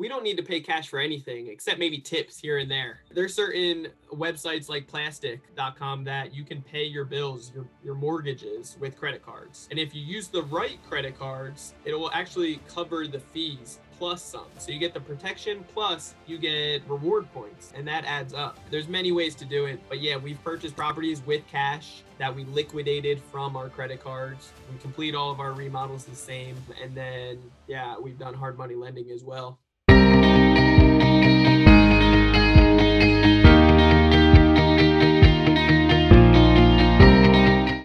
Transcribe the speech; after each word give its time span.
we 0.00 0.08
don't 0.08 0.24
need 0.24 0.38
to 0.38 0.42
pay 0.42 0.60
cash 0.60 0.88
for 0.88 0.98
anything 0.98 1.48
except 1.48 1.78
maybe 1.78 1.98
tips 1.98 2.38
here 2.38 2.56
and 2.56 2.70
there. 2.70 3.00
There's 3.12 3.34
certain 3.34 3.88
websites 4.10 4.66
like 4.70 4.90
plastiq.com 4.90 6.04
that 6.04 6.34
you 6.34 6.42
can 6.42 6.62
pay 6.62 6.84
your 6.84 7.04
bills, 7.04 7.52
your, 7.54 7.66
your 7.84 7.94
mortgages 7.94 8.78
with 8.80 8.96
credit 8.96 9.22
cards. 9.22 9.68
And 9.70 9.78
if 9.78 9.94
you 9.94 10.00
use 10.00 10.28
the 10.28 10.44
right 10.44 10.78
credit 10.88 11.18
cards, 11.18 11.74
it 11.84 11.92
will 11.92 12.10
actually 12.12 12.62
cover 12.66 13.06
the 13.06 13.20
fees 13.20 13.78
plus 13.98 14.22
some. 14.22 14.46
So 14.56 14.72
you 14.72 14.78
get 14.78 14.94
the 14.94 15.00
protection 15.00 15.62
plus 15.74 16.14
you 16.26 16.38
get 16.38 16.80
reward 16.88 17.30
points 17.34 17.74
and 17.76 17.86
that 17.86 18.06
adds 18.06 18.32
up. 18.32 18.58
There's 18.70 18.88
many 18.88 19.12
ways 19.12 19.34
to 19.34 19.44
do 19.44 19.66
it, 19.66 19.80
but 19.90 20.00
yeah, 20.00 20.16
we've 20.16 20.42
purchased 20.42 20.76
properties 20.76 21.20
with 21.26 21.46
cash 21.46 22.04
that 22.16 22.34
we 22.34 22.44
liquidated 22.44 23.20
from 23.30 23.54
our 23.54 23.68
credit 23.68 24.02
cards. 24.02 24.52
We 24.72 24.78
complete 24.78 25.14
all 25.14 25.30
of 25.30 25.40
our 25.40 25.52
remodels 25.52 26.06
the 26.06 26.16
same 26.16 26.56
and 26.82 26.94
then 26.94 27.38
yeah, 27.68 27.96
we've 28.00 28.18
done 28.18 28.32
hard 28.32 28.56
money 28.56 28.74
lending 28.74 29.10
as 29.10 29.22
well. 29.24 29.58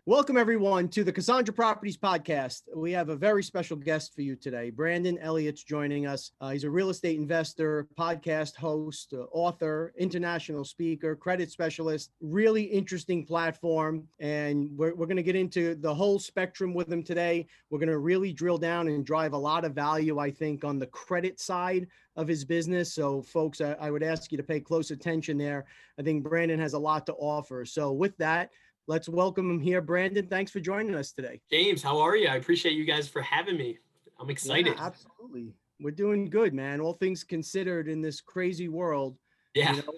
Welcome, 0.07 0.37
everyone, 0.37 0.89
to 0.89 1.03
the 1.03 1.11
Cassandra 1.11 1.51
Properties 1.51 1.97
Podcast. 1.97 2.61
We 2.75 2.91
have 2.91 3.09
a 3.09 3.15
very 3.15 3.41
special 3.41 3.75
guest 3.75 4.13
for 4.13 4.21
you 4.21 4.35
today. 4.35 4.69
Brandon 4.69 5.17
Elliott's 5.17 5.63
joining 5.63 6.05
us. 6.05 6.29
Uh, 6.39 6.49
he's 6.49 6.63
a 6.63 6.69
real 6.69 6.91
estate 6.91 7.17
investor, 7.17 7.87
podcast 7.97 8.55
host, 8.55 9.15
uh, 9.17 9.23
author, 9.31 9.95
international 9.97 10.63
speaker, 10.63 11.15
credit 11.15 11.49
specialist. 11.49 12.11
Really 12.21 12.61
interesting 12.61 13.25
platform. 13.25 14.07
And 14.19 14.69
we're, 14.77 14.93
we're 14.93 15.07
going 15.07 15.17
to 15.17 15.23
get 15.23 15.35
into 15.35 15.73
the 15.73 15.95
whole 15.95 16.19
spectrum 16.19 16.75
with 16.75 16.93
him 16.93 17.01
today. 17.01 17.47
We're 17.71 17.79
going 17.79 17.89
to 17.89 17.97
really 17.97 18.31
drill 18.31 18.59
down 18.59 18.87
and 18.87 19.03
drive 19.03 19.33
a 19.33 19.37
lot 19.39 19.65
of 19.65 19.73
value, 19.73 20.19
I 20.19 20.29
think, 20.29 20.63
on 20.63 20.77
the 20.77 20.85
credit 20.85 21.39
side 21.39 21.87
of 22.15 22.27
his 22.27 22.45
business. 22.45 22.93
So, 22.93 23.23
folks, 23.23 23.59
I, 23.59 23.71
I 23.79 23.89
would 23.89 24.03
ask 24.03 24.31
you 24.31 24.37
to 24.37 24.43
pay 24.43 24.59
close 24.59 24.91
attention 24.91 25.39
there. 25.39 25.65
I 25.99 26.03
think 26.03 26.23
Brandon 26.23 26.59
has 26.59 26.73
a 26.73 26.79
lot 26.79 27.07
to 27.07 27.13
offer. 27.13 27.65
So, 27.65 27.91
with 27.91 28.15
that, 28.17 28.51
let's 28.87 29.09
welcome 29.09 29.49
him 29.49 29.59
here. 29.59 29.81
Brandon, 29.81 30.27
thanks 30.27 30.51
for 30.51 30.59
joining 30.59 30.95
us 30.95 31.11
today. 31.11 31.41
James, 31.51 31.81
how 31.81 31.99
are 31.99 32.15
you? 32.15 32.27
I 32.27 32.35
appreciate 32.35 32.73
you 32.73 32.85
guys 32.85 33.07
for 33.07 33.21
having 33.21 33.57
me. 33.57 33.77
I'm 34.19 34.29
excited. 34.29 34.75
Yeah, 34.77 34.85
absolutely. 34.85 35.53
We're 35.79 35.91
doing 35.91 36.29
good, 36.29 36.53
man. 36.53 36.79
All 36.79 36.93
things 36.93 37.23
considered 37.23 37.87
in 37.87 38.01
this 38.01 38.21
crazy 38.21 38.69
world. 38.69 39.17
Yeah. 39.53 39.71
You 39.71 39.77
know, 39.77 39.93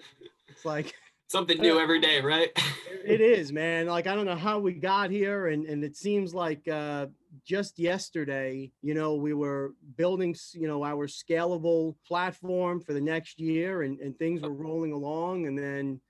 it's 0.48 0.64
like 0.64 0.94
something 1.28 1.60
new 1.60 1.78
every 1.78 2.00
day, 2.00 2.20
right? 2.20 2.50
it 3.04 3.20
is, 3.20 3.52
man. 3.52 3.86
Like 3.86 4.06
I 4.06 4.14
don't 4.14 4.26
know 4.26 4.36
how 4.36 4.58
we 4.58 4.72
got 4.72 5.10
here 5.10 5.48
and 5.48 5.66
and 5.66 5.84
it 5.84 5.96
seems 5.96 6.34
like 6.34 6.66
uh 6.66 7.06
just 7.44 7.78
yesterday, 7.78 8.72
you 8.82 8.94
know, 8.94 9.14
we 9.14 9.34
were 9.34 9.74
building, 9.96 10.34
you 10.52 10.66
know, 10.66 10.84
our 10.84 11.06
scalable 11.06 11.94
platform 12.06 12.80
for 12.80 12.92
the 12.92 13.00
next 13.00 13.38
year 13.38 13.82
and 13.82 14.00
and 14.00 14.18
things 14.18 14.42
were 14.42 14.50
rolling 14.50 14.92
along 14.92 15.46
and 15.46 15.56
then 15.56 16.00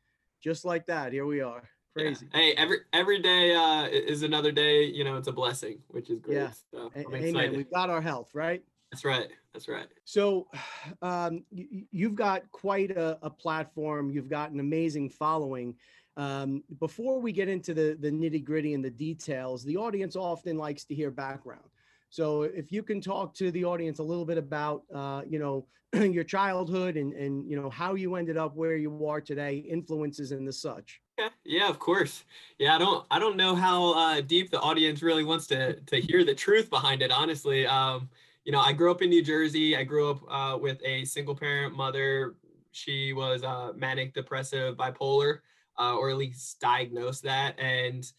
just 0.41 0.65
like 0.65 0.87
that, 0.87 1.12
here 1.12 1.27
we 1.27 1.41
are. 1.41 1.69
Crazy. 1.98 2.27
Yeah. 2.32 2.41
Hey, 2.41 2.52
every 2.52 2.78
every 2.92 3.20
day 3.20 3.54
uh, 3.54 3.86
is 3.86 4.22
another 4.22 4.52
day. 4.52 4.84
You 4.84 5.04
know, 5.04 5.16
it's 5.16 5.28
a 5.28 5.32
blessing, 5.32 5.78
which 5.88 6.10
is 6.10 6.20
great. 6.20 6.36
Yeah. 6.36 6.50
So 6.70 6.91
Amen. 6.96 7.56
We've 7.56 7.70
got 7.70 7.91
our 7.91 8.00
health, 8.00 8.30
right? 8.34 8.62
That's 8.91 9.04
right. 9.04 9.28
That's 9.52 9.68
right. 9.68 9.88
So, 10.04 10.46
um, 11.02 11.44
you, 11.50 12.08
have 12.08 12.14
got 12.14 12.50
quite 12.52 12.91
a, 12.91 13.19
a, 13.22 13.30
platform. 13.30 14.10
You've 14.10 14.30
got 14.30 14.50
an 14.50 14.60
amazing 14.60 15.10
following. 15.10 15.74
Um, 16.16 16.64
before 16.80 17.20
we 17.20 17.32
get 17.32 17.48
into 17.48 17.74
the 17.74 17.96
the 18.00 18.10
nitty 18.10 18.44
gritty 18.44 18.74
and 18.74 18.84
the 18.84 18.91
details, 18.91 19.64
the 19.64 19.76
audience 19.76 20.16
often 20.16 20.56
likes 20.56 20.84
to 20.84 20.94
hear 20.94 21.10
background. 21.10 21.69
So, 22.10 22.42
if 22.42 22.72
you 22.72 22.82
can 22.82 23.00
talk 23.00 23.34
to 23.34 23.50
the 23.50 23.64
audience 23.64 23.98
a 23.98 24.04
little 24.04 24.24
bit 24.24 24.38
about, 24.38 24.84
uh, 24.94 25.22
you 25.28 25.38
know, 25.38 25.66
your 25.92 26.24
childhood 26.24 26.96
and 26.96 27.12
and 27.12 27.48
you 27.50 27.60
know 27.60 27.70
how 27.70 27.94
you 27.94 28.14
ended 28.14 28.36
up 28.36 28.54
where 28.54 28.76
you 28.76 29.06
are 29.06 29.20
today, 29.20 29.56
influences 29.56 30.32
and 30.32 30.46
the 30.46 30.52
such. 30.52 31.00
Yeah, 31.44 31.69
of 31.69 31.78
course. 31.78 32.24
Yeah, 32.58 32.74
I 32.74 32.78
don't 32.78 33.06
I 33.11 33.19
don't 33.19 33.36
know 33.36 33.55
how 33.55 33.94
uh, 33.94 34.20
deep 34.20 34.50
the 34.50 34.60
audience 34.60 35.03
really 35.03 35.25
wants 35.25 35.47
to 35.48 35.75
to 35.81 36.00
hear 36.00 36.25
the 36.25 36.34
truth 36.34 36.70
behind 36.70 37.03
it. 37.03 37.10
Honestly, 37.10 37.66
um, 37.66 38.09
you 38.44 38.53
know, 38.53 38.60
I 38.60 38.72
grew 38.72 38.91
up 38.91 39.03
in 39.03 39.10
New 39.10 39.22
Jersey. 39.22 39.76
I 39.76 39.84
grew 39.84 40.10
up 40.10 40.20
uh, 40.28 40.59
with 40.59 40.78
a 40.84 41.04
single 41.04 41.34
parent 41.34 41.75
mother. 41.76 42.37
She 42.72 43.12
was 43.12 43.43
uh, 43.43 43.72
manic 43.76 44.15
depressive 44.15 44.76
bipolar, 44.76 45.41
uh, 45.78 45.97
or 45.97 46.10
at 46.10 46.16
least 46.16 46.60
diagnosed 46.60 47.22
that, 47.25 47.59
and 47.59 48.10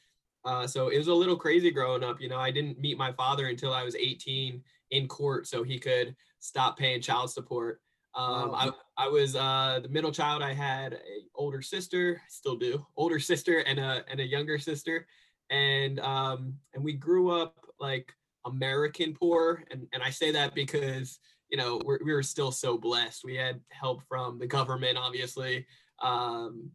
uh, 0.45 0.65
so 0.67 0.89
it 0.89 0.97
was 0.97 1.07
a 1.07 1.13
little 1.13 1.35
crazy 1.35 1.71
growing 1.71 2.03
up. 2.03 2.19
You 2.21 2.29
know, 2.29 2.37
I 2.39 2.51
didn't 2.51 2.79
meet 2.79 2.97
my 2.97 3.11
father 3.11 3.47
until 3.47 3.73
I 3.73 3.83
was 3.83 3.95
18 3.95 4.63
in 4.91 5.07
court, 5.07 5.47
so 5.47 5.63
he 5.63 5.77
could 5.79 6.15
stop 6.39 6.77
paying 6.77 7.01
child 7.01 7.29
support. 7.31 7.81
Um, 8.15 8.53
I, 8.55 8.71
I 8.97 9.07
was 9.07 9.35
uh, 9.35 9.79
the 9.81 9.89
middle 9.89 10.11
child. 10.11 10.41
I 10.41 10.53
had 10.53 10.93
a 10.93 10.97
older 11.35 11.61
sister, 11.61 12.21
still 12.27 12.55
do, 12.55 12.85
older 12.97 13.19
sister 13.19 13.59
and 13.59 13.79
a 13.79 14.03
and 14.09 14.19
a 14.19 14.25
younger 14.25 14.57
sister, 14.57 15.07
and 15.49 15.99
um, 15.99 16.55
and 16.73 16.83
we 16.83 16.93
grew 16.93 17.29
up 17.29 17.55
like 17.79 18.11
American 18.45 19.13
poor, 19.13 19.63
and 19.71 19.87
and 19.93 20.01
I 20.01 20.09
say 20.09 20.31
that 20.31 20.55
because 20.55 21.19
you 21.49 21.57
know 21.57 21.79
we're, 21.85 21.99
we 22.03 22.11
were 22.11 22.23
still 22.23 22.51
so 22.51 22.77
blessed. 22.77 23.23
We 23.23 23.35
had 23.35 23.61
help 23.69 24.01
from 24.07 24.39
the 24.39 24.47
government, 24.47 24.97
obviously, 24.97 25.67
um, 26.01 26.71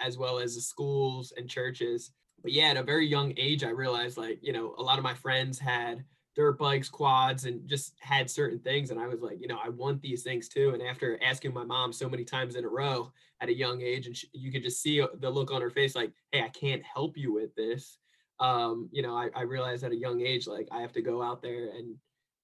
as 0.00 0.18
well 0.18 0.40
as 0.40 0.56
the 0.56 0.60
schools 0.60 1.32
and 1.36 1.48
churches. 1.48 2.10
But 2.42 2.52
yeah, 2.52 2.70
at 2.70 2.76
a 2.76 2.82
very 2.82 3.06
young 3.06 3.32
age, 3.36 3.62
I 3.62 3.70
realized 3.70 4.18
like 4.18 4.40
you 4.42 4.52
know 4.52 4.74
a 4.78 4.82
lot 4.82 4.98
of 4.98 5.04
my 5.04 5.14
friends 5.14 5.60
had 5.60 6.04
dirt 6.34 6.58
bikes, 6.58 6.88
quads, 6.88 7.44
and 7.44 7.68
just 7.68 7.94
had 8.00 8.30
certain 8.30 8.58
things. 8.58 8.90
And 8.90 8.98
I 8.98 9.06
was 9.06 9.20
like, 9.20 9.40
you 9.40 9.48
know, 9.48 9.58
I 9.62 9.68
want 9.68 10.00
these 10.00 10.22
things 10.22 10.48
too. 10.48 10.70
And 10.70 10.82
after 10.82 11.18
asking 11.22 11.52
my 11.52 11.64
mom 11.64 11.92
so 11.92 12.08
many 12.08 12.24
times 12.24 12.56
in 12.56 12.64
a 12.64 12.68
row 12.68 13.12
at 13.40 13.48
a 13.48 13.54
young 13.54 13.82
age, 13.82 14.06
and 14.06 14.16
she, 14.16 14.28
you 14.32 14.50
could 14.50 14.62
just 14.62 14.80
see 14.80 15.04
the 15.20 15.30
look 15.30 15.50
on 15.50 15.60
her 15.60 15.70
face, 15.70 15.94
like, 15.94 16.12
hey, 16.30 16.42
I 16.42 16.48
can't 16.48 16.82
help 16.82 17.16
you 17.16 17.32
with 17.32 17.54
this. 17.54 17.98
Um, 18.40 18.88
you 18.92 19.02
know, 19.02 19.14
I, 19.14 19.28
I 19.34 19.42
realized 19.42 19.84
at 19.84 19.92
a 19.92 19.96
young 19.96 20.20
age, 20.20 20.46
like, 20.46 20.68
I 20.72 20.80
have 20.80 20.92
to 20.92 21.02
go 21.02 21.22
out 21.22 21.42
there 21.42 21.70
and 21.76 21.96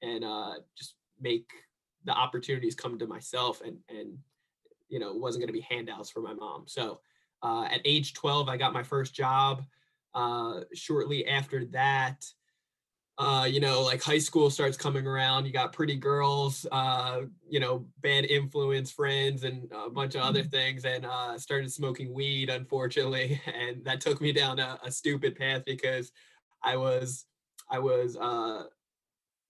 and 0.03 0.25
uh, 0.25 0.55
just 0.77 0.95
make 1.21 1.49
the 2.05 2.13
opportunities 2.13 2.75
come 2.75 2.99
to 2.99 3.07
myself. 3.07 3.63
And 3.65 3.79
and 3.89 4.19
you 4.89 4.99
know, 4.99 5.11
it 5.11 5.21
wasn't 5.21 5.43
going 5.43 5.49
to 5.49 5.53
be 5.53 5.67
handouts 5.69 6.11
for 6.11 6.21
my 6.21 6.33
mom. 6.33 6.65
So 6.67 7.01
uh, 7.43 7.65
at 7.65 7.81
age 7.85 8.15
12, 8.15 8.49
I 8.49 8.57
got 8.57 8.73
my 8.73 8.83
first 8.83 9.15
job. 9.15 9.65
Uh, 10.15 10.61
shortly 10.75 11.27
after 11.27 11.67
that, 11.67 12.25
uh, 13.19 13.49
you 13.51 13.59
know, 13.59 13.83
like 13.83 14.01
high 14.01 14.19
school 14.19 14.49
starts 14.49 14.77
coming 14.77 15.05
around, 15.05 15.45
you 15.45 15.53
got 15.53 15.73
pretty 15.73 15.97
girls, 15.97 16.65
uh, 16.71 17.23
you 17.49 17.59
know, 17.59 17.85
bad 18.01 18.25
influence 18.27 18.93
friends 18.93 19.43
and 19.43 19.69
a 19.73 19.91
bunch 19.91 20.15
of 20.15 20.21
other 20.21 20.41
mm-hmm. 20.41 20.51
things, 20.51 20.85
and 20.85 21.05
uh, 21.05 21.37
started 21.37 21.73
smoking 21.73 22.15
weed, 22.15 22.49
unfortunately, 22.49 23.41
and 23.61 23.85
that 23.85 24.01
took 24.01 24.21
me 24.21 24.33
down 24.33 24.61
a, 24.61 24.79
a 24.85 24.91
stupid 24.91 25.35
path 25.35 25.63
because 25.67 26.13
I 26.63 26.77
was, 26.77 27.27
I 27.69 27.81
was 27.81 28.17
uh, 28.17 28.65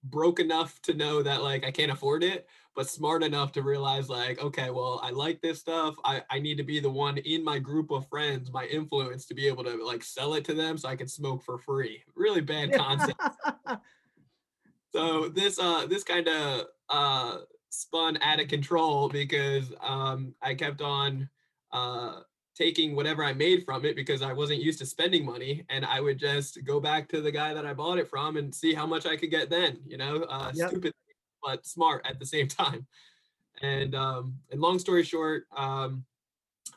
broke 0.02 0.40
enough 0.40 0.80
to 0.82 0.94
know 0.94 1.22
that 1.22 1.42
like 1.42 1.66
I 1.66 1.70
can't 1.70 1.92
afford 1.92 2.24
it, 2.24 2.48
but 2.78 2.88
smart 2.88 3.24
enough 3.24 3.50
to 3.50 3.60
realize 3.60 4.08
like, 4.08 4.40
okay, 4.40 4.70
well, 4.70 5.00
I 5.02 5.10
like 5.10 5.40
this 5.40 5.58
stuff. 5.58 5.96
I, 6.04 6.22
I 6.30 6.38
need 6.38 6.58
to 6.58 6.62
be 6.62 6.78
the 6.78 6.88
one 6.88 7.18
in 7.18 7.42
my 7.42 7.58
group 7.58 7.90
of 7.90 8.06
friends, 8.06 8.52
my 8.52 8.66
influence 8.66 9.26
to 9.26 9.34
be 9.34 9.48
able 9.48 9.64
to 9.64 9.84
like 9.84 10.04
sell 10.04 10.34
it 10.34 10.44
to 10.44 10.54
them 10.54 10.78
so 10.78 10.88
I 10.88 10.94
can 10.94 11.08
smoke 11.08 11.42
for 11.42 11.58
free. 11.58 12.04
Really 12.14 12.40
bad 12.40 12.72
concept. 12.72 13.20
so 14.92 15.28
this 15.28 15.58
uh 15.58 15.86
this 15.88 16.04
kind 16.04 16.28
of 16.28 16.66
uh 16.88 17.38
spun 17.68 18.16
out 18.22 18.38
of 18.38 18.46
control 18.46 19.08
because 19.08 19.74
um 19.82 20.32
I 20.40 20.54
kept 20.54 20.80
on 20.80 21.28
uh 21.72 22.20
taking 22.54 22.94
whatever 22.94 23.24
I 23.24 23.32
made 23.32 23.64
from 23.64 23.86
it 23.86 23.96
because 23.96 24.22
I 24.22 24.32
wasn't 24.32 24.62
used 24.62 24.78
to 24.78 24.86
spending 24.86 25.26
money 25.26 25.64
and 25.68 25.84
I 25.84 26.00
would 26.00 26.20
just 26.20 26.64
go 26.64 26.78
back 26.78 27.08
to 27.08 27.20
the 27.20 27.32
guy 27.32 27.54
that 27.54 27.66
I 27.66 27.74
bought 27.74 27.98
it 27.98 28.08
from 28.08 28.36
and 28.36 28.54
see 28.54 28.72
how 28.72 28.86
much 28.86 29.04
I 29.04 29.16
could 29.16 29.32
get 29.32 29.50
then, 29.50 29.78
you 29.84 29.96
know, 29.96 30.22
uh, 30.28 30.52
yep. 30.54 30.68
stupid 30.68 30.92
but 31.48 31.66
smart 31.66 32.06
at 32.06 32.18
the 32.18 32.26
same 32.26 32.48
time. 32.48 32.86
And 33.60 33.96
um, 33.96 34.36
and 34.52 34.60
long 34.60 34.78
story 34.78 35.02
short, 35.02 35.48
um, 35.56 36.04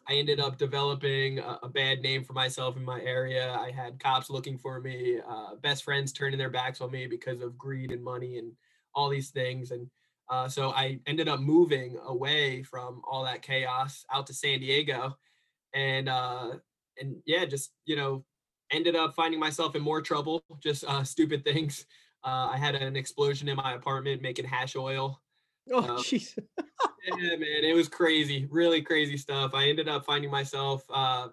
I 0.10 0.14
ended 0.16 0.40
up 0.40 0.58
developing 0.58 1.38
a, 1.38 1.60
a, 1.62 1.70
bad 1.70 2.02
name 2.02 2.24
for 2.24 2.34
myself 2.34 2.76
in 2.76 2.84
my 2.84 3.00
area. 3.02 3.54
I 3.54 3.70
had 3.70 4.00
cops 4.00 4.32
looking 4.32 4.58
for 4.58 4.82
me, 4.82 5.20
uh, 5.30 5.58
best 5.62 5.84
friends 5.84 6.12
turning 6.12 6.40
their 6.40 6.50
backs 6.50 6.82
on 6.82 6.90
me 6.90 7.06
because 7.06 7.40
of 7.44 7.56
greed 7.56 7.92
and 7.92 8.04
money 8.04 8.40
and 8.40 8.54
all 8.96 9.10
these 9.10 9.30
things. 9.30 9.70
And 9.70 9.92
uh, 10.28 10.48
so 10.48 10.72
I 10.72 11.00
ended 11.06 11.28
up 11.28 11.40
moving 11.40 12.00
away 12.04 12.64
from 12.64 13.04
all 13.08 13.24
that 13.26 13.44
chaos 13.44 14.04
out 14.12 14.26
to 14.26 14.34
San 14.34 14.60
Diego, 14.60 15.16
and 15.76 16.10
uh, 16.10 16.54
and 17.00 17.18
yeah, 17.28 17.46
just 17.46 17.74
you 17.86 17.96
know, 17.96 18.26
ended 18.72 18.96
up 18.96 19.14
finding 19.14 19.40
myself 19.40 19.76
in 19.76 19.84
more 19.84 20.02
trouble, 20.02 20.44
just 20.64 20.84
uh, 20.84 21.04
stupid 21.04 21.44
things. 21.46 21.86
Uh, 22.24 22.50
I 22.52 22.58
had 22.58 22.76
an 22.76 22.96
explosion 22.96 23.48
in 23.50 23.58
my 23.58 23.74
apartment 23.74 24.22
making 24.22 24.46
hash 24.46 24.76
oil. 24.76 25.22
Oh, 25.72 25.78
um, 25.80 25.98
jeez. 25.98 26.38
yeah, 26.58 27.36
man, 27.36 27.64
it 27.64 27.76
was 27.76 27.88
crazy, 27.88 28.48
really 28.52 28.82
crazy 28.82 29.18
stuff. 29.18 29.54
I 29.54 29.70
ended 29.70 29.88
up 29.90 30.06
finding 30.06 30.32
myself 30.32 30.84
uh, 30.94 31.30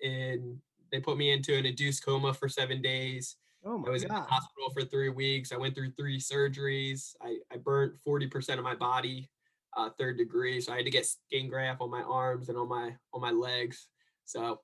in. 0.00 0.60
They 0.90 1.00
put 1.00 1.16
me 1.16 1.30
into 1.32 1.56
an 1.56 1.64
induced 1.66 2.04
coma 2.04 2.34
for 2.34 2.48
seven 2.48 2.82
days. 2.82 3.36
Oh 3.64 3.78
my 3.78 3.88
I 3.88 3.90
was 3.92 4.04
God. 4.04 4.10
in 4.10 4.14
the 4.16 4.28
hospital 4.28 4.70
for 4.74 4.84
three 4.84 5.08
weeks. 5.10 5.52
I 5.52 5.56
went 5.56 5.74
through 5.74 5.92
three 5.92 6.18
surgeries. 6.18 7.14
I, 7.22 7.38
I 7.52 7.56
burnt 7.56 7.94
40% 8.06 8.58
of 8.58 8.64
my 8.64 8.74
body. 8.74 9.30
uh, 9.76 9.90
third 9.98 10.18
degree. 10.18 10.60
So 10.60 10.72
I 10.72 10.76
had 10.76 10.84
to 10.84 10.90
get 10.90 11.06
skin 11.06 11.48
graft 11.48 11.80
on 11.80 11.90
my 11.90 12.02
arms 12.02 12.48
and 12.48 12.58
on 12.58 12.68
my 12.68 12.94
on 13.14 13.20
my 13.20 13.30
legs. 13.30 13.88
So 14.24 14.60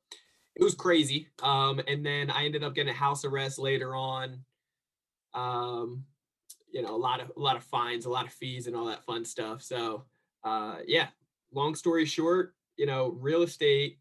it 0.56 0.62
was 0.62 0.74
crazy. 0.74 1.28
Um, 1.42 1.80
and 1.88 2.04
then 2.04 2.30
I 2.30 2.44
ended 2.44 2.64
up 2.64 2.74
getting 2.74 2.92
house 2.94 3.24
arrest 3.24 3.58
later 3.58 3.94
on. 3.94 4.44
Um, 5.38 6.04
you 6.74 6.82
know, 6.82 6.94
a 6.94 7.02
lot 7.08 7.20
of 7.20 7.28
a 7.36 7.40
lot 7.40 7.56
of 7.56 7.64
fines, 7.64 8.04
a 8.06 8.10
lot 8.10 8.26
of 8.26 8.32
fees, 8.32 8.66
and 8.66 8.76
all 8.76 8.86
that 8.86 9.04
fun 9.04 9.24
stuff. 9.24 9.62
So 9.62 10.04
uh, 10.44 10.76
yeah. 10.86 11.08
Long 11.52 11.74
story 11.74 12.04
short, 12.04 12.54
you 12.76 12.86
know, 12.86 13.16
real 13.20 13.42
estate. 13.42 13.98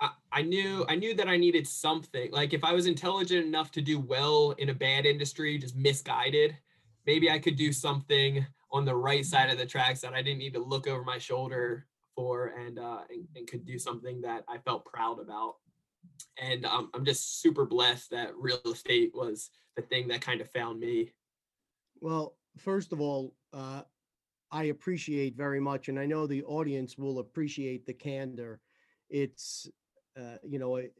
I, 0.00 0.10
I 0.30 0.42
knew 0.42 0.84
I 0.88 0.96
knew 0.96 1.14
that 1.14 1.28
I 1.28 1.36
needed 1.36 1.66
something. 1.66 2.30
Like 2.30 2.52
if 2.52 2.62
I 2.62 2.72
was 2.72 2.86
intelligent 2.86 3.46
enough 3.46 3.70
to 3.72 3.80
do 3.80 3.98
well 3.98 4.50
in 4.58 4.68
a 4.68 4.74
bad 4.74 5.06
industry, 5.06 5.56
just 5.58 5.76
misguided, 5.76 6.56
maybe 7.06 7.30
I 7.30 7.38
could 7.38 7.56
do 7.56 7.72
something 7.72 8.44
on 8.70 8.84
the 8.84 8.94
right 8.94 9.24
side 9.24 9.50
of 9.50 9.58
the 9.58 9.66
tracks 9.66 10.00
that 10.00 10.14
I 10.14 10.22
didn't 10.22 10.38
need 10.38 10.54
to 10.54 10.62
look 10.62 10.86
over 10.86 11.04
my 11.04 11.18
shoulder 11.18 11.86
for 12.14 12.48
and 12.48 12.78
uh, 12.78 13.00
and, 13.08 13.26
and 13.34 13.46
could 13.46 13.64
do 13.64 13.78
something 13.78 14.20
that 14.22 14.44
I 14.48 14.58
felt 14.58 14.84
proud 14.84 15.20
about. 15.20 15.56
And 16.40 16.64
um, 16.64 16.90
I'm 16.94 17.04
just 17.04 17.40
super 17.40 17.64
blessed 17.64 18.10
that 18.10 18.34
real 18.36 18.60
estate 18.66 19.12
was 19.14 19.50
the 19.76 19.82
thing 19.82 20.08
that 20.08 20.20
kind 20.20 20.40
of 20.40 20.50
found 20.50 20.80
me. 20.80 21.12
Well, 22.00 22.36
first 22.58 22.92
of 22.92 23.00
all, 23.00 23.34
uh, 23.52 23.82
I 24.50 24.64
appreciate 24.64 25.36
very 25.36 25.60
much, 25.60 25.88
and 25.88 25.98
I 25.98 26.06
know 26.06 26.26
the 26.26 26.42
audience 26.44 26.98
will 26.98 27.20
appreciate 27.20 27.86
the 27.86 27.94
candor. 27.94 28.60
It's, 29.08 29.68
uh, 30.18 30.36
you 30.42 30.58
know, 30.58 30.76
it, 30.76 30.94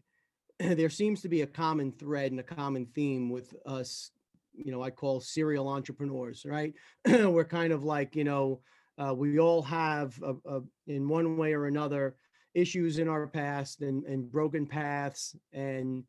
there 0.58 0.90
seems 0.90 1.20
to 1.22 1.28
be 1.28 1.42
a 1.42 1.46
common 1.46 1.92
thread 1.92 2.30
and 2.30 2.40
a 2.40 2.44
common 2.44 2.86
theme 2.86 3.30
with 3.30 3.54
us. 3.66 4.10
You 4.54 4.70
know, 4.70 4.82
I 4.82 4.90
call 4.90 5.20
serial 5.20 5.68
entrepreneurs, 5.68 6.44
right? 6.46 6.72
We're 7.06 7.44
kind 7.44 7.72
of 7.72 7.84
like, 7.84 8.16
you 8.16 8.24
know, 8.24 8.60
uh, 8.98 9.14
we 9.14 9.38
all 9.38 9.62
have, 9.62 10.18
a, 10.22 10.34
a, 10.46 10.60
in 10.86 11.08
one 11.08 11.36
way 11.36 11.54
or 11.54 11.66
another, 11.66 12.16
issues 12.54 12.98
in 12.98 13.08
our 13.08 13.26
past 13.26 13.82
and, 13.82 14.04
and 14.04 14.30
broken 14.30 14.66
paths, 14.66 15.36
and 15.52 16.04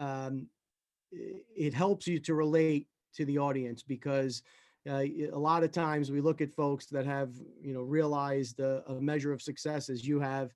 um, 0.00 0.46
it 1.10 1.72
helps 1.72 2.06
you 2.06 2.18
to 2.20 2.34
relate 2.34 2.88
to 3.14 3.24
the 3.24 3.38
audience 3.38 3.82
because 3.82 4.42
uh, 4.88 5.04
a 5.32 5.38
lot 5.38 5.64
of 5.64 5.72
times 5.72 6.10
we 6.10 6.20
look 6.20 6.40
at 6.40 6.52
folks 6.52 6.86
that 6.86 7.06
have 7.06 7.30
you 7.60 7.74
know 7.74 7.82
realized 7.82 8.60
a, 8.60 8.82
a, 8.88 9.00
measure 9.00 9.32
of 9.32 9.42
success 9.42 9.88
as 9.88 10.06
you 10.06 10.20
have 10.20 10.52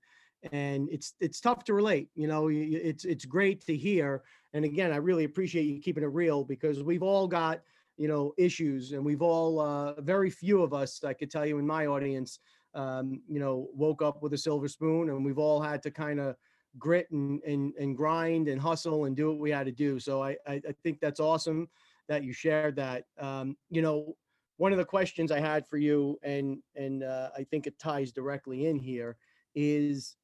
and 0.53 0.89
it's 0.91 1.15
it's 1.21 1.41
tough 1.41 1.65
to 1.65 1.75
relate 1.75 2.09
you 2.15 2.29
know 2.29 2.49
it's 2.51 3.05
it's 3.05 3.25
great 3.25 3.65
to 3.67 3.77
hear. 3.77 4.23
And 4.53 4.65
again 4.65 4.93
i 4.93 4.97
really 4.97 5.25
appreciate 5.25 5.65
you 5.65 5.81
keeping 5.81 6.03
it 6.03 6.13
real 6.13 6.45
because 6.45 6.83
we've 6.83 7.03
all 7.03 7.27
got 7.27 7.61
you 7.97 8.09
know 8.09 8.33
issues 8.37 8.93
and 8.93 9.05
we've 9.05 9.23
all 9.23 9.61
uh, 9.61 10.01
very 10.01 10.31
few 10.31 10.63
of 10.63 10.73
us 10.73 11.05
i 11.05 11.13
could 11.13 11.31
tell 11.31 11.47
you 11.47 11.59
in 11.59 11.67
my 11.67 11.87
audience 11.87 12.41
um, 12.75 13.21
you 13.29 13.41
know 13.41 13.69
woke 13.75 14.03
up 14.03 14.23
with 14.23 14.33
a 14.33 14.39
silver 14.39 14.69
spoon 14.69 15.11
and 15.11 15.25
we've 15.25 15.39
all 15.39 15.61
had 15.61 15.83
to 15.83 15.91
kind 15.91 16.21
of 16.21 16.37
grit 16.79 17.11
and, 17.11 17.43
and 17.43 17.75
and 17.81 17.97
grind 17.97 18.49
and 18.49 18.61
hustle 18.61 19.07
and 19.07 19.17
do 19.17 19.29
what 19.29 19.41
we 19.41 19.51
had 19.51 19.67
to 19.67 19.73
do 19.73 19.99
so 19.99 20.23
i 20.23 20.37
i, 20.47 20.55
I 20.55 20.75
think 20.83 21.01
that's 21.01 21.19
awesome 21.19 21.69
that 22.11 22.25
you 22.25 22.33
shared 22.33 22.75
that. 22.77 23.05
Um, 23.19 23.57
you 23.71 23.83
know, 23.83 24.17
one 24.57 24.73
of 24.73 24.79
the 24.79 24.85
questions 24.85 25.31
I 25.31 25.39
had 25.39 25.67
for 25.67 25.79
you, 25.79 26.19
and 26.23 26.59
and 26.75 27.05
uh, 27.05 27.31
I 27.39 27.45
think 27.45 27.67
it 27.67 27.79
ties 27.79 28.13
directly 28.13 28.67
in 28.67 28.79
here, 28.79 29.17
is 29.55 30.17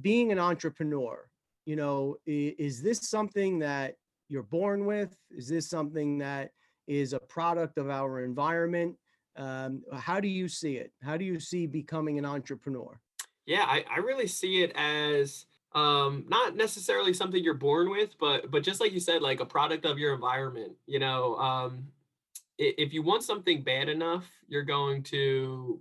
being 0.00 0.32
an 0.32 0.38
entrepreneur. 0.38 1.28
You 1.66 1.76
know, 1.76 2.16
is, 2.26 2.54
is 2.58 2.82
this 2.82 3.08
something 3.08 3.58
that 3.60 3.96
you're 4.28 4.42
born 4.42 4.86
with? 4.86 5.14
Is 5.30 5.46
this 5.46 5.68
something 5.68 6.18
that 6.18 6.52
is 6.88 7.12
a 7.12 7.20
product 7.20 7.76
of 7.76 7.90
our 7.90 8.24
environment? 8.24 8.96
Um, 9.36 9.82
how 9.92 10.20
do 10.20 10.28
you 10.28 10.48
see 10.48 10.76
it? 10.76 10.92
How 11.02 11.16
do 11.16 11.24
you 11.24 11.40
see 11.40 11.66
becoming 11.66 12.18
an 12.18 12.24
entrepreneur? 12.24 13.00
Yeah, 13.46 13.64
I, 13.66 13.84
I 13.90 13.98
really 13.98 14.26
see 14.26 14.62
it 14.62 14.72
as 14.76 15.46
um 15.74 16.24
not 16.28 16.56
necessarily 16.56 17.12
something 17.12 17.42
you're 17.42 17.52
born 17.52 17.90
with 17.90 18.16
but 18.20 18.50
but 18.50 18.62
just 18.62 18.80
like 18.80 18.92
you 18.92 19.00
said 19.00 19.20
like 19.20 19.40
a 19.40 19.44
product 19.44 19.84
of 19.84 19.98
your 19.98 20.14
environment 20.14 20.72
you 20.86 21.00
know 21.00 21.36
um 21.36 21.88
if 22.58 22.92
you 22.92 23.02
want 23.02 23.24
something 23.24 23.62
bad 23.62 23.88
enough 23.88 24.24
you're 24.46 24.62
going 24.62 25.02
to 25.02 25.80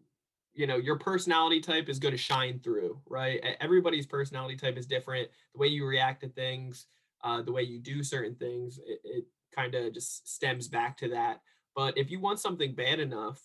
you 0.54 0.68
know 0.68 0.78
your 0.78 0.98
personality 0.98 1.62
type 1.62 1.90
is 1.90 2.00
going 2.00 2.12
to 2.12 2.18
shine 2.18 2.60
through 2.60 3.00
right 3.08 3.40
everybody's 3.60 4.08
personality 4.08 4.56
type 4.56 4.78
is 4.78 4.88
different 4.88 5.30
the 5.54 5.60
way 5.60 5.68
you 5.68 5.86
react 5.86 6.22
to 6.22 6.30
things 6.30 6.88
uh, 7.24 7.42
the 7.42 7.52
way 7.52 7.62
you 7.62 7.80
do 7.80 8.04
certain 8.04 8.36
things 8.36 8.80
it, 8.86 9.00
it 9.04 9.26
kind 9.56 9.76
of 9.76 9.94
just 9.94 10.28
stems 10.28 10.68
back 10.68 10.98
to 10.98 11.10
that 11.10 11.42
but 11.76 11.98
if 11.98 12.10
you 12.10 12.20
want 12.20 12.40
something 12.40 12.74
bad 12.74 13.00
enough 13.00 13.42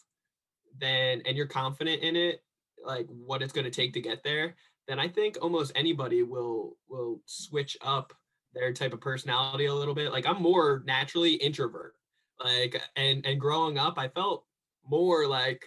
then 0.79 1.23
and 1.27 1.37
you're 1.37 1.47
confident 1.47 2.03
in 2.03 2.17
it 2.17 2.43
like 2.85 3.07
what 3.09 3.43
it's 3.43 3.53
going 3.53 3.65
to 3.65 3.71
take 3.71 3.93
to 3.93 4.01
get 4.01 4.23
there 4.23 4.55
then 4.89 4.99
I 4.99 5.07
think 5.07 5.37
almost 5.41 5.73
anybody 5.77 6.23
will 6.23 6.77
will 6.89 7.21
switch 7.27 7.77
up 7.83 8.13
their 8.55 8.73
type 8.73 8.95
of 8.95 9.01
personality 9.01 9.67
a 9.67 9.75
little 9.75 9.95
bit. 9.95 10.11
Like 10.11 10.27
I'm 10.27 10.43
more 10.43 10.83
naturally 10.87 11.35
introvert. 11.35 11.95
Like 12.43 12.83
and 12.97 13.25
and 13.27 13.39
growing 13.39 13.79
up, 13.79 13.99
I 13.99 14.09
felt 14.09 14.45
more 14.87 15.27
like 15.27 15.65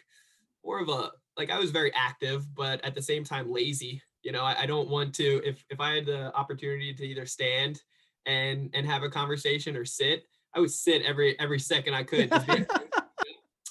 more 0.66 0.80
of 0.80 0.90
a 0.90 1.12
like 1.38 1.52
I 1.52 1.60
was 1.60 1.72
very 1.72 1.94
active, 1.94 2.54
but 2.56 2.84
at 2.84 2.96
the 2.96 3.02
same 3.02 3.24
time 3.24 3.52
lazy. 3.52 4.02
You 4.24 4.32
know, 4.32 4.44
I, 4.44 4.62
I 4.62 4.66
don't 4.66 4.90
want 4.90 5.14
to 5.16 5.42
if 5.46 5.64
if 5.70 5.80
I 5.80 5.96
had 5.96 6.06
the 6.08 6.36
opportunity 6.36 6.94
to 6.94 7.06
either 7.06 7.26
stand 7.26 7.80
and 8.26 8.70
and 8.74 8.88
have 8.88 9.04
a 9.04 9.10
conversation 9.10 9.76
or 9.76 9.86
sit, 9.86 10.26
I 10.54 10.60
would 10.60 10.72
sit 10.72 11.04
every 11.04 11.40
every 11.40 11.60
second 11.60 11.94
I 11.94 12.04
could. 12.04 12.30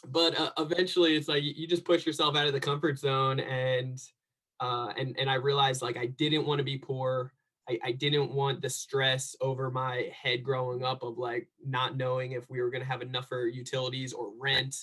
but 0.08 0.38
uh, 0.38 0.50
eventually, 0.58 1.16
it's 1.16 1.28
like 1.28 1.42
you, 1.42 1.66
just 1.66 1.84
push 1.84 2.06
yourself 2.06 2.36
out 2.36 2.46
of 2.46 2.52
the 2.52 2.60
comfort 2.60 2.98
zone 2.98 3.40
and 3.40 3.98
uh, 4.60 4.92
and 4.96 5.16
and 5.18 5.30
I 5.30 5.34
realized 5.34 5.82
like 5.82 5.96
I 5.96 6.06
didn't 6.06 6.46
want 6.46 6.58
to 6.58 6.64
be 6.64 6.78
poor. 6.78 7.32
I, 7.68 7.78
I 7.84 7.92
didn't 7.92 8.32
want 8.32 8.62
the 8.62 8.70
stress 8.70 9.36
over 9.40 9.70
my 9.70 10.10
head 10.20 10.42
growing 10.42 10.82
up 10.82 11.02
of 11.02 11.18
like 11.18 11.48
not 11.64 11.96
knowing 11.96 12.32
if 12.32 12.48
we 12.48 12.60
were 12.60 12.70
gonna 12.70 12.84
have 12.84 13.02
enough 13.02 13.28
for 13.28 13.46
utilities 13.46 14.12
or 14.12 14.32
rent. 14.38 14.74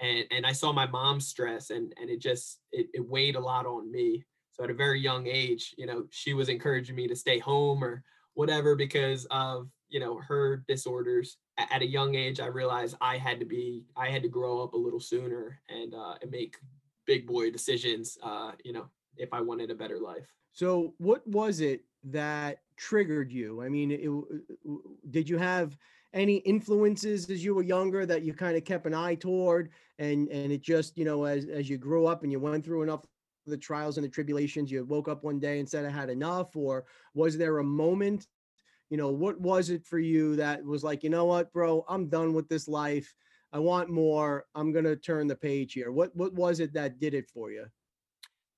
And 0.00 0.24
and 0.30 0.46
I 0.46 0.52
saw 0.52 0.72
my 0.72 0.86
mom's 0.86 1.28
stress 1.28 1.70
and 1.70 1.92
and 2.00 2.08
it 2.08 2.20
just 2.20 2.60
it, 2.72 2.88
it 2.94 3.08
weighed 3.08 3.36
a 3.36 3.40
lot 3.40 3.66
on 3.66 3.90
me. 3.92 4.24
So 4.52 4.64
at 4.64 4.70
a 4.70 4.74
very 4.74 5.00
young 5.00 5.26
age, 5.26 5.74
you 5.78 5.86
know, 5.86 6.04
she 6.10 6.34
was 6.34 6.48
encouraging 6.48 6.96
me 6.96 7.08
to 7.08 7.16
stay 7.16 7.38
home 7.38 7.82
or 7.82 8.02
whatever 8.34 8.74
because 8.74 9.26
of 9.30 9.68
you 9.92 10.00
know 10.00 10.20
her 10.26 10.64
disorders 10.66 11.36
at 11.58 11.82
a 11.82 11.86
young 11.86 12.14
age 12.14 12.40
i 12.40 12.46
realized 12.46 12.96
i 13.00 13.16
had 13.16 13.38
to 13.38 13.46
be 13.46 13.84
i 13.96 14.08
had 14.08 14.22
to 14.22 14.28
grow 14.28 14.62
up 14.62 14.72
a 14.72 14.76
little 14.76 15.00
sooner 15.00 15.60
and 15.68 15.94
uh 15.94 16.14
and 16.22 16.30
make 16.30 16.56
big 17.06 17.26
boy 17.26 17.50
decisions 17.50 18.16
uh 18.22 18.52
you 18.64 18.72
know 18.72 18.88
if 19.16 19.32
I 19.32 19.40
wanted 19.40 19.70
a 19.70 19.74
better 19.74 19.98
life. 19.98 20.32
So, 20.52 20.94
what 20.98 21.26
was 21.26 21.60
it 21.60 21.84
that 22.04 22.58
triggered 22.76 23.32
you? 23.32 23.62
I 23.62 23.68
mean, 23.68 23.90
it, 23.90 25.10
did 25.10 25.28
you 25.28 25.38
have 25.38 25.76
any 26.12 26.36
influences 26.36 27.30
as 27.30 27.42
you 27.42 27.54
were 27.54 27.62
younger 27.62 28.04
that 28.04 28.22
you 28.22 28.34
kind 28.34 28.56
of 28.56 28.64
kept 28.64 28.86
an 28.86 28.94
eye 28.94 29.14
toward, 29.14 29.70
and 29.98 30.28
and 30.28 30.52
it 30.52 30.62
just 30.62 30.96
you 30.98 31.04
know 31.04 31.24
as 31.24 31.46
as 31.46 31.68
you 31.68 31.78
grew 31.78 32.06
up 32.06 32.22
and 32.22 32.32
you 32.32 32.40
went 32.40 32.64
through 32.64 32.82
enough 32.82 33.04
of 33.04 33.50
the 33.50 33.56
trials 33.56 33.96
and 33.96 34.04
the 34.04 34.10
tribulations, 34.10 34.70
you 34.70 34.84
woke 34.84 35.08
up 35.08 35.24
one 35.24 35.38
day 35.38 35.58
and 35.58 35.68
said 35.68 35.84
I 35.84 35.90
had 35.90 36.10
enough, 36.10 36.54
or 36.54 36.84
was 37.14 37.38
there 37.38 37.58
a 37.58 37.64
moment? 37.64 38.26
You 38.92 38.98
know, 38.98 39.08
what 39.08 39.40
was 39.40 39.70
it 39.70 39.86
for 39.86 39.98
you 39.98 40.36
that 40.36 40.62
was 40.62 40.84
like, 40.84 41.02
you 41.02 41.08
know 41.08 41.24
what, 41.24 41.50
bro, 41.50 41.82
I'm 41.88 42.10
done 42.10 42.34
with 42.34 42.46
this 42.50 42.68
life. 42.68 43.14
I 43.50 43.58
want 43.58 43.88
more. 43.88 44.44
I'm 44.54 44.70
gonna 44.70 44.96
turn 44.96 45.26
the 45.26 45.34
page 45.34 45.72
here. 45.72 45.90
What 45.90 46.14
what 46.14 46.34
was 46.34 46.60
it 46.60 46.74
that 46.74 47.00
did 47.00 47.14
it 47.14 47.30
for 47.30 47.50
you? 47.50 47.64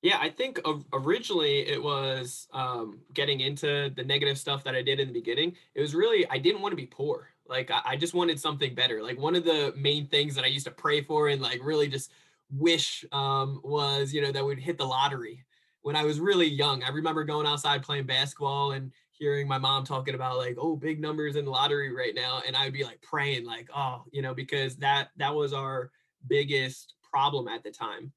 Yeah, 0.02 0.18
I 0.20 0.30
think 0.30 0.60
originally 0.92 1.60
it 1.60 1.80
was 1.80 2.48
um, 2.52 2.98
getting 3.14 3.42
into 3.42 3.92
the 3.94 4.02
negative 4.02 4.36
stuff 4.36 4.64
that 4.64 4.74
I 4.74 4.82
did 4.82 4.98
in 4.98 5.06
the 5.06 5.14
beginning. 5.14 5.54
It 5.76 5.80
was 5.80 5.94
really, 5.94 6.28
I 6.28 6.38
didn't 6.38 6.62
want 6.62 6.72
to 6.72 6.76
be 6.76 6.86
poor. 6.86 7.28
Like, 7.46 7.70
I, 7.70 7.96
just 7.96 8.12
wanted 8.12 8.38
something 8.38 8.74
better. 8.74 9.02
Like, 9.02 9.18
one 9.18 9.34
of 9.34 9.44
the 9.44 9.72
main 9.76 10.06
things 10.08 10.34
that 10.34 10.44
I 10.44 10.48
used 10.48 10.66
to 10.66 10.72
pray 10.72 11.00
for 11.00 11.28
and 11.28 11.40
like 11.40 11.60
really 11.62 11.88
just 11.88 12.10
wish 12.50 13.04
um, 13.12 13.60
was, 13.64 14.12
you 14.12 14.20
know, 14.20 14.32
that 14.32 14.44
we'd 14.44 14.58
hit 14.58 14.76
the 14.76 14.84
lottery 14.84 15.42
when 15.80 15.96
I 15.96 16.04
was 16.04 16.20
really 16.20 16.48
young. 16.48 16.82
I 16.82 16.88
remember 16.88 17.24
going 17.24 17.46
outside 17.46 17.82
playing 17.82 18.04
basketball 18.04 18.72
and 18.72 18.92
hearing 19.18 19.46
my 19.48 19.58
mom 19.58 19.84
talking 19.84 20.14
about 20.14 20.38
like, 20.38 20.56
oh, 20.58 20.76
big 20.76 21.00
numbers 21.00 21.36
in 21.36 21.46
lottery 21.46 21.94
right 21.94 22.14
now. 22.14 22.42
And 22.46 22.56
I 22.56 22.64
would 22.64 22.72
be 22.72 22.84
like 22.84 23.00
praying, 23.02 23.44
like, 23.44 23.68
oh, 23.74 24.02
you 24.12 24.22
know, 24.22 24.34
because 24.34 24.76
that 24.76 25.08
that 25.16 25.34
was 25.34 25.52
our 25.52 25.90
biggest 26.28 26.94
problem 27.02 27.48
at 27.48 27.62
the 27.62 27.70
time 27.70 28.12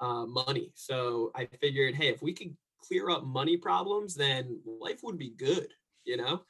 uh, 0.00 0.26
money. 0.26 0.72
So 0.74 1.30
I 1.34 1.46
figured, 1.60 1.94
hey, 1.94 2.08
if 2.08 2.22
we 2.22 2.32
could 2.32 2.56
clear 2.82 3.10
up 3.10 3.24
money 3.24 3.56
problems, 3.56 4.14
then 4.14 4.60
life 4.64 5.00
would 5.02 5.18
be 5.18 5.30
good, 5.36 5.68
you 6.04 6.16
know. 6.16 6.42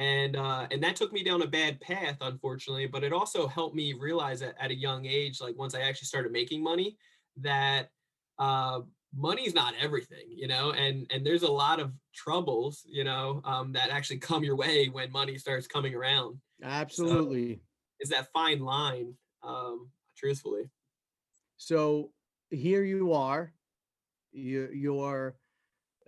And 0.00 0.34
uh, 0.34 0.66
and 0.72 0.82
that 0.82 0.96
took 0.96 1.12
me 1.12 1.22
down 1.22 1.42
a 1.42 1.46
bad 1.46 1.80
path, 1.80 2.16
unfortunately. 2.20 2.86
But 2.86 3.04
it 3.04 3.12
also 3.12 3.46
helped 3.46 3.76
me 3.76 3.92
realize 3.92 4.40
that 4.40 4.56
at 4.58 4.72
a 4.72 4.74
young 4.74 5.06
age, 5.06 5.40
like 5.40 5.56
once 5.56 5.74
I 5.74 5.82
actually 5.82 6.06
started 6.06 6.32
making 6.32 6.62
money, 6.62 6.96
that 7.36 7.90
uh, 8.38 8.80
money's 9.14 9.54
not 9.54 9.74
everything, 9.80 10.26
you 10.28 10.48
know. 10.48 10.72
And 10.72 11.06
and 11.10 11.24
there's 11.24 11.42
a 11.42 11.50
lot 11.50 11.80
of 11.80 11.92
troubles, 12.14 12.82
you 12.86 13.04
know, 13.04 13.40
um, 13.44 13.72
that 13.72 13.90
actually 13.90 14.18
come 14.28 14.44
your 14.44 14.56
way 14.56 14.88
when 14.88 15.10
money 15.12 15.38
starts 15.38 15.66
coming 15.66 15.94
around. 15.94 16.38
Absolutely, 16.62 17.54
so 17.54 17.60
is 18.00 18.08
that 18.10 18.28
fine 18.32 18.60
line, 18.60 19.14
um, 19.42 19.88
truthfully. 20.16 20.70
So 21.56 22.10
here 22.50 22.84
you 22.84 23.12
are. 23.12 23.52
You, 24.32 24.68
you're 24.72 25.36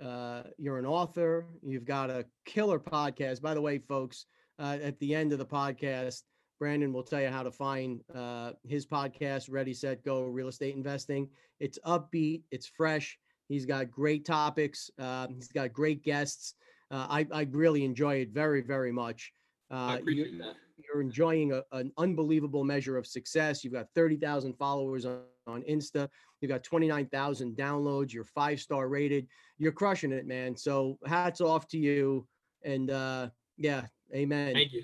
uh, 0.03 0.43
you're 0.59 0.79
an 0.79 0.87
author. 0.87 1.47
You've 1.63 1.85
got 1.85 2.11
a 2.11 2.27
killer 2.45 2.79
podcast. 2.79 3.43
By 3.43 3.55
the 3.55 3.61
way, 3.61 3.79
folks, 3.79 4.27
uh, 4.59 4.79
at 4.83 4.99
the 5.01 5.15
end 5.15 5.33
of 5.33 5.39
the 5.39 5.47
podcast, 5.47 6.23
Brandon 6.59 6.93
will 6.93 7.03
tell 7.03 7.21
you 7.21 7.29
how 7.29 7.43
to 7.43 7.51
find 7.51 8.01
uh, 8.15 8.53
his 8.67 8.85
podcast, 8.87 9.49
Ready, 9.51 9.73
Set, 9.73 10.05
Go 10.05 10.23
Real 10.23 10.49
Estate 10.49 10.75
Investing. 10.75 11.29
It's 11.61 11.79
upbeat, 11.87 12.43
it's 12.51 12.67
fresh. 12.67 13.19
He's 13.49 13.65
got 13.65 13.91
great 13.91 14.25
topics. 14.25 14.91
Uh, 14.99 15.29
he's 15.29 15.49
got 15.49 15.73
great 15.73 16.03
guests. 16.05 16.55
Uh, 16.91 17.07
I, 17.09 17.27
I 17.33 17.43
really 17.51 17.85
enjoy 17.85 18.17
it 18.17 18.31
very, 18.31 18.61
very 18.61 18.93
much. 18.93 19.33
I 19.71 19.95
Uh, 19.95 19.97
appreciate 19.99 20.39
that. 20.39 20.55
you're 20.77 21.01
enjoying 21.03 21.53
a, 21.53 21.63
an 21.73 21.93
unbelievable 21.97 22.65
measure 22.65 22.97
of 22.97 23.07
success. 23.07 23.63
You've 23.65 23.73
got 23.75 23.87
30,000 23.95 24.55
followers 24.55 25.05
on, 25.07 25.21
on 25.47 25.63
Insta. 25.63 26.09
You've 26.41 26.51
got 26.51 26.63
29,000 26.65 27.57
downloads. 27.57 28.13
You're 28.13 28.25
five 28.25 28.61
star 28.61 28.89
rated. 28.89 29.27
You're 29.59 29.73
crushing 29.73 30.13
it, 30.13 30.27
man. 30.27 30.57
So 30.57 30.99
hats 31.07 31.41
off 31.41 31.69
to 31.69 31.79
you. 31.79 32.27
And 32.65 32.91
uh, 32.91 33.29
yeah, 33.57 33.87
amen. 34.15 34.55
Thank 34.55 34.73
you. 34.73 34.83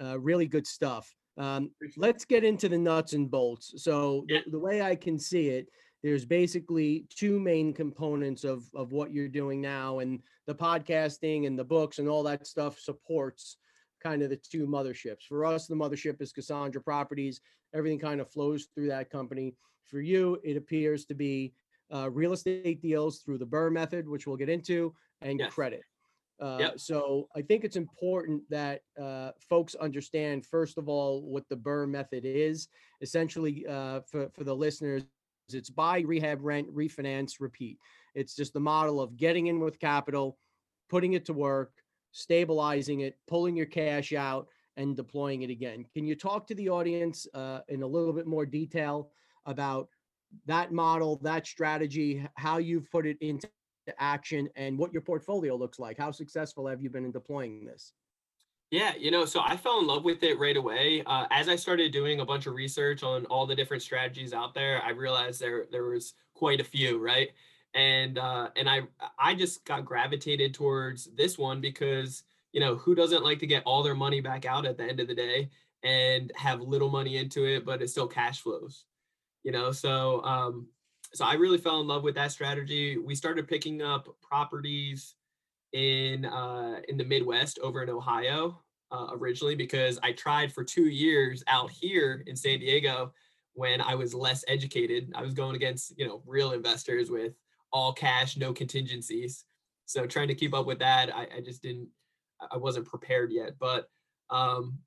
Uh, 0.00 0.18
really 0.18 0.46
good 0.46 0.66
stuff. 0.66 1.14
Um, 1.36 1.70
let's 1.96 2.24
get 2.24 2.44
into 2.44 2.68
the 2.68 2.78
nuts 2.78 3.12
and 3.12 3.30
bolts. 3.30 3.74
So 3.82 4.24
the, 4.28 4.34
Yeah. 4.34 4.40
the 4.50 4.58
way 4.58 4.82
I 4.82 4.94
can 4.96 5.18
see 5.18 5.48
it, 5.48 5.68
there's 6.02 6.24
basically 6.24 7.06
two 7.10 7.40
main 7.40 7.72
components 7.72 8.44
of 8.44 8.68
of 8.74 8.92
what 8.92 9.12
you're 9.12 9.28
doing 9.28 9.60
now, 9.60 9.98
and 9.98 10.22
the 10.46 10.54
podcasting 10.54 11.46
and 11.46 11.58
the 11.58 11.64
books 11.64 11.98
and 11.98 12.08
all 12.08 12.22
that 12.24 12.46
stuff 12.46 12.78
supports 12.78 13.56
kind 14.00 14.22
of 14.22 14.30
the 14.30 14.36
two 14.36 14.66
motherships. 14.66 15.24
For 15.28 15.44
us, 15.44 15.66
the 15.66 15.74
mothership 15.74 16.20
is 16.22 16.32
Cassandra 16.32 16.80
Properties. 16.80 17.40
Everything 17.74 17.98
kind 17.98 18.20
of 18.20 18.30
flows 18.30 18.68
through 18.74 18.86
that 18.88 19.10
company. 19.10 19.56
For 19.86 20.00
you, 20.00 20.38
it 20.44 20.56
appears 20.56 21.04
to 21.06 21.14
be 21.14 21.52
uh, 21.92 22.08
real 22.10 22.32
estate 22.32 22.80
deals 22.80 23.20
through 23.20 23.38
the 23.38 23.46
BRRRR 23.46 23.72
method, 23.72 24.08
which 24.08 24.26
we'll 24.26 24.36
get 24.36 24.48
into, 24.48 24.94
and 25.22 25.40
Yes. 25.40 25.52
credit. 25.52 25.82
Uh, 26.40 26.56
Yep. 26.60 26.80
So 26.80 27.28
I 27.34 27.42
think 27.42 27.64
it's 27.64 27.76
important 27.76 28.42
that 28.50 28.82
uh, 29.00 29.32
folks 29.40 29.74
understand, 29.74 30.46
first 30.46 30.78
of 30.78 30.88
all, 30.88 31.22
what 31.22 31.48
the 31.48 31.56
BRRRR 31.56 31.88
method 31.88 32.24
is. 32.24 32.68
Essentially, 33.00 33.66
uh, 33.66 34.00
for, 34.00 34.28
for 34.30 34.44
the 34.44 34.54
listeners, 34.54 35.02
it's 35.52 35.70
buy, 35.70 36.00
rehab, 36.00 36.40
rent, 36.42 36.72
refinance, 36.74 37.34
repeat. 37.40 37.78
It's 38.14 38.34
just 38.34 38.52
the 38.52 38.60
model 38.60 39.00
of 39.00 39.16
getting 39.16 39.46
in 39.46 39.60
with 39.60 39.80
capital, 39.80 40.38
putting 40.88 41.14
it 41.14 41.24
to 41.26 41.32
work, 41.32 41.72
stabilizing 42.12 43.00
it, 43.00 43.16
pulling 43.26 43.56
your 43.56 43.66
cash 43.66 44.12
out, 44.12 44.48
and 44.76 44.96
deploying 44.96 45.42
it 45.42 45.50
again. 45.50 45.84
Can 45.92 46.06
you 46.06 46.14
talk 46.14 46.46
to 46.46 46.54
the 46.54 46.68
audience 46.68 47.26
uh, 47.34 47.60
in 47.68 47.82
a 47.82 47.86
little 47.86 48.12
bit 48.12 48.26
more 48.26 48.46
detail 48.46 49.10
about 49.46 49.88
that 50.46 50.72
model, 50.72 51.18
that 51.22 51.46
strategy, 51.46 52.24
how 52.36 52.58
you've 52.58 52.90
put 52.90 53.06
it 53.06 53.16
into 53.20 53.48
action, 53.98 54.48
and 54.56 54.78
what 54.78 54.92
your 54.92 55.02
portfolio 55.02 55.56
looks 55.56 55.78
like? 55.78 55.98
How 55.98 56.10
successful 56.10 56.66
have 56.66 56.82
you 56.82 56.90
been 56.90 57.04
in 57.04 57.12
deploying 57.12 57.64
this? 57.64 57.92
Yeah, 58.70 58.94
you 58.98 59.10
know, 59.10 59.24
so 59.24 59.40
I 59.40 59.56
fell 59.56 59.80
in 59.80 59.86
love 59.86 60.04
with 60.04 60.22
it 60.22 60.38
right 60.38 60.56
away. 60.56 61.02
Uh, 61.06 61.26
as 61.30 61.48
I 61.48 61.56
started 61.56 61.90
doing 61.90 62.20
a 62.20 62.24
bunch 62.24 62.46
of 62.46 62.54
research 62.54 63.02
on 63.02 63.24
all 63.26 63.46
the 63.46 63.54
different 63.54 63.82
strategies 63.82 64.34
out 64.34 64.52
there, 64.52 64.82
I 64.84 64.90
realized 64.90 65.40
there 65.40 65.64
there 65.72 65.84
was 65.84 66.12
quite 66.34 66.60
a 66.60 66.64
few, 66.64 66.98
right? 66.98 67.30
And 67.74 68.18
uh, 68.18 68.50
and 68.56 68.68
I 68.68 68.82
I 69.18 69.34
just 69.34 69.64
got 69.64 69.86
gravitated 69.86 70.52
towards 70.52 71.06
this 71.16 71.38
one 71.38 71.62
because 71.62 72.24
you 72.52 72.60
know 72.60 72.76
who 72.76 72.94
doesn't 72.94 73.24
like 73.24 73.38
to 73.38 73.46
get 73.46 73.62
all 73.64 73.82
their 73.82 73.94
money 73.94 74.20
back 74.20 74.44
out 74.44 74.66
at 74.66 74.76
the 74.76 74.84
end 74.84 75.00
of 75.00 75.08
the 75.08 75.14
day 75.14 75.48
and 75.82 76.30
have 76.36 76.60
little 76.60 76.90
money 76.90 77.16
into 77.16 77.46
it, 77.46 77.64
but 77.64 77.80
it 77.80 77.88
still 77.88 78.08
cash 78.08 78.42
flows, 78.42 78.84
you 79.44 79.52
know. 79.52 79.72
So 79.72 80.22
um, 80.24 80.66
so 81.14 81.24
I 81.24 81.34
really 81.34 81.58
fell 81.58 81.80
in 81.80 81.86
love 81.86 82.02
with 82.02 82.14
that 82.16 82.32
strategy. 82.32 82.98
We 82.98 83.14
started 83.14 83.48
picking 83.48 83.82
up 83.82 84.08
properties 84.20 85.14
in 85.72 86.24
uh, 86.24 86.80
in 86.88 86.96
the 86.96 87.04
Midwest 87.04 87.58
over 87.60 87.82
in 87.82 87.90
Ohio 87.90 88.58
uh, 88.90 89.08
originally 89.12 89.54
because 89.54 89.98
I 90.02 90.12
tried 90.12 90.52
for 90.52 90.64
two 90.64 90.88
years 90.88 91.42
out 91.46 91.70
here 91.70 92.22
in 92.26 92.36
San 92.36 92.60
Diego 92.60 93.12
when 93.54 93.80
I 93.80 93.94
was 93.94 94.14
less 94.14 94.44
educated. 94.48 95.12
I 95.14 95.22
was 95.22 95.34
going 95.34 95.56
against 95.56 95.98
you 95.98 96.06
know 96.06 96.22
real 96.26 96.52
investors 96.52 97.10
with 97.10 97.34
all 97.72 97.92
cash, 97.92 98.36
no 98.36 98.52
contingencies. 98.52 99.44
So 99.86 100.06
trying 100.06 100.28
to 100.28 100.34
keep 100.34 100.54
up 100.54 100.66
with 100.66 100.78
that, 100.80 101.14
I, 101.14 101.26
I 101.36 101.40
just 101.40 101.62
didn't. 101.62 101.88
I 102.52 102.56
wasn't 102.56 102.86
prepared 102.86 103.32
yet. 103.32 103.58
But 103.58 103.88
um, 104.30 104.78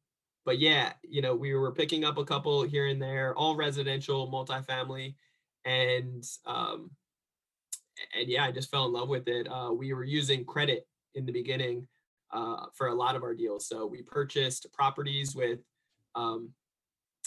but 0.46 0.60
yeah, 0.60 0.94
you 1.04 1.22
know 1.22 1.36
we 1.36 1.54
were 1.54 1.72
picking 1.72 2.06
up 2.06 2.18
a 2.18 2.26
couple 2.26 2.64
here 2.64 2.88
and 2.88 3.02
there, 3.02 3.36
all 3.36 3.56
residential, 3.56 4.32
multifamily, 4.32 5.16
and 5.66 6.24
um, 6.46 6.92
and 8.18 8.28
yeah, 8.28 8.46
I 8.46 8.52
just 8.52 8.72
fell 8.72 8.86
in 8.86 8.94
love 8.94 9.10
with 9.10 9.28
it. 9.28 9.48
Uh, 9.48 9.72
we 9.74 9.94
were 9.94 10.04
using 10.04 10.46
credit 10.46 10.88
in 11.14 11.26
the 11.26 11.32
beginning 11.32 11.88
uh, 12.32 12.66
for 12.74 12.88
a 12.88 12.96
lot 12.96 13.16
of 13.16 13.24
our 13.24 13.36
deals. 13.36 13.68
So 13.68 13.86
we 13.86 14.02
purchased 14.02 14.66
properties 14.74 15.36
with, 15.36 15.60
um, 16.16 16.50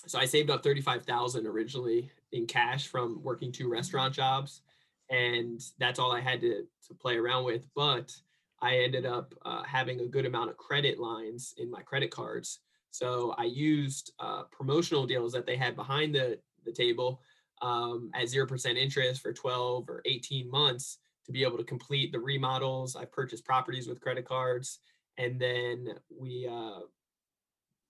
so 0.07 0.19
I 0.19 0.25
saved 0.25 0.50
up 0.50 0.62
thirty-five 0.62 1.05
thousand 1.05 1.47
originally 1.47 2.11
in 2.33 2.47
cash 2.47 2.88
from 2.88 3.23
working 3.23 3.53
two 3.53 3.69
restaurant 3.69 4.14
jobs, 4.14 4.62
and 5.11 5.61
that's 5.79 5.99
all 5.99 6.12
I 6.12 6.21
had 6.21 6.41
to 6.41 6.64
to 6.88 6.95
play 6.95 7.17
around 7.17 7.45
with. 7.45 7.67
But 7.75 8.14
I 8.61 8.79
ended 8.79 9.07
up 9.07 9.35
uh, 9.45 9.62
having 9.64 10.00
a 10.00 10.07
good 10.07 10.26
amount 10.26 10.50
of 10.50 10.57
credit 10.57 10.99
lines 10.99 11.55
in 11.59 11.71
my 11.71 11.83
credit 11.83 12.11
cards. 12.11 12.61
So 12.91 13.35
I 13.37 13.45
used 13.45 14.12
uh, 14.19 14.45
promotional 14.50 15.07
deals 15.07 15.33
that 15.33 15.47
they 15.47 15.57
had 15.57 15.76
behind 15.76 16.14
the 16.14 16.38
the 16.64 16.73
table 16.73 17.21
um, 17.63 18.11
at 18.15 18.25
0% 18.25 18.77
interest 18.77 19.23
for 19.23 19.33
12 19.33 19.89
or 19.89 20.03
18 20.05 20.51
months 20.51 20.99
to 21.27 21.33
be 21.33 21.43
able 21.43 21.57
to 21.57 21.65
complete 21.65 22.13
the 22.13 22.19
remodels. 22.19 22.97
I 22.97 23.05
purchased 23.05 23.45
properties 23.45 23.87
with 23.87 24.01
credit 24.01 24.27
cards 24.27 24.81
and 25.19 25.41
then 25.41 25.95
we, 26.11 26.49
uh, 26.51 26.81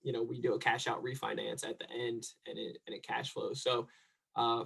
you 0.03 0.13
know, 0.13 0.23
we 0.23 0.41
do 0.41 0.55
a 0.55 0.59
cash 0.59 0.87
out 0.87 1.03
refinance 1.03 1.67
at 1.67 1.79
the 1.79 1.91
end 1.91 2.27
and 2.47 2.59
it, 2.59 2.79
and 2.87 2.95
it 2.95 3.07
cash 3.07 3.33
flows. 3.33 3.63
So, 3.63 3.89
uh, 4.37 4.65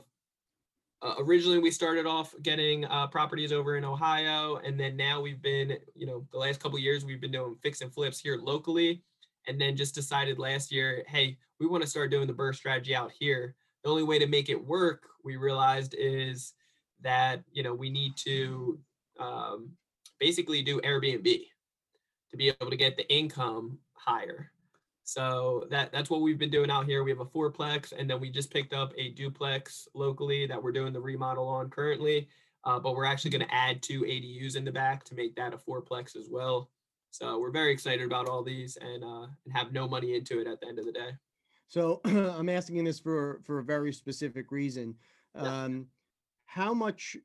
originally 1.18 1.60
we 1.60 1.70
started 1.70 2.06
off 2.06 2.34
getting 2.42 2.84
uh, 2.86 3.06
properties 3.06 3.52
over 3.52 3.76
in 3.76 3.84
Ohio, 3.84 4.56
and 4.56 4.78
then 4.78 4.96
now 4.96 5.20
we've 5.20 5.40
been, 5.40 5.76
you 5.94 6.06
know, 6.06 6.26
the 6.32 6.38
last 6.38 6.58
couple 6.58 6.78
years 6.78 7.04
we've 7.04 7.20
been 7.20 7.30
doing 7.30 7.54
fix 7.62 7.80
and 7.80 7.92
flips 7.92 8.18
here 8.18 8.36
locally, 8.36 9.02
and 9.46 9.60
then 9.60 9.76
just 9.76 9.94
decided 9.94 10.38
last 10.38 10.72
year, 10.72 11.04
hey, 11.06 11.38
we 11.60 11.66
want 11.66 11.84
to 11.84 11.88
start 11.88 12.10
doing 12.10 12.26
the 12.26 12.32
BRRRR 12.32 12.54
strategy 12.54 12.94
out 12.96 13.12
here 13.12 13.54
the 13.82 13.90
only 13.90 14.02
way 14.02 14.18
to 14.18 14.26
make 14.26 14.48
it 14.48 14.66
work 14.66 15.04
we 15.24 15.36
realized 15.36 15.94
is 15.98 16.54
that 17.02 17.42
you 17.52 17.62
know 17.62 17.74
we 17.74 17.90
need 17.90 18.16
to 18.16 18.78
um, 19.20 19.70
basically 20.18 20.62
do 20.62 20.80
airbnb 20.80 21.24
to 22.30 22.36
be 22.36 22.48
able 22.48 22.70
to 22.70 22.76
get 22.76 22.96
the 22.96 23.10
income 23.12 23.78
higher. 23.94 24.50
So 25.04 25.66
that 25.70 25.92
that's 25.92 26.10
what 26.10 26.20
we've 26.20 26.38
been 26.38 26.50
doing 26.50 26.70
out 26.70 26.86
here. 26.86 27.02
We 27.02 27.10
have 27.10 27.20
a 27.20 27.24
fourplex 27.24 27.92
and 27.96 28.08
then 28.08 28.20
we 28.20 28.30
just 28.30 28.52
picked 28.52 28.74
up 28.74 28.92
a 28.98 29.10
duplex 29.10 29.88
locally 29.94 30.46
that 30.46 30.62
we're 30.62 30.72
doing 30.72 30.92
the 30.92 31.00
remodel 31.00 31.48
on 31.48 31.70
currently. 31.70 32.28
Uh, 32.64 32.78
but 32.78 32.94
we're 32.94 33.06
actually 33.06 33.30
going 33.30 33.46
to 33.46 33.54
add 33.54 33.82
two 33.82 34.02
ADUs 34.02 34.56
in 34.56 34.64
the 34.64 34.72
back 34.72 35.04
to 35.04 35.14
make 35.14 35.34
that 35.36 35.54
a 35.54 35.56
fourplex 35.56 36.16
as 36.16 36.28
well. 36.28 36.68
So 37.10 37.38
we're 37.38 37.52
very 37.52 37.72
excited 37.72 38.04
about 38.04 38.28
all 38.28 38.42
these 38.42 38.76
and 38.76 39.02
uh, 39.02 39.26
and 39.46 39.54
have 39.54 39.72
no 39.72 39.88
money 39.88 40.14
into 40.14 40.40
it 40.40 40.46
at 40.46 40.60
the 40.60 40.66
end 40.66 40.78
of 40.78 40.84
the 40.84 40.92
day 40.92 41.12
So 41.68 42.00
I'm 42.04 42.48
asking 42.48 42.84
this 42.84 42.98
for 42.98 43.40
for 43.44 43.58
a 43.58 43.64
very 43.64 43.92
specific 43.92 44.50
reason. 44.50 44.94
Um, 45.34 45.86
how 46.46 46.74
much 46.74 47.16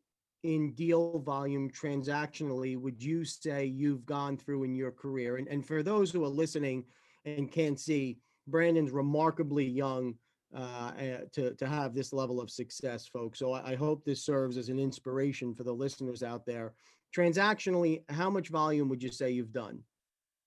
in 0.43 0.73
deal 0.73 1.19
volume 1.19 1.69
transactionally 1.69 2.77
would 2.77 3.01
you 3.01 3.23
say 3.23 3.65
you've 3.65 4.05
gone 4.05 4.37
through 4.37 4.63
in 4.63 4.75
your 4.75 4.91
career? 4.91 5.37
And 5.37 5.47
and 5.47 5.65
for 5.65 5.81
those 5.81 6.11
who 6.11 6.23
are 6.23 6.29
listening 6.29 6.85
and 7.25 7.51
can't 7.51 7.79
see, 7.79 8.19
Brandon's 8.47 8.91
remarkably 8.91 9.65
young 9.65 10.15
uh, 10.55 10.91
uh, 10.99 11.17
to 11.31 11.55
to 11.55 11.65
have 11.65 11.95
this 11.95 12.13
level 12.13 12.39
of 12.39 12.51
success, 12.51 13.07
folks. 13.07 13.39
So 13.39 13.53
I, 13.53 13.71
I 13.71 13.75
hope 13.75 14.03
this 14.03 14.25
serves 14.25 14.57
as 14.57 14.69
an 14.69 14.79
inspiration 14.79 15.53
for 15.53 15.63
the 15.63 15.73
listeners 15.73 16.21
out 16.21 16.45
there. 16.45 16.73
Transactionally, 17.15 18.03
how 18.09 18.29
much 18.29 18.49
volume 18.49 18.89
would 18.89 19.01
you 19.01 19.11
say 19.11 19.31
you've 19.31 19.53
done? 19.53 19.79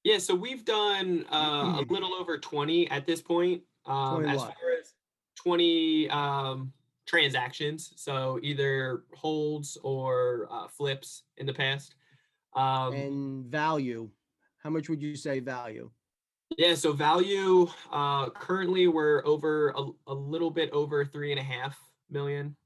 Yeah, 0.05 0.19
so 0.19 0.35
we've 0.35 0.65
done 0.65 1.25
uh, 1.33 1.83
a 1.83 1.85
little 1.93 2.15
over 2.15 2.39
20 2.39 2.91
at 2.91 3.07
this 3.07 3.21
point. 3.21 3.63
Um, 3.87 4.23
20 4.23 4.29
as 4.35 4.41
far 4.41 4.53
as 4.81 4.95
20 5.37 6.11
um, 6.11 6.73
transactions, 7.07 7.93
so 7.97 8.39
either 8.43 9.05
holds 9.15 9.79
or 9.83 10.49
uh, 10.51 10.67
flips 10.69 11.23
in 11.37 11.47
the 11.47 11.55
past. 11.55 11.95
Um, 12.55 12.93
And 12.95 13.45
value, 13.47 14.11
how 14.63 14.71
much 14.71 14.89
would 14.89 15.03
you 15.03 15.15
say 15.17 15.41
value? 15.41 15.91
yeah, 16.59 16.75
so 16.75 16.93
value 16.93 17.67
uh, 17.93 18.31
currently 18.31 18.87
we're 18.89 19.25
over 19.27 19.71
a, 19.77 19.85
a 20.07 20.15
little 20.15 20.51
bit 20.51 20.71
over 20.71 21.05
three 21.05 21.33
and 21.33 21.41
a 21.41 21.43
half 21.43 21.79
million. 22.11 22.57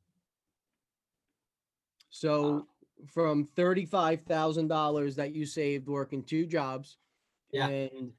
So 2.10 2.66
from 3.06 3.46
thirty-five 3.56 4.22
thousand 4.22 4.68
dollars 4.68 5.16
that 5.16 5.34
you 5.34 5.46
saved 5.46 5.88
working 5.88 6.22
two 6.22 6.46
jobs 6.46 6.98
Yeah. 7.52 7.68
and 7.68 8.12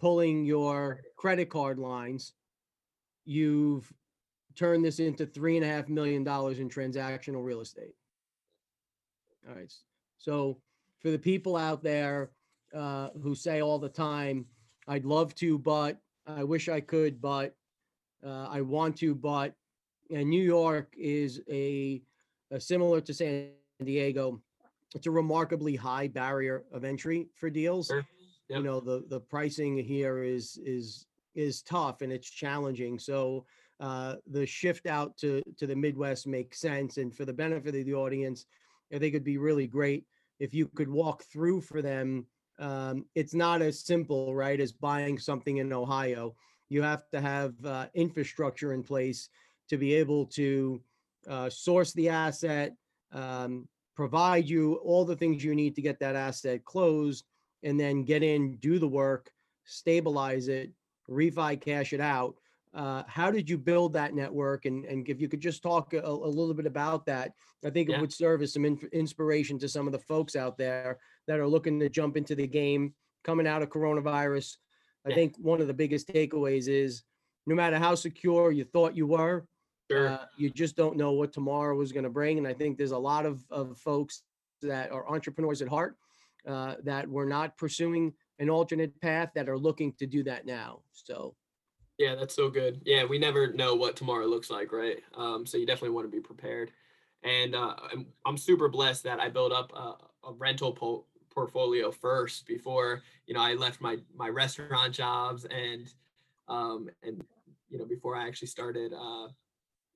pulling 0.00 0.44
your 0.44 1.00
credit 1.16 1.50
card 1.50 1.78
lines, 1.78 2.32
you've 3.24 3.92
turned 4.54 4.84
this 4.84 4.98
into 4.98 5.26
three 5.26 5.56
and 5.56 5.64
a 5.64 5.68
half 5.68 5.88
million 5.88 6.24
dollars 6.24 6.58
in 6.58 6.68
transactional 6.68 7.44
real 7.44 7.60
estate. 7.60 7.94
All 9.48 9.54
right. 9.54 9.72
So 10.18 10.58
for 11.00 11.10
the 11.10 11.18
people 11.18 11.56
out 11.56 11.82
there 11.82 12.30
uh, 12.74 13.10
who 13.22 13.34
say 13.34 13.60
all 13.60 13.78
the 13.78 13.88
time, 13.88 14.46
I'd 14.88 15.04
love 15.04 15.34
to, 15.36 15.58
but 15.58 15.98
I 16.26 16.44
wish 16.44 16.68
I 16.68 16.80
could, 16.80 17.20
but 17.20 17.54
uh, 18.24 18.46
I 18.48 18.60
want 18.60 18.96
to, 18.98 19.14
but 19.14 19.54
and 20.10 20.28
New 20.28 20.42
York 20.42 20.94
is 20.96 21.40
a, 21.50 22.02
a 22.50 22.60
similar 22.60 23.00
to 23.00 23.14
San 23.14 23.48
Diego. 23.82 24.40
It's 24.94 25.06
a 25.06 25.10
remarkably 25.10 25.74
high 25.74 26.08
barrier 26.08 26.64
of 26.70 26.84
entry 26.84 27.28
for 27.34 27.48
deals. 27.48 27.86
Sure. 27.86 28.06
You 28.48 28.62
know, 28.62 28.80
the 28.80 29.04
the 29.08 29.20
pricing 29.20 29.78
here 29.78 30.22
is 30.22 30.58
is 30.64 31.06
is 31.34 31.62
tough 31.62 32.02
and 32.02 32.12
it's 32.12 32.30
challenging. 32.30 32.98
So 32.98 33.46
uh, 33.80 34.16
the 34.30 34.46
shift 34.46 34.86
out 34.86 35.16
to 35.18 35.42
to 35.58 35.66
the 35.66 35.76
Midwest 35.76 36.26
makes 36.26 36.60
sense. 36.60 36.98
And 36.98 37.14
for 37.14 37.24
the 37.24 37.32
benefit 37.32 37.74
of 37.74 37.84
the 37.84 37.94
audience, 37.94 38.46
I 38.92 38.98
think 38.98 39.14
it'd 39.14 39.24
be 39.24 39.38
really 39.38 39.66
great 39.66 40.04
if 40.38 40.54
you 40.54 40.68
could 40.68 40.88
walk 40.88 41.24
through 41.24 41.62
for 41.62 41.82
them. 41.82 42.26
Um, 42.58 43.06
it's 43.14 43.34
not 43.34 43.62
as 43.62 43.80
simple, 43.84 44.34
right, 44.34 44.60
as 44.60 44.72
buying 44.72 45.18
something 45.18 45.56
in 45.56 45.72
Ohio. 45.72 46.34
You 46.68 46.82
have 46.82 47.08
to 47.10 47.20
have 47.20 47.54
uh, 47.64 47.86
infrastructure 47.94 48.72
in 48.72 48.82
place 48.82 49.28
to 49.68 49.76
be 49.76 49.94
able 49.94 50.26
to 50.26 50.80
uh, 51.28 51.50
source 51.50 51.92
the 51.92 52.08
asset, 52.08 52.74
um, 53.12 53.68
provide 53.96 54.48
you 54.48 54.74
all 54.76 55.04
the 55.04 55.16
things 55.16 55.42
you 55.42 55.54
need 55.54 55.74
to 55.74 55.82
get 55.82 55.98
that 56.00 56.16
asset 56.16 56.64
closed, 56.64 57.24
and 57.62 57.78
then 57.78 58.04
get 58.04 58.22
in, 58.22 58.56
do 58.56 58.78
the 58.78 58.88
work, 58.88 59.30
stabilize 59.64 60.48
it, 60.48 60.72
refi 61.10 61.60
cash 61.60 61.92
it 61.92 62.00
out. 62.00 62.36
Uh, 62.74 63.02
how 63.06 63.30
did 63.30 63.50
you 63.50 63.58
build 63.58 63.92
that 63.92 64.14
network? 64.14 64.64
And, 64.64 64.84
and 64.86 65.06
if 65.08 65.20
you 65.20 65.28
could 65.28 65.40
just 65.40 65.62
talk 65.62 65.92
a, 65.92 66.00
a 66.00 66.10
little 66.10 66.54
bit 66.54 66.64
about 66.66 67.04
that, 67.06 67.32
I 67.64 67.70
think 67.70 67.90
it 67.90 68.00
would 68.00 68.12
serve 68.12 68.40
as 68.40 68.54
some 68.54 68.64
inf- 68.64 68.84
inspiration 68.92 69.58
to 69.58 69.68
some 69.68 69.86
of 69.86 69.92
the 69.92 69.98
folks 69.98 70.34
out 70.36 70.56
there 70.56 70.98
that 71.26 71.38
are 71.38 71.46
looking 71.46 71.78
to 71.80 71.90
jump 71.90 72.16
into 72.16 72.34
the 72.34 72.46
game 72.46 72.94
coming 73.24 73.46
out 73.46 73.62
of 73.62 73.68
coronavirus. 73.68 74.56
I 75.06 75.10
Yeah. 75.10 75.14
think 75.16 75.36
one 75.36 75.60
of 75.60 75.66
the 75.66 75.74
biggest 75.74 76.08
takeaways 76.08 76.66
is 76.66 77.02
no 77.46 77.54
matter 77.54 77.78
how 77.78 77.94
secure 77.94 78.52
you 78.52 78.64
thought 78.64 78.96
you 78.96 79.06
were, 79.06 79.46
Sure. 79.90 80.08
uh, 80.08 80.24
you 80.38 80.48
just 80.48 80.74
don't 80.74 80.96
know 80.96 81.12
what 81.12 81.32
tomorrow 81.32 81.78
is 81.82 81.92
going 81.92 82.04
to 82.04 82.10
bring. 82.10 82.38
And 82.38 82.46
I 82.48 82.54
think 82.54 82.78
there's 82.78 82.92
a 82.92 82.98
lot 82.98 83.26
of, 83.26 83.44
of 83.50 83.76
folks 83.78 84.22
that 84.62 84.90
are 84.90 85.06
entrepreneurs 85.12 85.60
at 85.60 85.68
heart 85.68 85.96
uh, 86.46 86.76
that 86.84 87.06
were 87.08 87.26
not 87.26 87.58
pursuing 87.58 88.14
an 88.42 88.50
alternate 88.50 89.00
path 89.00 89.30
that 89.34 89.48
are 89.48 89.56
looking 89.56 89.92
to 89.94 90.06
do 90.06 90.22
that 90.24 90.44
now. 90.44 90.82
So, 90.92 91.36
Yeah, 91.96 92.16
that's 92.16 92.34
so 92.34 92.50
good. 92.50 92.82
Yeah, 92.84 93.04
we 93.04 93.18
never 93.18 93.52
know 93.52 93.74
what 93.76 93.96
tomorrow 93.96 94.26
looks 94.26 94.50
like, 94.50 94.72
right? 94.72 94.98
Um, 95.14 95.46
so 95.46 95.56
you 95.56 95.66
definitely 95.66 95.94
want 95.94 96.06
to 96.06 96.10
be 96.10 96.20
prepared. 96.20 96.72
And 97.22 97.54
uh, 97.54 97.76
I'm, 97.92 98.06
I'm 98.26 98.36
super 98.36 98.68
blessed 98.68 99.04
that 99.04 99.20
I 99.20 99.28
built 99.28 99.52
up 99.52 99.72
a, 99.72 100.28
a 100.28 100.32
rental 100.32 100.72
po- 100.72 101.06
portfolio 101.32 101.90
first 101.90 102.46
before 102.46 103.02
you 103.26 103.34
know 103.34 103.40
I 103.40 103.54
left 103.54 103.80
my 103.80 103.96
my 104.14 104.28
restaurant 104.28 104.92
jobs 104.92 105.46
and 105.46 105.92
um, 106.48 106.90
and 107.02 107.24
you 107.70 107.78
know 107.78 107.86
before 107.86 108.16
I 108.16 108.26
actually 108.26 108.48
started 108.48 108.92
uh, 108.92 109.28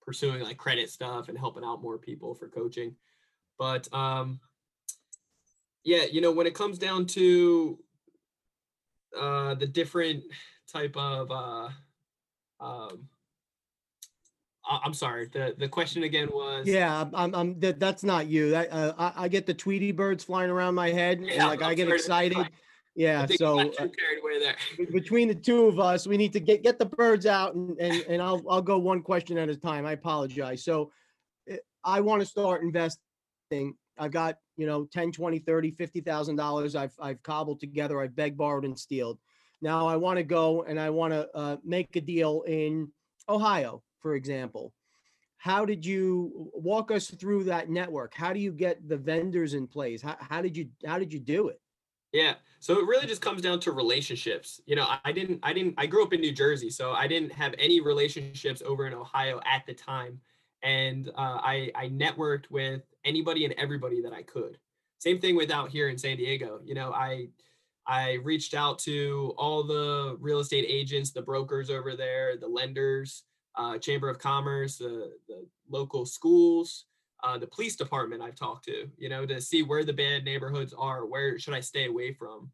pursuing 0.01 0.41
like 0.41 0.57
credit 0.57 0.89
stuff 0.89 1.29
and 1.29 1.37
helping 1.37 1.65
out 1.65 1.83
more 1.83 1.99
people 1.99 2.35
for 2.35 2.49
coaching. 2.49 2.95
But 3.59 3.93
um, 3.93 4.41
yeah, 5.85 6.05
you 6.05 6.21
know 6.21 6.33
when 6.33 6.47
it 6.47 6.55
comes 6.55 6.79
down 6.79 7.07
to 7.09 7.79
uh, 9.19 9.55
the 9.55 9.67
different 9.67 10.25
type 10.73 10.97
of 10.97 11.31
uh, 11.31 11.69
um, 12.65 13.09
I'm 14.69 14.95
sorry. 14.95 15.27
The 15.27 15.55
the 15.57 15.69
question 15.69 16.03
again 16.03 16.29
was 16.33 16.67
yeah, 16.67 17.05
I'm- 17.13 17.35
I'm, 17.35 17.61
that, 17.61 17.79
that's 17.79 18.03
not 18.03 18.27
you. 18.27 18.51
That 18.51 18.73
uh, 18.73 18.95
I, 18.99 19.25
I 19.25 19.29
get 19.29 19.47
the 19.47 19.55
Tweety 19.55 19.93
birds 19.93 20.25
flying 20.25 20.51
around 20.51 20.75
my 20.75 20.91
head, 20.91 21.19
and 21.19 21.29
Yeah, 21.29 21.47
like 21.47 21.63
I'm 21.63 21.71
I 21.71 21.75
get 21.75 21.89
excited. 21.89 22.49
Yeah, 22.97 23.27
so 23.27 23.59
uh, 23.61 23.65
carried 23.73 24.21
away 24.23 24.39
there. 24.41 24.57
between 24.91 25.29
the 25.29 25.35
two 25.35 25.67
of 25.67 25.79
us, 25.79 26.07
we 26.07 26.17
need 26.17 26.33
to 26.33 26.41
get 26.41 26.63
get 26.63 26.79
the 26.79 26.87
birds 26.87 27.27
out, 27.27 27.55
and 27.55 27.79
and, 27.79 28.03
and 28.09 28.23
I'll 28.23 28.43
I'll 28.49 28.63
go 28.63 28.79
one 28.79 29.03
question 29.03 29.37
at 29.39 29.49
a 29.51 29.57
time. 29.57 29.85
I 29.85 29.93
apologize. 29.93 30.65
So, 30.65 30.91
eh, 31.49 31.59
I 31.85 32.01
want 32.01 32.23
to 32.23 32.27
start 32.27 32.63
investing. 32.63 33.77
I've 33.99 34.13
got 34.13 34.39
you 34.57 34.67
know 34.67 34.85
10, 34.87 35.13
20, 35.13 35.39
30, 35.39 35.71
50,000 35.71 36.37
dollars. 36.37 36.75
I've 36.77 36.95
I've 37.01 37.23
cobbled 37.23 37.61
together. 37.61 38.01
I've 38.01 38.17
begged, 38.17 38.37
borrowed, 38.37 38.65
and 38.65 38.79
stealed. 38.79 39.19
Now 39.63 39.87
I 39.87 39.97
want 39.97 40.19
to 40.19 40.23
go 40.23 40.63
and 40.63 40.79
I 40.79 40.91
want 40.91 41.13
to 41.13 41.29
uh, 41.35 41.57
make 41.65 41.97
a 41.97 42.01
deal 42.01 42.43
in 42.47 42.91
Ohio, 43.29 43.83
for 44.01 44.15
example. 44.15 44.73
How 45.39 45.65
did 45.65 45.85
you 45.85 46.51
walk 46.55 46.91
us 46.91 47.09
through 47.11 47.45
that 47.45 47.69
network? 47.71 48.15
How 48.15 48.33
do 48.33 48.41
you 48.41 48.53
get 48.53 48.89
the 48.89 48.97
vendors 48.97 49.55
in 49.55 49.67
place? 49.67 50.03
How, 50.03 50.17
how 50.19 50.43
did 50.43 50.57
you 50.57 50.69
how 50.85 50.99
did 50.99 51.13
you 51.13 51.21
do 51.21 51.49
it? 51.49 51.61
Yeah. 52.13 52.35
So 52.61 52.79
it 52.81 52.87
really 52.87 53.07
just 53.07 53.21
comes 53.21 53.43
down 53.43 53.61
to 53.61 53.73
relationships. 53.73 54.61
You 54.67 54.77
know, 54.77 54.85
I- 54.85 55.01
I 55.05 55.13
didn't 55.13 55.41
I 55.43 55.53
didn't 55.53 55.75
I 55.77 55.87
grew 55.87 56.03
up 56.03 56.13
in 56.13 56.21
New 56.21 56.33
Jersey, 56.33 56.71
so 56.71 56.93
I 56.93 57.07
didn't 57.07 57.33
have 57.33 57.55
any 57.59 57.81
relationships 57.81 58.63
over 58.65 58.87
in 58.87 58.95
Ohio 58.95 59.41
at 59.45 59.67
the 59.67 59.75
time. 59.75 60.21
And 60.63 61.09
uh, 61.11 61.39
I 61.43 61.71
I 61.75 61.89
networked 61.91 62.51
with 62.51 62.83
anybody 63.07 63.45
and 63.45 63.55
everybody 63.57 64.03
that 64.03 64.13
I 64.13 64.23
could. 64.23 64.59
Same 64.99 65.21
thing 65.21 65.37
with 65.37 65.51
out 65.51 65.71
here 65.71 65.89
in 65.89 65.97
San 65.97 66.17
Diego. 66.17 66.61
You 66.65 66.75
know, 66.75 66.93
I 66.93 67.29
I 67.87 68.15
reached 68.25 68.55
out 68.55 68.79
to 68.81 69.35
all 69.39 69.63
the 69.63 70.17
real 70.21 70.41
estate 70.41 70.67
agents, 70.69 71.13
the 71.13 71.23
brokers 71.23 71.71
over 71.71 71.95
there, 71.95 72.37
the 72.37 72.49
lenders, 72.49 73.23
uh, 73.57 73.79
Chamber 73.79 74.09
of 74.09 74.19
Commerce, 74.19 74.77
the 74.77 75.13
the 75.29 75.47
local 75.69 76.05
schools, 76.07 76.87
uh, 77.23 77.39
the 77.39 77.47
police 77.47 77.77
department 77.77 78.23
I've 78.23 78.35
talked 78.35 78.65
to, 78.67 78.89
you 78.97 79.09
know, 79.09 79.27
to 79.27 79.41
see 79.41 79.63
where 79.63 79.85
the 79.85 79.93
bad 79.93 80.25
neighborhoods 80.25 80.75
are, 80.77 81.07
where 81.07 81.39
should 81.39 81.55
I 81.55 81.61
stay 81.61 81.87
away 81.87 82.13
from. 82.13 82.51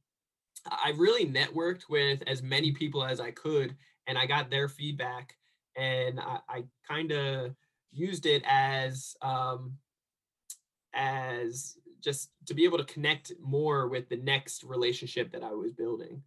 I 0.67 0.93
really 0.97 1.27
networked 1.27 1.89
with 1.89 2.23
as 2.27 2.43
many 2.43 2.73
people 2.73 3.05
as 3.05 3.21
I 3.21 3.33
could, 3.33 3.75
and 4.07 4.17
I 4.17 4.27
got 4.27 4.51
their 4.51 4.69
feedback, 4.69 5.37
and 5.77 6.21
I, 6.21 6.39
I 6.49 6.65
kind 6.87 7.11
of 7.11 7.55
used 7.91 8.27
it 8.27 8.43
as 8.47 9.17
um, 9.23 9.77
as 10.95 11.77
just 12.01 12.31
to 12.47 12.55
be 12.55 12.65
able 12.65 12.79
to 12.79 12.85
connect 12.85 13.33
more 13.41 13.89
with 13.89 14.09
the 14.09 14.17
next 14.17 14.65
relationship 14.65 15.31
that 15.33 15.43
I 15.43 15.53
was 15.53 15.73
building, 15.73 16.23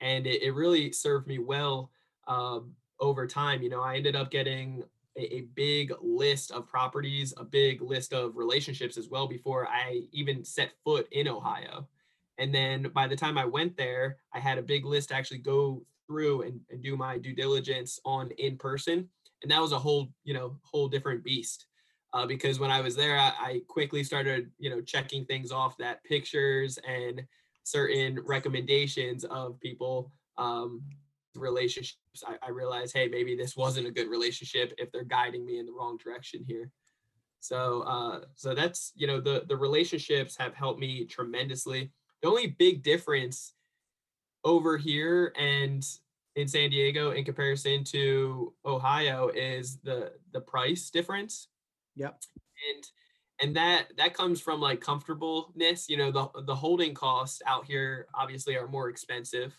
and 0.00 0.26
it, 0.26 0.42
it 0.42 0.52
really 0.52 0.92
served 0.92 1.26
me 1.26 1.38
well 1.38 1.90
um, 2.26 2.72
over 2.98 3.26
time. 3.26 3.62
You 3.62 3.70
know, 3.70 3.82
I 3.82 3.96
ended 3.96 4.16
up 4.16 4.30
getting 4.30 4.82
a, 5.16 5.36
a 5.36 5.40
big 5.54 5.92
list 6.00 6.50
of 6.50 6.66
properties, 6.66 7.34
a 7.36 7.44
big 7.44 7.82
list 7.82 8.12
of 8.12 8.36
relationships 8.36 8.96
as 8.96 9.08
well 9.08 9.26
before 9.26 9.68
I 9.68 10.02
even 10.12 10.44
set 10.44 10.72
foot 10.84 11.08
in 11.12 11.28
Ohio. 11.28 11.88
And 12.38 12.54
then 12.54 12.90
by 12.94 13.06
the 13.06 13.16
time 13.16 13.36
I 13.36 13.44
went 13.44 13.76
there, 13.76 14.16
I 14.32 14.40
had 14.40 14.58
a 14.58 14.62
big 14.62 14.84
list 14.84 15.10
to 15.10 15.14
actually 15.14 15.38
go 15.38 15.84
through 16.06 16.42
and, 16.42 16.60
and 16.70 16.82
do 16.82 16.96
my 16.96 17.18
due 17.18 17.34
diligence 17.34 18.00
on 18.04 18.30
in 18.38 18.56
person. 18.56 19.08
And 19.42 19.50
that 19.50 19.60
was 19.60 19.72
a 19.72 19.78
whole, 19.78 20.08
you 20.24 20.34
know, 20.34 20.56
whole 20.62 20.88
different 20.88 21.22
beast. 21.22 21.66
Uh, 22.12 22.26
because 22.26 22.58
when 22.58 22.70
I 22.70 22.80
was 22.80 22.96
there, 22.96 23.18
I, 23.18 23.32
I 23.40 23.60
quickly 23.68 24.02
started, 24.02 24.50
you 24.58 24.68
know, 24.68 24.80
checking 24.80 25.24
things 25.24 25.52
off 25.52 25.76
that 25.78 26.02
pictures 26.04 26.78
and 26.86 27.22
certain 27.62 28.18
recommendations 28.24 29.24
of 29.24 29.60
people 29.60 30.10
um, 30.38 30.82
relationships. 31.36 31.96
I, 32.26 32.36
I 32.44 32.50
realized 32.50 32.94
hey 32.94 33.08
maybe 33.08 33.36
this 33.36 33.56
wasn't 33.56 33.86
a 33.86 33.90
good 33.90 34.08
relationship 34.08 34.72
if 34.78 34.90
they're 34.90 35.04
guiding 35.04 35.44
me 35.44 35.58
in 35.58 35.66
the 35.66 35.72
wrong 35.72 35.96
direction 35.96 36.44
here. 36.46 36.70
So 37.40 37.82
uh 37.82 38.20
so 38.34 38.54
that's 38.54 38.92
you 38.94 39.06
know 39.06 39.20
the 39.20 39.44
the 39.48 39.56
relationships 39.56 40.36
have 40.36 40.54
helped 40.54 40.80
me 40.80 41.04
tremendously. 41.04 41.92
The 42.22 42.28
only 42.28 42.48
big 42.48 42.82
difference 42.82 43.54
over 44.44 44.76
here 44.76 45.32
and 45.38 45.86
in 46.36 46.48
san 46.48 46.70
diego 46.70 47.10
in 47.10 47.24
comparison 47.24 47.84
to 47.84 48.54
ohio 48.64 49.28
is 49.28 49.78
the 49.82 50.12
the 50.32 50.40
price 50.40 50.88
difference 50.88 51.48
Yep. 51.96 52.20
and 52.74 52.84
and 53.42 53.56
that 53.56 53.86
that 53.96 54.14
comes 54.14 54.40
from 54.40 54.60
like 54.60 54.80
comfortableness 54.80 55.88
you 55.88 55.96
know 55.96 56.10
the 56.10 56.42
the 56.42 56.54
holding 56.54 56.94
costs 56.94 57.40
out 57.46 57.64
here 57.64 58.06
obviously 58.14 58.56
are 58.56 58.68
more 58.68 58.88
expensive 58.88 59.54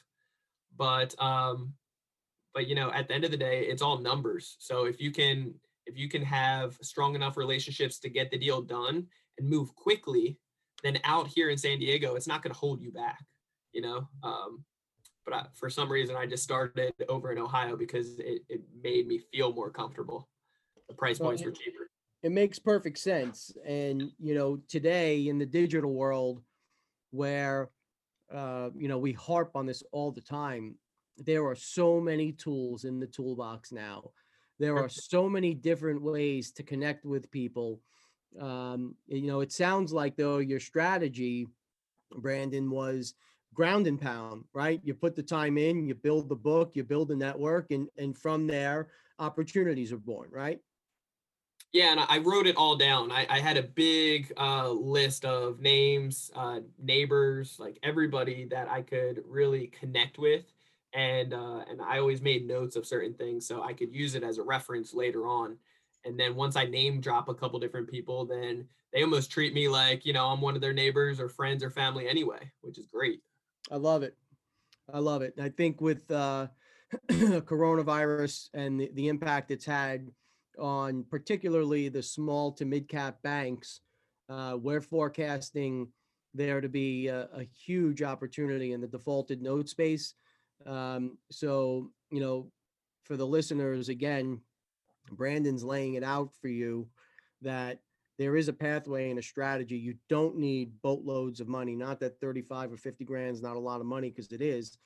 but 0.77 1.13
um 1.21 1.73
but 2.53 2.67
you 2.67 2.75
know 2.75 2.91
at 2.91 3.07
the 3.07 3.13
end 3.13 3.23
of 3.23 3.31
the 3.31 3.37
day 3.37 3.61
it's 3.61 3.81
all 3.81 3.97
numbers. 3.97 4.57
So 4.59 4.85
if 4.85 4.99
you 4.99 5.11
can 5.11 5.53
if 5.85 5.97
you 5.97 6.09
can 6.09 6.23
have 6.23 6.77
strong 6.81 7.15
enough 7.15 7.37
relationships 7.37 7.99
to 7.99 8.09
get 8.09 8.29
the 8.29 8.37
deal 8.37 8.61
done 8.61 9.07
and 9.37 9.49
move 9.49 9.73
quickly 9.75 10.37
then 10.83 10.99
out 11.03 11.27
here 11.27 11.49
in 11.49 11.57
san 11.57 11.79
diego 11.79 12.15
it's 12.15 12.27
not 12.27 12.41
going 12.41 12.53
to 12.53 12.59
hold 12.59 12.81
you 12.81 12.91
back 12.91 13.19
you 13.73 13.81
know? 13.81 14.07
Um 14.23 14.63
but 15.25 15.33
I, 15.33 15.45
for 15.53 15.69
some 15.69 15.91
reason 15.91 16.15
i 16.15 16.25
just 16.25 16.43
started 16.43 16.93
over 17.07 17.31
in 17.31 17.37
ohio 17.37 17.75
because 17.75 18.19
it, 18.19 18.41
it 18.49 18.61
made 18.83 19.07
me 19.07 19.21
feel 19.31 19.53
more 19.53 19.69
comfortable. 19.69 20.27
The 20.87 20.95
price 20.95 21.19
points 21.19 21.43
were 21.43 21.51
cheaper 21.51 21.89
it 22.23 22.31
makes 22.31 22.59
perfect 22.59 22.97
sense 22.97 23.51
and 23.65 24.11
you 24.19 24.35
know 24.35 24.59
today 24.67 25.27
in 25.27 25.37
the 25.37 25.45
digital 25.45 25.93
world 25.93 26.41
where 27.11 27.69
uh, 28.33 28.69
you 28.75 28.87
know 28.87 28.97
we 28.97 29.11
harp 29.13 29.51
on 29.55 29.65
this 29.65 29.83
all 29.91 30.11
the 30.11 30.21
time 30.21 30.75
there 31.17 31.45
are 31.45 31.55
so 31.55 31.99
many 31.99 32.31
tools 32.31 32.85
in 32.85 32.99
the 32.99 33.07
toolbox 33.07 33.71
now 33.71 34.03
there 34.61 34.77
are 34.77 34.89
so 34.89 35.27
many 35.27 35.55
different 35.55 36.03
ways 36.03 36.51
to 36.51 36.61
connect 36.61 37.03
with 37.03 37.31
people. 37.31 37.81
Um, 38.39 38.93
you 39.07 39.25
know, 39.25 39.41
it 39.41 39.51
sounds 39.51 39.91
like 39.91 40.15
though 40.15 40.37
your 40.37 40.59
strategy, 40.59 41.47
Brandon, 42.15 42.69
was 42.69 43.15
ground 43.55 43.87
and 43.87 43.99
pound, 43.99 44.43
right? 44.53 44.79
You 44.83 44.93
put 44.93 45.15
the 45.15 45.23
time 45.23 45.57
in, 45.57 45.87
you 45.87 45.95
build 45.95 46.29
the 46.29 46.35
book, 46.35 46.75
you 46.75 46.83
build 46.83 47.07
the 47.07 47.15
network, 47.15 47.71
and 47.71 47.89
and 47.97 48.15
from 48.15 48.45
there, 48.45 48.89
opportunities 49.17 49.91
are 49.91 49.97
born, 49.97 50.29
right? 50.31 50.59
Yeah, 51.73 51.91
and 51.91 52.01
I 52.01 52.17
wrote 52.17 52.47
it 52.47 52.57
all 52.57 52.75
down. 52.75 53.11
I, 53.11 53.25
I 53.29 53.39
had 53.39 53.55
a 53.55 53.63
big 53.63 54.33
uh, 54.37 54.69
list 54.69 55.23
of 55.23 55.61
names, 55.61 56.29
uh, 56.35 56.59
neighbors, 56.77 57.55
like 57.59 57.79
everybody 57.81 58.45
that 58.51 58.69
I 58.69 58.81
could 58.81 59.23
really 59.25 59.67
connect 59.67 60.17
with, 60.17 60.43
and 60.93 61.33
uh, 61.33 61.63
and 61.69 61.81
I 61.81 61.99
always 61.99 62.21
made 62.21 62.45
notes 62.45 62.75
of 62.75 62.85
certain 62.85 63.13
things 63.13 63.47
so 63.47 63.63
I 63.63 63.71
could 63.71 63.93
use 63.93 64.15
it 64.15 64.23
as 64.23 64.37
a 64.37 64.43
reference 64.43 64.93
later 64.93 65.27
on. 65.27 65.57
And 66.03 66.19
then 66.19 66.35
once 66.35 66.57
I 66.57 66.65
name 66.65 66.99
drop 66.99 67.29
a 67.29 67.33
couple 67.33 67.59
different 67.59 67.89
people, 67.89 68.25
then 68.25 68.67
they 68.91 69.03
almost 69.03 69.31
treat 69.31 69.53
me 69.53 69.69
like 69.69 70.05
you 70.05 70.11
know 70.11 70.25
I'm 70.25 70.41
one 70.41 70.55
of 70.55 70.61
their 70.61 70.73
neighbors 70.73 71.21
or 71.21 71.29
friends 71.29 71.63
or 71.63 71.69
family 71.69 72.05
anyway, 72.05 72.51
which 72.61 72.79
is 72.79 72.87
great. 72.87 73.21
I 73.71 73.77
love 73.77 74.03
it. 74.03 74.17
I 74.93 74.99
love 74.99 75.21
it. 75.21 75.35
I 75.41 75.47
think 75.47 75.79
with 75.79 76.11
uh, 76.11 76.47
coronavirus 77.09 78.49
and 78.53 78.77
the, 78.77 78.91
the 78.93 79.07
impact 79.07 79.51
it's 79.51 79.63
had 79.63 80.09
on 80.61 81.03
particularly 81.09 81.89
the 81.89 82.03
small 82.03 82.51
to 82.53 82.65
mid 82.65 82.87
cap 82.87 83.21
banks, 83.23 83.81
uh, 84.29 84.57
we're 84.61 84.81
forecasting 84.81 85.87
there 86.33 86.61
to 86.61 86.69
be 86.69 87.07
a, 87.07 87.27
a, 87.33 87.43
huge 87.65 88.01
opportunity 88.01 88.71
in 88.71 88.79
the 88.79 88.87
defaulted 88.87 89.41
note 89.41 89.67
space. 89.67 90.13
Um, 90.65 91.17
so, 91.29 91.91
you 92.09 92.21
know, 92.21 92.49
for 93.03 93.17
the 93.17 93.27
listeners, 93.27 93.89
again, 93.89 94.39
Brandon's 95.11 95.63
laying 95.63 95.95
it 95.95 96.03
out 96.03 96.29
for 96.41 96.47
you 96.47 96.87
that 97.41 97.79
there 98.17 98.37
is 98.37 98.47
a 98.47 98.53
pathway 98.53 99.09
and 99.09 99.19
a 99.19 99.23
strategy. 99.23 99.75
You 99.75 99.95
don't 100.07 100.37
need 100.37 100.79
boatloads 100.81 101.41
of 101.41 101.47
money. 101.47 101.75
Not 101.75 101.99
that 101.99 102.19
35 102.21 102.73
or 102.73 102.77
50 102.77 103.03
grand 103.03 103.35
is 103.35 103.41
not 103.41 103.55
a 103.55 103.59
lot 103.59 103.81
of 103.81 103.87
money 103.87 104.09
because 104.09 104.31
it 104.31 104.41
is, 104.41 104.77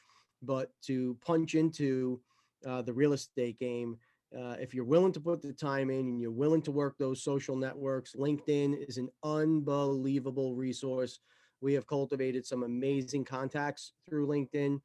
but 0.42 0.72
to 0.84 1.18
punch 1.24 1.54
into 1.54 2.22
uh, 2.66 2.82
the 2.82 2.94
real 2.94 3.14
estate 3.14 3.60
game 3.60 3.98
uh, 4.36 4.56
if 4.60 4.74
you're 4.74 4.84
willing 4.84 5.13
to 5.13 5.19
put 5.19 5.41
the 5.41 5.54
time 5.54 5.89
in 5.89 6.02
and 6.02 6.19
you're 6.19 6.32
willing 6.32 6.62
to 6.63 6.71
work 6.71 6.98
those 6.98 7.24
social 7.24 7.56
networks, 7.56 8.15
LinkedIn 8.15 8.88
is 8.88 8.98
an 8.98 9.10
unbelievable 9.24 10.56
resource. 10.56 11.19
We 11.62 11.74
have 11.74 11.88
cultivated 11.88 12.45
some 12.45 12.63
amazing 12.63 13.26
contacts 13.26 13.93
through 14.08 14.28
LinkedIn. 14.28 14.82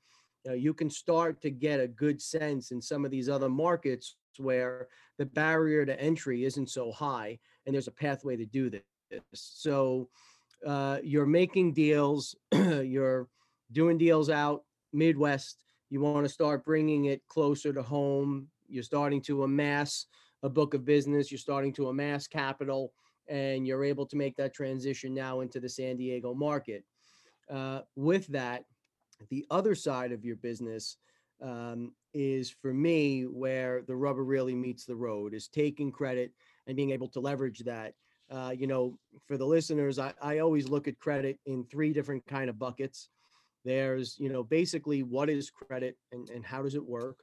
Uh, 0.49 0.53
you 0.53 0.73
can 0.73 0.89
start 0.89 1.43
to 1.43 1.51
get 1.51 1.81
a 1.81 1.89
good 1.89 2.23
sense 2.23 2.71
in 2.71 2.81
some 2.81 3.05
of 3.05 3.11
these 3.11 3.29
other 3.29 3.49
markets 3.49 4.17
where 4.39 4.89
the 5.19 5.27
barrier 5.27 5.85
to 5.85 6.01
entry 6.01 6.45
isn't 6.45 6.71
so 6.71 6.93
high 6.93 7.39
and 7.67 7.75
there's 7.75 7.89
a 7.89 7.93
pathway 7.93 8.37
to 8.37 8.47
do 8.47 8.71
this. 8.71 8.83
So 9.33 10.09
uh, 10.67 10.99
you're 11.03 11.27
making 11.27 11.75
deals, 11.75 12.37
you're 12.53 13.29
doing 13.73 13.99
deals 13.99 14.31
out 14.31 14.65
Midwest. 14.93 15.65
You 15.91 16.01
want 16.01 16.25
to 16.25 16.33
start 16.33 16.65
bringing 16.65 17.07
it 17.07 17.27
closer 17.27 17.73
to 17.73 17.83
home, 17.83 18.49
you're 18.71 18.83
starting 18.83 19.23
to 19.23 19.45
amass 19.45 20.07
a 20.43 20.49
book 20.49 20.75
of 20.75 20.85
business, 20.85 21.31
you're 21.31 21.39
starting 21.39 21.73
to 21.75 21.89
amass 21.89 22.27
capital, 22.27 22.93
and 23.29 23.67
you're 23.67 23.85
able 23.85 24.07
to 24.07 24.17
make 24.17 24.37
that 24.37 24.55
transition 24.55 25.15
now 25.15 25.41
into 25.41 25.61
the 25.61 25.69
San 25.69 25.97
Diego 25.97 26.35
market. 26.35 26.85
Uh, 27.51 27.81
with 27.97 28.27
that, 28.29 28.65
the 29.29 29.45
other 29.51 29.75
side 29.75 30.13
of 30.13 30.25
your 30.25 30.37
business 30.37 30.97
um, 31.43 31.93
is 32.13 32.51
for 32.51 32.73
me 32.73 33.23
where 33.23 33.83
the 33.87 33.97
rubber 33.97 34.25
really 34.25 34.55
meets 34.55 34.85
the 34.85 34.97
road 34.97 35.35
is 35.35 35.49
taking 35.49 35.93
credit 35.93 36.33
and 36.67 36.77
being 36.77 36.91
able 36.91 37.09
to 37.09 37.21
leverage 37.21 37.61
that. 37.61 37.95
Uh, 38.31 38.53
you 38.57 38.67
know, 38.67 38.97
for 39.27 39.37
the 39.37 39.45
listeners, 39.45 39.99
I, 39.99 40.13
I 40.23 40.39
always 40.39 40.69
look 40.69 40.87
at 40.87 40.99
credit 40.99 41.39
in 41.47 41.65
three 41.65 41.93
different 41.93 42.25
kind 42.27 42.49
of 42.49 42.59
buckets. 42.59 43.09
There's, 43.65 44.17
you 44.19 44.29
know, 44.29 44.43
basically 44.43 45.03
what 45.03 45.29
is 45.29 45.51
credit 45.51 45.97
and, 46.13 46.31
and 46.31 46.45
how 46.45 46.63
does 46.63 46.75
it 46.75 46.85
work? 46.85 47.19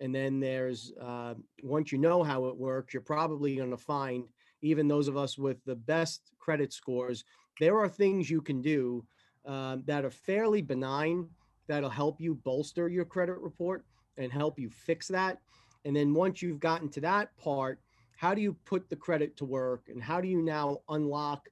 And 0.00 0.14
then 0.14 0.40
there's 0.40 0.92
uh, 1.00 1.34
once 1.62 1.92
you 1.92 1.98
know 1.98 2.22
how 2.22 2.46
it 2.46 2.56
works, 2.56 2.92
you're 2.92 3.00
probably 3.00 3.56
going 3.56 3.70
to 3.70 3.76
find 3.76 4.24
even 4.62 4.88
those 4.88 5.08
of 5.08 5.16
us 5.16 5.38
with 5.38 5.62
the 5.64 5.76
best 5.76 6.32
credit 6.38 6.72
scores, 6.72 7.24
there 7.60 7.78
are 7.78 7.88
things 7.88 8.30
you 8.30 8.40
can 8.40 8.62
do 8.62 9.04
um, 9.46 9.82
that 9.86 10.04
are 10.04 10.10
fairly 10.10 10.62
benign 10.62 11.28
that'll 11.68 11.90
help 11.90 12.20
you 12.20 12.34
bolster 12.34 12.88
your 12.88 13.04
credit 13.04 13.38
report 13.38 13.84
and 14.16 14.32
help 14.32 14.58
you 14.58 14.70
fix 14.70 15.08
that. 15.08 15.38
And 15.84 15.94
then 15.94 16.14
once 16.14 16.40
you've 16.40 16.60
gotten 16.60 16.88
to 16.90 17.00
that 17.02 17.36
part, 17.36 17.78
how 18.16 18.34
do 18.34 18.40
you 18.40 18.56
put 18.64 18.88
the 18.88 18.96
credit 18.96 19.36
to 19.36 19.44
work 19.44 19.88
and 19.88 20.02
how 20.02 20.20
do 20.20 20.28
you 20.28 20.40
now 20.40 20.78
unlock 20.88 21.48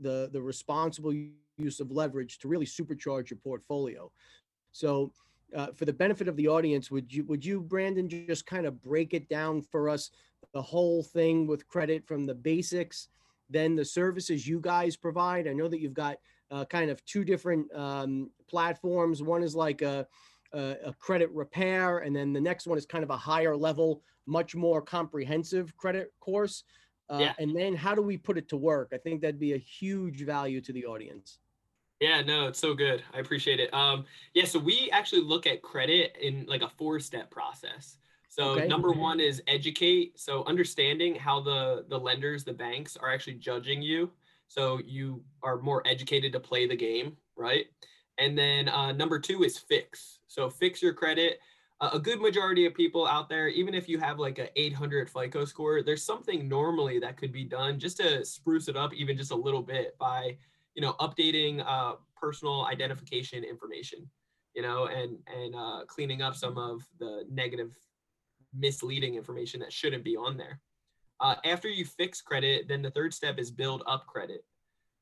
the 0.00 0.28
the 0.32 0.42
responsible 0.42 1.12
use 1.56 1.78
of 1.78 1.92
leverage 1.92 2.38
to 2.38 2.48
really 2.48 2.66
supercharge 2.66 3.30
your 3.30 3.38
portfolio? 3.38 4.10
So 4.72 5.12
uh, 5.54 5.68
for 5.72 5.84
the 5.84 5.92
benefit 5.92 6.28
of 6.28 6.36
the 6.36 6.48
audience, 6.48 6.90
would 6.90 7.12
you 7.12 7.24
would 7.24 7.44
you 7.44 7.60
Brandon 7.60 8.08
just 8.08 8.46
kind 8.46 8.66
of 8.66 8.82
break 8.82 9.14
it 9.14 9.28
down 9.28 9.62
for 9.62 9.88
us 9.88 10.10
the 10.52 10.62
whole 10.62 11.02
thing 11.02 11.46
with 11.46 11.68
credit 11.68 12.06
from 12.06 12.24
the 12.24 12.34
basics, 12.34 13.08
then 13.48 13.76
the 13.76 13.84
services 13.84 14.46
you 14.46 14.60
guys 14.60 14.96
provide? 14.96 15.46
I 15.46 15.52
know 15.52 15.68
that 15.68 15.80
you've 15.80 15.94
got 15.94 16.18
uh, 16.50 16.64
kind 16.64 16.90
of 16.90 17.04
two 17.04 17.24
different 17.24 17.72
um, 17.74 18.30
platforms. 18.48 19.22
One 19.22 19.42
is 19.42 19.54
like 19.54 19.82
a, 19.82 20.06
a, 20.52 20.76
a 20.86 20.92
credit 20.94 21.30
repair, 21.32 21.98
and 21.98 22.14
then 22.14 22.32
the 22.32 22.40
next 22.40 22.66
one 22.66 22.78
is 22.78 22.86
kind 22.86 23.04
of 23.04 23.10
a 23.10 23.16
higher 23.16 23.56
level, 23.56 24.02
much 24.26 24.54
more 24.54 24.82
comprehensive 24.82 25.76
credit 25.76 26.12
course. 26.20 26.64
Uh, 27.08 27.18
yeah. 27.20 27.32
And 27.38 27.54
then 27.54 27.74
how 27.76 27.94
do 27.94 28.02
we 28.02 28.16
put 28.16 28.36
it 28.36 28.48
to 28.48 28.56
work? 28.56 28.90
I 28.92 28.98
think 28.98 29.20
that'd 29.20 29.38
be 29.38 29.54
a 29.54 29.58
huge 29.58 30.24
value 30.24 30.60
to 30.60 30.72
the 30.72 30.86
audience. 30.86 31.38
Yeah, 32.00 32.20
no, 32.22 32.48
it's 32.48 32.58
so 32.58 32.74
good. 32.74 33.02
I 33.14 33.20
appreciate 33.20 33.58
it. 33.58 33.72
Um, 33.72 34.04
yeah, 34.34 34.44
so 34.44 34.58
we 34.58 34.90
actually 34.92 35.22
look 35.22 35.46
at 35.46 35.62
credit 35.62 36.16
in 36.20 36.44
like 36.46 36.62
a 36.62 36.68
four-step 36.68 37.30
process. 37.30 37.96
So 38.28 38.50
okay. 38.50 38.68
number 38.68 38.92
one 38.92 39.18
is 39.18 39.42
educate. 39.46 40.18
So 40.20 40.44
understanding 40.44 41.14
how 41.14 41.40
the 41.40 41.86
the 41.88 41.98
lenders, 41.98 42.44
the 42.44 42.52
banks 42.52 42.96
are 42.96 43.10
actually 43.10 43.34
judging 43.34 43.80
you. 43.80 44.10
So 44.46 44.78
you 44.84 45.24
are 45.42 45.56
more 45.56 45.82
educated 45.86 46.32
to 46.34 46.40
play 46.40 46.68
the 46.68 46.76
game, 46.76 47.16
right? 47.34 47.66
And 48.18 48.36
then 48.36 48.68
uh, 48.68 48.92
number 48.92 49.18
two 49.18 49.42
is 49.42 49.58
fix. 49.58 50.20
So 50.26 50.50
fix 50.50 50.82
your 50.82 50.92
credit. 50.92 51.40
Uh, 51.80 51.90
a 51.94 51.98
good 51.98 52.20
majority 52.20 52.66
of 52.66 52.74
people 52.74 53.06
out 53.06 53.28
there, 53.28 53.48
even 53.48 53.74
if 53.74 53.88
you 53.88 53.98
have 53.98 54.18
like 54.18 54.38
a 54.38 54.48
800 54.58 55.10
FICO 55.10 55.44
score, 55.44 55.82
there's 55.82 56.02
something 56.02 56.48
normally 56.48 56.98
that 56.98 57.16
could 57.18 57.32
be 57.32 57.44
done 57.44 57.78
just 57.78 57.98
to 57.98 58.24
spruce 58.24 58.68
it 58.68 58.76
up 58.76 58.94
even 58.94 59.16
just 59.16 59.30
a 59.30 59.36
little 59.36 59.62
bit 59.62 59.96
by 59.98 60.36
you 60.76 60.82
know, 60.82 60.92
updating 61.00 61.64
uh, 61.66 61.94
personal 62.14 62.66
identification 62.66 63.42
information, 63.42 64.08
you 64.54 64.62
know, 64.62 64.86
and 64.86 65.18
and 65.26 65.54
uh, 65.56 65.80
cleaning 65.88 66.22
up 66.22 66.36
some 66.36 66.58
of 66.58 66.82
the 67.00 67.24
negative, 67.30 67.72
misleading 68.54 69.14
information 69.14 69.58
that 69.60 69.72
shouldn't 69.72 70.04
be 70.04 70.16
on 70.16 70.36
there. 70.36 70.60
Uh, 71.18 71.34
after 71.44 71.68
you 71.68 71.84
fix 71.84 72.20
credit, 72.20 72.68
then 72.68 72.82
the 72.82 72.90
third 72.90 73.14
step 73.14 73.38
is 73.38 73.50
build 73.50 73.82
up 73.86 74.06
credit. 74.06 74.44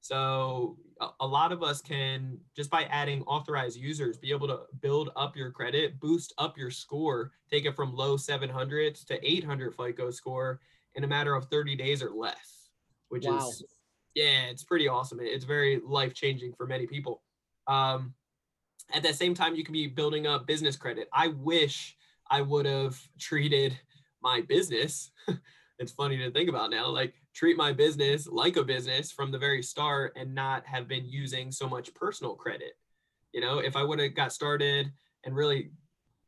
So 0.01 0.77
a, 1.21 1.27
lot 1.27 1.51
of 1.51 1.63
us 1.63 1.81
can 1.81 2.39
just 2.55 2.69
by 2.69 2.83
adding 2.85 3.23
authorized 3.23 3.79
users 3.79 4.19
be 4.19 4.33
able 4.33 4.47
to 4.49 4.61
build 4.83 5.09
up 5.17 5.35
your 5.35 5.51
credit, 5.51 5.99
boost 5.99 6.35
up 6.37 6.59
your 6.59 6.71
score, 6.71 7.33
take 7.51 7.65
it 7.65 7.75
from 7.75 7.97
low 7.97 8.19
700s 8.19 9.07
to 9.07 9.27
800 9.27 9.75
FICO 9.75 10.11
score 10.11 10.61
in 10.95 11.05
a 11.05 11.07
matter 11.07 11.35
of 11.35 11.47
30 11.47 11.75
days 11.75 12.03
or 12.03 12.11
less, 12.11 12.69
which 13.09 13.25
wow. 13.25 13.39
is 13.39 13.65
yeah, 14.15 14.45
it's 14.45 14.65
pretty 14.65 14.89
awesome. 14.89 15.19
It's 15.21 15.45
very 15.45 15.81
life 15.85 16.15
changing 16.15 16.55
for 16.55 16.67
many 16.67 16.87
people. 16.87 17.23
Um, 17.67 18.15
at 18.93 19.03
the 19.03 19.13
same 19.13 19.35
time, 19.35 19.55
you 19.55 19.65
can 19.65 19.73
be 19.73 19.87
building 19.87 20.27
up 20.27 20.47
business 20.47 20.77
credit. 20.77 21.09
I 21.13 21.29
wish 21.29 21.97
I 22.31 22.43
would 22.43 22.67
have 22.67 23.01
treated 23.19 23.79
my 24.23 24.43
business. 24.43 25.11
it's 25.79 25.93
funny 25.93 26.17
to 26.19 26.31
think 26.31 26.49
about 26.49 26.71
now, 26.71 26.89
like 26.89 27.15
treat 27.35 27.57
my 27.57 27.73
business 27.73 28.27
like 28.29 28.57
a 28.57 28.63
business 28.63 29.11
from 29.11 29.33
the 29.33 29.39
very 29.39 29.63
start 29.63 30.13
and 30.17 30.35
not 30.35 30.65
have 30.67 30.87
been 30.87 31.05
using 31.05 31.51
so 31.51 31.69
much 31.69 31.93
personal 31.95 32.35
credit. 32.35 32.75
You 33.33 33.41
know, 33.41 33.59
if 33.59 33.75
I 33.75 33.83
would 33.83 33.99
have 33.99 34.15
got 34.15 34.33
started 34.33 34.93
and 35.25 35.35
really, 35.35 35.71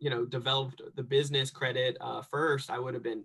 you 0.01 0.11
know, 0.11 0.25
developed 0.25 0.83
the 0.97 1.03
business 1.03 1.51
credit 1.51 1.97
uh, 2.01 2.23
first, 2.23 2.71
I 2.71 2.79
would 2.79 2.95
have 2.95 3.05
been 3.05 3.25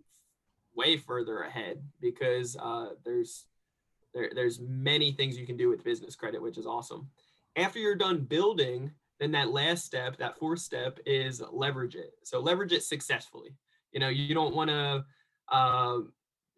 way 0.75 0.97
further 0.97 1.41
ahead 1.41 1.81
because 1.99 2.55
uh, 2.61 2.89
there's 3.03 3.45
there, 4.13 4.31
there's 4.33 4.59
many 4.59 5.11
things 5.11 5.37
you 5.37 5.45
can 5.45 5.57
do 5.57 5.69
with 5.69 5.83
business 5.83 6.15
credit, 6.15 6.41
which 6.41 6.57
is 6.57 6.65
awesome. 6.65 7.07
After 7.55 7.79
you're 7.79 7.95
done 7.95 8.21
building, 8.21 8.91
then 9.19 9.31
that 9.31 9.51
last 9.51 9.85
step, 9.85 10.17
that 10.17 10.37
fourth 10.37 10.59
step 10.59 10.99
is 11.05 11.41
leverage 11.51 11.95
it. 11.95 12.13
So 12.23 12.39
leverage 12.39 12.71
it 12.71 12.83
successfully. 12.83 13.55
You 13.91 13.99
know, 13.99 14.09
you 14.09 14.33
don't 14.33 14.55
want 14.55 14.69
to 14.69 15.05
uh, 15.51 15.99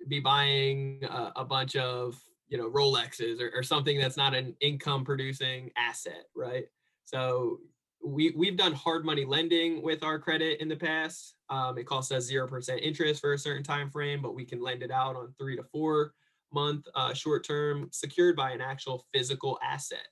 be 0.08 0.20
buying 0.20 1.02
a, 1.04 1.34
a, 1.38 1.46
bunch 1.46 1.76
of, 1.76 2.20
you 2.48 2.58
know, 2.58 2.70
Rolexes 2.70 3.42
or, 3.42 3.52
or 3.56 3.63
something 3.63 4.00
that's 4.00 4.18
not 4.18 4.36
an 4.36 4.56
income 4.62 5.04
producing 5.04 5.72
asset, 5.76 6.26
right? 6.36 6.66
So 7.06 7.60
we 8.06 8.34
we've 8.36 8.58
done 8.58 8.74
hard 8.74 9.06
money 9.06 9.26
lending 9.26 9.82
with 9.82 10.04
our 10.04 10.20
credit 10.20 10.62
in 10.62 10.68
the 10.68 10.76
past. 10.76 11.36
Um, 11.50 11.78
it 11.78 11.86
costs 11.86 12.12
us 12.12 12.26
zero 12.26 12.48
percent 12.48 12.82
interest 12.82 13.22
for 13.22 13.34
a 13.34 13.38
certain 13.38 13.63
time 13.63 13.89
frame, 13.89 14.22
but 14.22 14.36
we 14.36 14.46
can 14.46 14.62
lend 14.62 14.84
it 14.84 14.92
out 14.92 15.16
on 15.16 15.34
three 15.39 15.56
to 15.56 15.63
four 15.63 16.13
month 16.54 16.86
uh, 16.96 17.13
short 17.13 17.46
term, 17.46 17.89
secured 17.92 18.36
by 18.36 18.52
an 18.52 18.62
actual 18.62 19.06
physical 19.13 19.60
asset. 19.63 20.08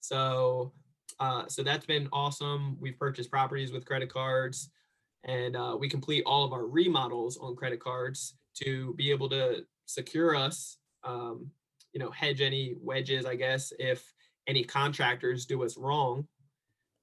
So 0.00 0.72
uh, 1.18 1.46
so 1.48 1.62
that's 1.62 1.86
been 1.86 2.08
awesome. 2.12 2.76
We've 2.80 2.98
purchased 2.98 3.30
properties 3.30 3.72
with 3.72 3.86
credit 3.86 4.12
cards, 4.12 4.70
and 5.24 5.56
uh, 5.56 5.76
we 5.78 5.88
complete 5.88 6.24
all 6.26 6.44
of 6.44 6.52
our 6.52 6.66
remodels 6.66 7.38
on 7.38 7.56
credit 7.56 7.80
cards 7.80 8.34
to 8.62 8.94
be 8.94 9.10
able 9.10 9.28
to 9.30 9.64
secure 9.86 10.36
us. 10.36 10.78
Um, 11.04 11.50
you 11.92 12.00
know, 12.00 12.10
hedge 12.10 12.42
any 12.42 12.76
wedges, 12.82 13.24
I 13.24 13.36
guess, 13.36 13.72
if 13.78 14.12
any 14.46 14.62
contractors 14.62 15.46
do 15.46 15.64
us 15.64 15.76
wrong 15.76 16.26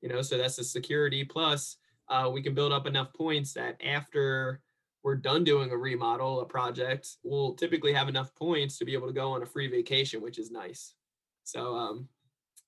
you 0.03 0.09
know 0.09 0.21
so 0.21 0.37
that's 0.37 0.57
the 0.57 0.63
security 0.63 1.23
plus 1.23 1.77
uh, 2.09 2.29
we 2.31 2.43
can 2.43 2.53
build 2.53 2.73
up 2.73 2.85
enough 2.85 3.11
points 3.13 3.53
that 3.53 3.81
after 3.83 4.59
we're 5.03 5.15
done 5.15 5.43
doing 5.43 5.71
a 5.71 5.77
remodel 5.77 6.41
a 6.41 6.45
project 6.45 7.17
we'll 7.23 7.53
typically 7.53 7.93
have 7.93 8.09
enough 8.09 8.33
points 8.35 8.77
to 8.77 8.85
be 8.85 8.93
able 8.93 9.07
to 9.07 9.13
go 9.13 9.31
on 9.31 9.43
a 9.43 9.45
free 9.45 9.67
vacation 9.67 10.21
which 10.21 10.39
is 10.39 10.51
nice. 10.51 10.93
So 11.43 11.75
um, 11.75 12.07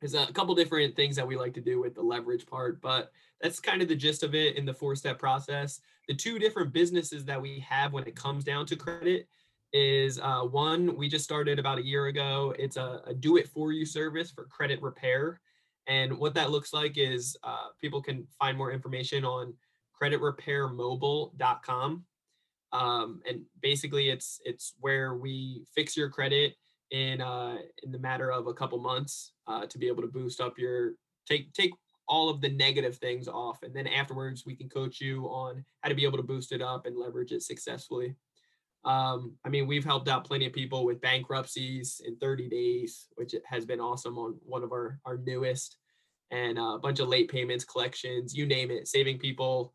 there's 0.02 0.16
a 0.16 0.32
couple 0.34 0.56
different 0.56 0.96
things 0.96 1.16
that 1.16 1.28
we 1.28 1.38
like 1.38 1.54
to 1.54 1.62
do 1.62 1.82
with 1.82 1.96
the 1.96 2.02
leverage 2.02 2.46
part 2.46 2.82
but 2.82 3.12
that's 3.42 3.60
kind 3.60 3.82
of 3.82 3.88
the 3.88 3.96
gist 3.96 4.24
of 4.24 4.36
it 4.36 4.58
in 4.58 4.66
the 4.66 4.74
four 4.74 4.96
step 4.96 5.20
process. 5.20 5.80
The 6.08 6.16
two 6.16 6.40
different 6.40 6.74
businesses 6.74 7.26
that 7.26 7.42
we 7.42 7.66
have 7.68 7.94
when 7.94 8.08
it 8.08 8.16
comes 8.16 8.44
down 8.44 8.66
to 8.68 8.76
credit 8.76 9.28
is 9.74 10.20
uh, 10.22 10.42
one 10.42 10.96
we 10.96 11.10
just 11.10 11.26
started 11.26 11.60
about 11.60 11.78
a 11.78 11.86
year 11.86 12.08
ago. 12.08 12.56
It's 12.58 12.78
a, 12.78 13.02
a 13.06 13.14
do 13.14 13.38
it 13.38 13.48
for 13.50 13.72
you 13.72 13.86
service 13.86 14.32
for 14.32 14.46
credit 14.46 14.82
repair. 14.82 15.42
And 15.88 16.18
what 16.18 16.34
that 16.36 16.50
looks 16.50 16.74
like 16.74 16.98
is 16.98 17.38
uh, 17.44 17.68
people 17.80 18.02
can 18.02 18.26
find 18.40 18.58
more 18.58 18.72
information 18.72 19.26
on 19.26 19.54
creditrepairmobile.com. 20.02 22.04
Um, 22.72 23.22
and 23.30 23.42
basically, 23.62 24.10
it's 24.10 24.40
it's 24.44 24.74
where 24.80 25.16
we 25.16 25.66
fix 25.74 25.96
your 25.96 26.10
credit 26.10 26.56
in 26.92 27.22
uh, 27.22 27.58
in 27.84 27.92
the 27.92 28.00
matter 28.00 28.32
of 28.32 28.48
a 28.48 28.54
couple 28.54 28.80
months 28.80 29.34
uh, 29.48 29.66
to 29.68 29.78
be 29.78 29.88
able 29.88 30.02
to 30.02 30.08
boost 30.08 30.42
up 30.42 30.58
your 30.58 30.94
take 31.28 31.54
take 31.54 31.72
all 32.08 32.30
of 32.30 32.42
the 32.42 32.50
negative 32.50 32.98
things 32.98 33.28
off, 33.28 33.64
and 33.64 33.74
then 33.74 33.88
afterwards 33.88 34.46
we 34.46 34.56
can 34.56 34.70
coach 34.70 35.02
you 35.02 35.26
on 35.26 35.64
how 35.82 35.90
to 35.90 35.96
be 35.96 36.06
able 36.06 36.18
to 36.18 36.24
boost 36.24 36.52
it 36.52 36.62
up 36.62 36.86
and 36.86 36.98
leverage 36.98 37.32
it 37.32 37.42
successfully. 37.42 38.16
Um, 38.86 39.34
I 39.44 39.50
mean, 39.50 39.66
we've 39.66 39.84
helped 39.84 40.08
out 40.08 40.26
plenty 40.26 40.46
of 40.46 40.54
people 40.54 40.86
with 40.86 41.02
bankruptcies 41.02 42.02
in 42.06 42.16
30 42.18 42.50
days, 42.50 43.08
which 43.16 43.34
has 43.46 43.66
been 43.66 43.80
awesome 43.80 44.18
on 44.20 44.36
one 44.46 44.64
of 44.64 44.72
our, 44.72 45.00
our 45.06 45.18
newest, 45.18 45.78
and 46.30 46.60
uh, 46.60 46.76
a 46.76 46.80
bunch 46.80 47.00
of 47.00 47.08
late 47.08 47.30
payments, 47.30 47.66
collections, 47.66 48.36
you 48.36 48.46
name 48.46 48.70
it, 48.70 48.88
saving 48.88 49.18
people. 49.18 49.74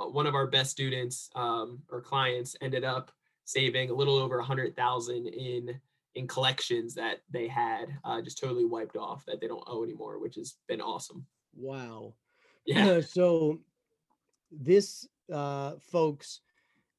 Uh, 0.00 0.06
one 0.06 0.26
of 0.26 0.34
our 0.34 0.46
best 0.46 0.70
students 0.70 1.30
um, 1.34 1.80
or 1.90 2.00
clients 2.00 2.56
ended 2.60 2.84
up 2.84 3.10
saving 3.44 3.90
a 3.90 3.94
little 3.94 4.16
over 4.16 4.38
a 4.38 4.44
hundred 4.44 4.76
thousand 4.76 5.26
in 5.26 5.80
in 6.14 6.26
collections 6.28 6.94
that 6.94 7.20
they 7.30 7.48
had 7.48 7.86
uh, 8.04 8.20
just 8.20 8.38
totally 8.38 8.66
wiped 8.66 8.96
off 8.96 9.24
that 9.26 9.40
they 9.40 9.48
don't 9.48 9.64
owe 9.66 9.82
anymore, 9.82 10.18
which 10.18 10.34
has 10.34 10.56
been 10.68 10.80
awesome. 10.80 11.26
Wow. 11.54 12.14
Yeah. 12.64 13.00
so 13.08 13.58
this, 14.52 15.08
uh, 15.32 15.72
folks, 15.80 16.42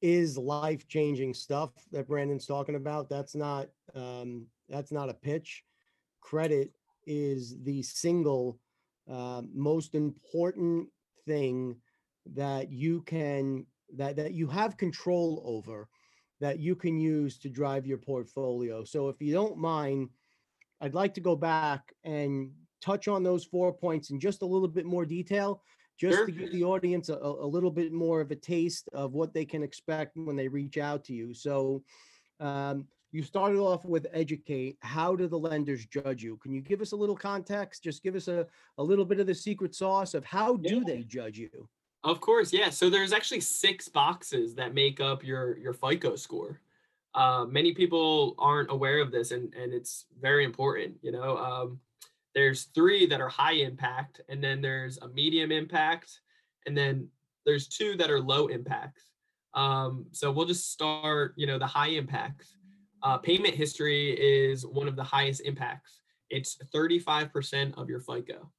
is 0.02 0.36
life 0.36 0.86
changing 0.88 1.32
stuff 1.32 1.70
that 1.90 2.06
Brandon's 2.06 2.44
talking 2.44 2.74
about. 2.74 3.08
That's 3.08 3.34
not 3.34 3.68
um, 3.94 4.44
that's 4.68 4.92
not 4.92 5.08
a 5.08 5.14
pitch. 5.14 5.64
Credit 6.20 6.70
is 7.06 7.56
the 7.62 7.82
single 7.82 8.58
uh, 9.10 9.40
most 9.54 9.94
important 9.94 10.88
thing 11.24 11.76
that 12.32 12.70
you 12.72 13.02
can 13.02 13.66
that 13.96 14.16
that 14.16 14.32
you 14.32 14.46
have 14.48 14.76
control 14.76 15.42
over 15.44 15.88
that 16.40 16.58
you 16.58 16.74
can 16.74 16.98
use 16.98 17.38
to 17.38 17.48
drive 17.48 17.86
your 17.86 17.96
portfolio. 17.98 18.82
So 18.84 19.08
if 19.08 19.20
you 19.22 19.32
don't 19.32 19.56
mind, 19.56 20.10
I'd 20.80 20.94
like 20.94 21.14
to 21.14 21.20
go 21.20 21.36
back 21.36 21.92
and 22.02 22.52
touch 22.82 23.08
on 23.08 23.22
those 23.22 23.44
four 23.44 23.72
points 23.72 24.10
in 24.10 24.18
just 24.20 24.42
a 24.42 24.46
little 24.46 24.68
bit 24.68 24.84
more 24.84 25.06
detail 25.06 25.62
just 25.96 26.16
Sure. 26.18 26.26
to 26.26 26.32
give 26.32 26.50
the 26.50 26.64
audience 26.64 27.08
a, 27.08 27.14
a 27.14 27.46
little 27.46 27.70
bit 27.70 27.92
more 27.92 28.20
of 28.20 28.30
a 28.32 28.36
taste 28.36 28.88
of 28.92 29.12
what 29.14 29.32
they 29.32 29.44
can 29.44 29.62
expect 29.62 30.16
when 30.16 30.34
they 30.34 30.48
reach 30.48 30.76
out 30.76 31.04
to 31.04 31.14
you. 31.14 31.32
So, 31.32 31.84
um, 32.40 32.88
you 33.12 33.22
started 33.22 33.60
off 33.60 33.84
with 33.84 34.08
educate. 34.12 34.76
How 34.80 35.14
do 35.14 35.28
the 35.28 35.38
lenders 35.38 35.86
judge 35.86 36.24
you? 36.24 36.36
Can 36.38 36.52
you 36.52 36.60
give 36.60 36.80
us 36.80 36.90
a 36.90 36.96
little 36.96 37.14
context? 37.16 37.84
Just 37.84 38.02
give 38.02 38.16
us 38.16 38.26
a, 38.26 38.44
a 38.76 38.82
little 38.82 39.04
bit 39.04 39.20
of 39.20 39.28
the 39.28 39.34
secret 39.34 39.72
sauce 39.72 40.14
of 40.14 40.24
how 40.24 40.56
do 40.56 40.78
Yeah. 40.78 40.84
they 40.84 41.04
judge 41.04 41.38
you? 41.38 41.68
Of 42.04 42.20
course, 42.20 42.52
yeah. 42.52 42.68
So 42.68 42.90
there's 42.90 43.14
actually 43.14 43.40
six 43.40 43.88
boxes 43.88 44.54
that 44.56 44.74
make 44.74 45.00
up 45.00 45.24
your 45.24 45.56
your 45.56 45.72
FICO 45.72 46.16
score. 46.16 46.60
Uh, 47.14 47.46
many 47.48 47.72
people 47.72 48.34
aren't 48.38 48.70
aware 48.70 49.00
of 49.00 49.10
this, 49.10 49.30
and 49.30 49.52
and 49.54 49.72
it's 49.72 50.04
very 50.20 50.44
important. 50.44 50.96
You 51.00 51.12
know, 51.12 51.38
um, 51.38 51.80
there's 52.34 52.64
three 52.74 53.06
that 53.06 53.22
are 53.22 53.28
high 53.30 53.54
impact, 53.54 54.20
and 54.28 54.44
then 54.44 54.60
there's 54.60 54.98
a 54.98 55.08
medium 55.08 55.50
impact, 55.50 56.20
and 56.66 56.76
then 56.76 57.08
there's 57.46 57.68
two 57.68 57.96
that 57.96 58.10
are 58.10 58.20
low 58.20 58.48
impact. 58.48 59.00
Um, 59.54 60.06
so 60.12 60.30
we'll 60.30 60.46
just 60.46 60.70
start. 60.70 61.32
You 61.36 61.46
know, 61.46 61.58
the 61.58 61.66
high 61.66 61.88
impact. 61.88 62.44
Uh, 63.02 63.16
payment 63.16 63.54
history 63.54 64.10
is 64.12 64.66
one 64.66 64.88
of 64.88 64.96
the 64.96 65.04
highest 65.04 65.40
impacts. 65.42 66.00
It's 66.30 66.58
35% 66.74 67.76
of 67.78 67.88
your 67.88 68.00
FICO, 68.00 68.50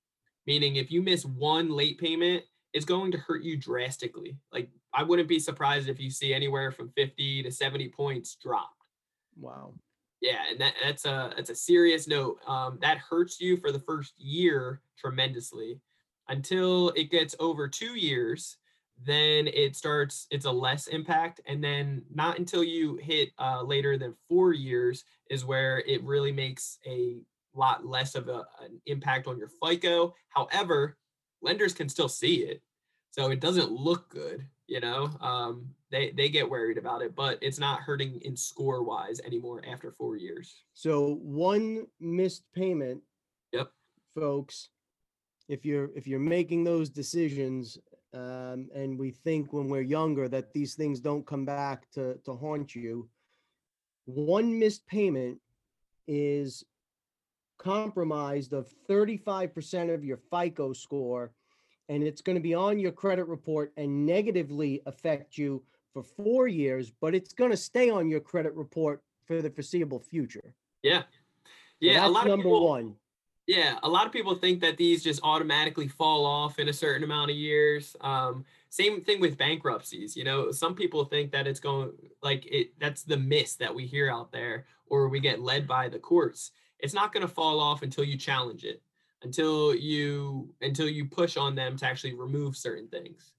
meaning 0.45 0.75
if 0.75 0.91
you 0.91 1.01
miss 1.01 1.25
one 1.25 1.69
late 1.71 1.97
payment, 1.99 2.43
it's 2.75 2.85
going 2.85 3.09
to 3.09 3.17
hurt 3.17 3.41
you 3.41 3.55
drastically. 3.55 4.37
Like 4.51 4.69
I 4.93 5.01
wouldn't 5.01 5.29
be 5.29 5.39
surprised 5.39 5.87
if 5.87 5.97
you 5.97 6.11
see 6.11 6.33
anywhere 6.33 6.73
from 6.73 6.89
50 6.89 7.43
to 7.43 7.51
70 7.51 7.87
points 7.89 8.35
dropped. 8.35 8.83
Wow. 9.39 9.73
Yeah, 10.19 10.39
and 10.51 10.59
that, 10.59 10.73
that's 10.83 11.05
a 11.05 11.33
that's 11.35 11.49
a 11.49 11.55
serious 11.55 12.07
note. 12.07 12.39
Um, 12.47 12.77
that 12.81 12.97
hurts 12.97 13.39
you 13.39 13.57
for 13.57 13.71
the 13.71 13.79
first 13.79 14.19
year 14.19 14.81
tremendously 14.97 15.79
until 16.27 16.89
it 16.89 17.11
gets 17.11 17.35
over 17.39 17.67
two 17.67 17.97
years. 17.97 18.57
Then 19.05 19.47
it 19.47 19.75
starts. 19.75 20.27
It's 20.31 20.45
a 20.45 20.51
less 20.51 20.87
impact, 20.87 21.41
and 21.45 21.63
then 21.63 22.03
not 22.13 22.39
until 22.39 22.63
you 22.63 22.97
hit 23.01 23.31
uh, 23.37 23.61
later 23.63 23.97
than 23.97 24.15
four 24.27 24.53
years 24.53 25.03
is 25.29 25.45
where 25.45 25.79
it 25.79 26.01
really 26.03 26.31
makes 26.31 26.79
a 26.87 27.17
lot 27.53 27.85
less 27.85 28.15
of 28.15 28.27
a, 28.27 28.45
an 28.63 28.81
impact 28.85 29.27
on 29.27 29.37
your 29.37 29.49
FICO. 29.61 30.13
However, 30.29 30.97
lenders 31.45 31.73
can 31.73 31.87
still 31.87 32.09
see 32.09 32.37
it, 32.37 32.61
so 33.11 33.31
it 33.31 33.39
doesn't 33.39 33.71
look 33.71 34.09
good. 34.09 34.45
You 34.67 34.79
know, 34.79 35.11
um, 35.21 35.69
they 35.91 36.11
they 36.11 36.27
get 36.27 36.49
worried 36.49 36.77
about 36.77 37.01
it, 37.01 37.15
but 37.15 37.37
it's 37.41 37.59
not 37.59 37.81
hurting 37.81 38.19
in 38.23 38.35
score 38.35 38.83
wise 38.83 39.21
anymore 39.23 39.61
after 39.69 39.91
four 39.91 40.17
years. 40.17 40.63
So 40.73 41.19
one 41.21 41.85
missed 41.99 42.43
payment. 42.53 43.01
Yep. 43.53 43.71
Folks, 44.15 44.69
if 45.47 45.63
you're 45.65 45.91
if 45.95 46.07
you're 46.07 46.19
making 46.19 46.63
those 46.63 46.89
decisions, 46.89 47.77
um, 48.13 48.69
and 48.73 48.97
we 48.97 49.11
think 49.11 49.53
when 49.53 49.69
we're 49.69 49.81
younger 49.81 50.27
that 50.29 50.51
these 50.51 50.73
things 50.73 50.99
don't 50.99 51.27
come 51.27 51.45
back 51.45 51.89
to 51.91 52.15
to 52.25 52.33
haunt 52.33 52.73
you, 52.73 53.07
one 54.05 54.57
missed 54.57 54.85
payment 54.87 55.39
is 56.07 56.63
compromised 57.57 58.53
of 58.53 58.73
35% 58.89 59.93
of 59.93 60.03
your 60.03 60.17
FICO 60.17 60.73
score 60.73 61.31
and 61.87 62.03
it's 62.03 62.21
going 62.21 62.35
to 62.35 62.41
be 62.41 62.53
on 62.53 62.79
your 62.79 62.91
credit 62.91 63.25
report 63.25 63.71
and 63.77 64.05
negatively 64.05 64.81
affect 64.85 65.37
you 65.37 65.63
for 65.93 66.03
4 66.03 66.47
years 66.47 66.91
but 67.01 67.15
it's 67.15 67.33
going 67.33 67.51
to 67.51 67.57
stay 67.57 67.89
on 67.89 68.09
your 68.09 68.19
credit 68.19 68.53
report 68.53 69.01
for 69.25 69.41
the 69.41 69.49
foreseeable 69.49 69.99
future. 69.99 70.53
Yeah, 70.83 71.01
So 71.01 71.05
yeah. 71.79 71.91
a 71.91 72.01
that's 72.01 72.13
lot 72.13 72.23
of 72.23 72.29
number 72.29 72.43
people, 72.43 72.69
1. 72.69 72.95
Yeah, 73.47 73.77
a 73.83 73.89
lot 73.89 74.07
of 74.07 74.11
people 74.11 74.35
think 74.35 74.59
that 74.61 74.77
these 74.77 75.03
just 75.03 75.19
automatically 75.23 75.87
fall 75.87 76.25
off 76.25 76.57
in 76.57 76.69
a 76.69 76.73
certain 76.73 77.03
amount 77.03 77.29
of 77.29 77.37
years. 77.37 77.95
Um, 78.01 78.43
same 78.69 79.01
thing 79.01 79.21
with 79.21 79.37
bankruptcies. 79.37 80.17
You 80.17 80.23
know, 80.23 80.51
some 80.51 80.73
people 80.73 81.05
think 81.05 81.31
that 81.31 81.45
it's 81.45 81.59
going 81.59 81.91
like 82.23 82.45
it. 82.47 82.73
That's 82.79 83.03
the 83.03 83.17
myth 83.17 83.57
that 83.59 83.73
we 83.73 83.85
hear 83.85 84.09
out 84.11 84.31
there, 84.31 84.65
or 84.87 85.09
we 85.09 85.19
get 85.19 85.41
led 85.41 85.67
by 85.67 85.89
the 85.89 85.99
courts. 85.99 86.51
It's 86.85 86.93
not 86.93 87.11
going 87.11 87.27
to 87.27 87.33
fall 87.33 87.59
off 87.59 87.81
until 87.81 88.03
you 88.03 88.15
challenge 88.15 88.63
it, 88.63 88.79
until 89.23 89.73
you 89.73 90.53
until 90.61 90.87
you 90.87 91.05
push 91.05 91.35
on 91.35 91.55
them 91.55 91.75
to 91.77 91.85
actually 91.85 92.13
remove 92.13 92.55
certain 92.55 92.87
things. 92.87 93.33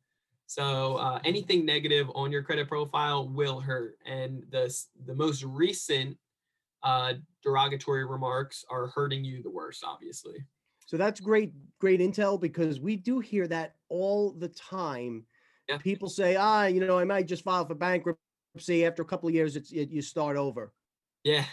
So 0.49 0.97
uh, 0.97 1.21
anything 1.25 1.65
negative 1.65 2.11
on 2.17 2.33
your 2.33 2.43
credit 2.43 2.67
profile 2.67 3.29
will 3.29 3.61
hurt, 3.61 3.99
and 4.05 4.43
the 4.51 4.77
the 5.07 5.15
most 5.15 5.45
recent 5.45 6.19
uh, 6.83 7.15
derogatory 7.41 8.05
remarks 8.05 8.65
are 8.69 8.89
hurting 8.89 9.25
you 9.25 9.45
the 9.45 9.51
worst, 9.51 9.85
obviously. 9.87 10.45
So 10.87 10.97
that's 10.97 11.21
great, 11.21 11.53
great 11.81 12.01
intel 12.01 12.41
because 12.41 12.81
we 12.81 12.97
do 12.97 13.21
hear 13.21 13.47
that 13.47 13.77
all 13.89 14.33
the 14.33 14.49
time. 14.49 15.25
Yeah. 15.69 15.79
People 15.79 16.09
say, 16.09 16.35
ah, 16.35 16.67
you 16.67 16.81
know, 16.81 16.99
I 16.99 17.05
might 17.05 17.29
just 17.29 17.45
file 17.45 17.65
for 17.65 17.77
bankruptcy. 17.77 18.85
After 18.85 19.03
a 19.03 19.05
couple 19.05 19.29
of 19.29 19.35
years, 19.37 19.55
it's 19.55 19.71
it, 19.71 19.91
you 19.91 20.03
start 20.03 20.37
over. 20.37 20.73
Yeah. 21.23 21.45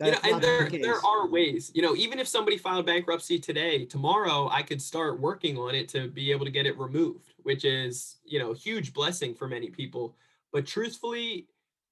You 0.00 0.10
know, 0.10 0.18
and 0.22 0.32
not 0.32 0.42
the 0.42 0.46
there 0.46 0.70
there 0.70 1.06
are 1.06 1.28
ways. 1.28 1.70
You 1.74 1.82
know, 1.82 1.94
even 1.94 2.18
if 2.18 2.26
somebody 2.26 2.58
filed 2.58 2.86
bankruptcy 2.86 3.38
today, 3.38 3.84
tomorrow 3.84 4.48
I 4.50 4.62
could 4.62 4.82
start 4.82 5.20
working 5.20 5.56
on 5.56 5.74
it 5.74 5.88
to 5.90 6.08
be 6.08 6.32
able 6.32 6.44
to 6.44 6.50
get 6.50 6.66
it 6.66 6.76
removed, 6.78 7.34
which 7.42 7.64
is 7.64 8.16
you 8.24 8.38
know 8.38 8.50
a 8.50 8.56
huge 8.56 8.92
blessing 8.92 9.34
for 9.34 9.46
many 9.46 9.70
people. 9.70 10.16
But 10.52 10.66
truthfully, 10.66 11.46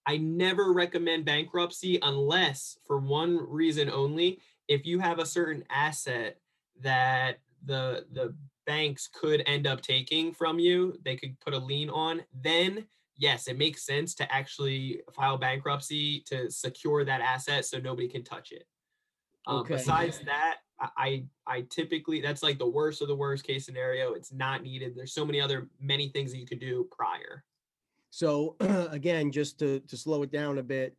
I 0.06 0.16
never 0.16 0.72
recommend 0.72 1.24
bankruptcy 1.24 1.98
unless 2.02 2.78
for 2.86 2.98
one 2.98 3.38
reason 3.48 3.88
only. 3.88 4.40
If 4.68 4.86
you 4.86 4.98
have 4.98 5.18
a 5.18 5.26
certain 5.26 5.64
asset 5.70 6.38
that 6.80 7.38
the 7.64 8.06
the 8.12 8.34
banks 8.66 9.08
could 9.12 9.42
end 9.46 9.66
up 9.66 9.80
taking 9.80 10.32
from 10.32 10.58
you, 10.58 10.98
they 11.04 11.16
could 11.16 11.38
put 11.40 11.54
a 11.54 11.58
lien 11.58 11.90
on, 11.90 12.22
then 12.42 12.86
yes, 13.22 13.46
it 13.46 13.56
makes 13.56 13.86
sense 13.86 14.14
to 14.16 14.30
actually 14.30 15.00
file 15.14 15.38
bankruptcy 15.38 16.24
to 16.26 16.50
secure 16.50 17.04
that 17.04 17.20
asset 17.20 17.64
so 17.64 17.78
nobody 17.78 18.08
can 18.08 18.24
touch 18.24 18.50
it. 18.50 18.66
Um, 19.46 19.60
Okay. 19.60 19.74
Besides 19.74 20.20
that, 20.26 20.58
I 20.96 21.24
I 21.46 21.62
typically 21.70 22.20
that's 22.20 22.42
like 22.42 22.58
the 22.58 22.68
worst 22.68 23.00
of 23.00 23.08
the 23.08 23.14
worst 23.14 23.44
case 23.44 23.64
scenario. 23.64 24.14
It's 24.14 24.32
not 24.32 24.64
needed. 24.64 24.94
There's 24.96 25.14
so 25.14 25.24
many 25.24 25.40
other 25.40 25.68
many 25.80 26.08
things 26.08 26.32
that 26.32 26.38
you 26.38 26.46
could 26.46 26.58
do 26.58 26.88
prior. 26.90 27.44
So 28.10 28.56
again, 28.90 29.30
just 29.30 29.58
to, 29.60 29.78
to 29.80 29.96
slow 29.96 30.22
it 30.24 30.32
down 30.32 30.58
a 30.58 30.62
bit 30.62 30.96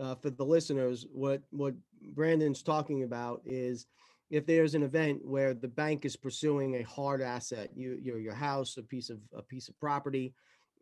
uh, 0.00 0.14
for 0.14 0.30
the 0.30 0.44
listeners, 0.44 1.06
what 1.12 1.42
what 1.50 1.74
Brandon's 2.14 2.62
talking 2.62 3.02
about 3.02 3.42
is 3.44 3.86
if 4.30 4.46
there's 4.46 4.74
an 4.74 4.82
event 4.82 5.24
where 5.24 5.52
the 5.52 5.68
bank 5.68 6.06
is 6.06 6.16
pursuing 6.16 6.76
a 6.76 6.82
hard 6.82 7.20
asset, 7.20 7.70
you 7.76 7.98
your 8.02 8.18
your 8.18 8.34
house, 8.34 8.78
a 8.78 8.82
piece 8.82 9.10
of 9.10 9.18
a 9.34 9.42
piece 9.42 9.68
of 9.68 9.78
property. 9.78 10.34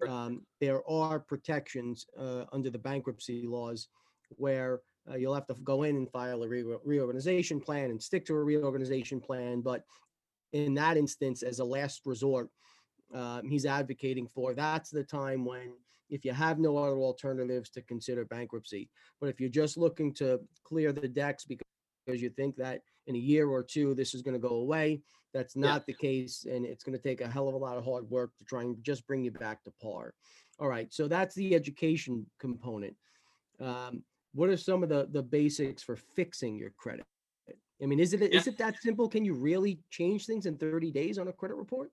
Um, 0.09 0.43
there 0.61 0.89
are 0.89 1.19
protections 1.19 2.07
uh, 2.19 2.45
under 2.53 2.71
the 2.71 2.79
bankruptcy 2.79 3.47
laws 3.47 3.89
where 4.31 4.81
uh, 5.11 5.17
you'll 5.17 5.35
have 5.35 5.47
to 5.47 5.55
go 5.65 5.83
in 5.83 5.97
and 5.97 6.11
file 6.11 6.43
a 6.43 6.49
re- 6.49 6.65
reorganization 6.85 7.61
plan 7.61 7.91
and 7.91 8.03
stick 8.03 8.25
to 8.27 8.35
a 8.35 8.43
reorganization 8.43 9.21
plan. 9.21 9.61
But 9.61 9.83
in 10.53 10.75
that 10.75 10.97
instance, 10.97 11.43
as 11.43 11.59
a 11.59 11.65
last 11.65 12.03
resort, 12.07 12.49
um, 13.15 13.49
he's 13.49 13.67
advocating 13.67 14.27
for. 14.27 14.55
That's 14.55 14.91
the 14.91 15.05
time 15.05 15.45
when, 15.45 15.75
if 16.11 16.25
you 16.25 16.33
have 16.33 16.59
no 16.59 16.77
other 16.79 16.97
alternatives, 16.97 17.71
to 17.71 17.83
consider 17.83 18.25
bankruptcy. 18.25 18.89
But 19.21 19.29
if 19.29 19.41
you're 19.41 19.51
just 19.51 19.77
looking 19.77 20.13
to 20.15 20.41
clear 20.65 20.93
the 20.93 21.09
decks 21.09 21.45
because 21.45 21.65
because 22.05 22.21
you 22.23 22.31
think 22.31 22.57
that 22.57 22.81
in 23.07 23.15
a 23.15 23.19
year 23.19 23.49
or 23.49 23.63
two 23.63 23.95
this 23.95 24.15
is 24.15 24.23
going 24.23 24.35
to 24.35 24.49
go 24.49 24.57
away, 24.57 25.01
that's 25.33 25.55
Yeah. 25.57 25.63
not 25.63 25.87
the 25.87 25.93
case, 25.93 26.45
and 26.45 26.65
it's 26.65 26.85
going 26.85 26.97
to 26.97 27.03
take 27.03 27.21
a 27.21 27.29
hell 27.29 27.49
of 27.49 27.55
a 27.55 27.59
lot 27.59 27.77
of 27.77 27.85
hard 27.85 28.09
work 28.11 28.37
to 28.39 28.45
try 28.45 28.63
and 28.63 28.83
just 28.83 29.07
bring 29.07 29.25
you 29.25 29.31
back 29.31 29.63
to 29.65 29.73
par. 29.83 30.15
All 30.59 30.69
right, 30.69 30.93
so 30.93 31.09
that's 31.09 31.35
the 31.35 31.55
education 31.55 32.27
component. 32.39 32.97
Um, 33.61 34.05
what 34.33 34.49
are 34.49 34.57
some 34.57 34.83
of 34.83 34.89
the 34.89 35.09
the 35.11 35.23
basics 35.23 35.83
for 35.83 35.97
fixing 35.97 36.57
your 36.57 36.71
credit? 36.71 37.05
I 37.83 37.87
mean, 37.87 38.01
is 38.01 38.13
it 38.15 38.23
is 38.23 38.47
Yeah. 38.47 38.53
it 38.53 38.59
that 38.59 38.77
simple? 38.81 39.09
Can 39.09 39.25
you 39.25 39.35
really 39.35 39.81
change 39.91 40.27
things 40.27 40.47
in 40.47 40.57
30 40.57 40.91
days 40.91 41.19
on 41.19 41.29
a 41.29 41.33
credit 41.33 41.57
report? 41.57 41.93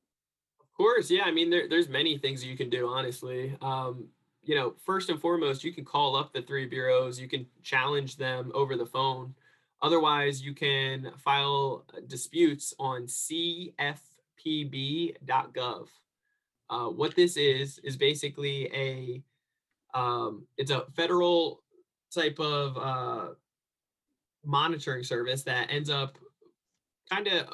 Of 0.60 0.72
course, 0.74 1.12
yeah. 1.12 1.24
I 1.24 1.32
mean, 1.32 1.50
there, 1.50 1.68
there's 1.68 1.90
many 1.90 2.18
things 2.18 2.44
you 2.44 2.56
can 2.56 2.70
do, 2.70 2.88
honestly. 2.88 3.56
Um, 3.62 4.10
you 4.44 4.56
know, 4.56 4.74
first 4.84 5.10
and 5.10 5.20
foremost, 5.22 5.64
you 5.64 5.72
can 5.74 5.86
call 5.86 6.16
up 6.16 6.34
the 6.34 6.42
three 6.42 6.66
bureaus. 6.66 7.20
You 7.20 7.28
can 7.28 7.46
challenge 7.62 8.18
them 8.18 8.52
over 8.56 8.76
the 8.76 8.86
phone. 8.86 9.36
Otherwise, 9.82 10.42
you 10.42 10.54
can 10.54 11.12
file 11.18 11.86
disputes 12.08 12.74
on 12.80 13.04
cfpb.gov. 13.04 13.78
Uh, 16.70 16.88
what 16.88 17.16
this 17.16 17.36
is 17.36 17.80
is 17.80 17.98
basically 17.98 18.70
a 18.74 19.22
um, 19.94 20.46
it's 20.58 20.72
a 20.72 20.86
federal 20.96 21.64
type 22.14 22.40
of 22.40 22.78
uh, 22.78 23.34
monitoring 24.46 25.04
service 25.04 25.44
that 25.44 25.68
ends 25.70 25.90
up 25.90 26.18
kind 27.10 27.28
of 27.28 27.48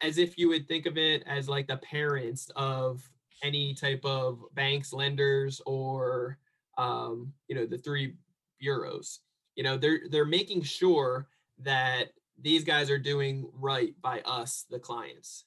as 0.00 0.18
if 0.18 0.38
you 0.38 0.48
would 0.48 0.66
think 0.66 0.86
of 0.86 0.96
it 0.96 1.22
as 1.26 1.48
like 1.48 1.66
the 1.66 1.76
parents 1.78 2.50
of 2.56 3.08
any 3.42 3.74
type 3.74 4.04
of 4.04 4.40
banks, 4.54 4.92
lenders, 4.92 5.60
or 5.66 6.38
um, 6.78 7.32
you 7.48 7.54
know 7.54 7.66
the 7.66 7.78
three 7.78 8.14
bureaus. 8.58 9.20
You 9.54 9.62
know 9.62 9.76
they're 9.76 10.00
they're 10.10 10.24
making 10.24 10.62
sure 10.62 11.28
that 11.60 12.08
these 12.40 12.64
guys 12.64 12.90
are 12.90 12.98
doing 12.98 13.48
right 13.54 13.94
by 14.02 14.20
us, 14.20 14.64
the 14.70 14.78
clients, 14.78 15.44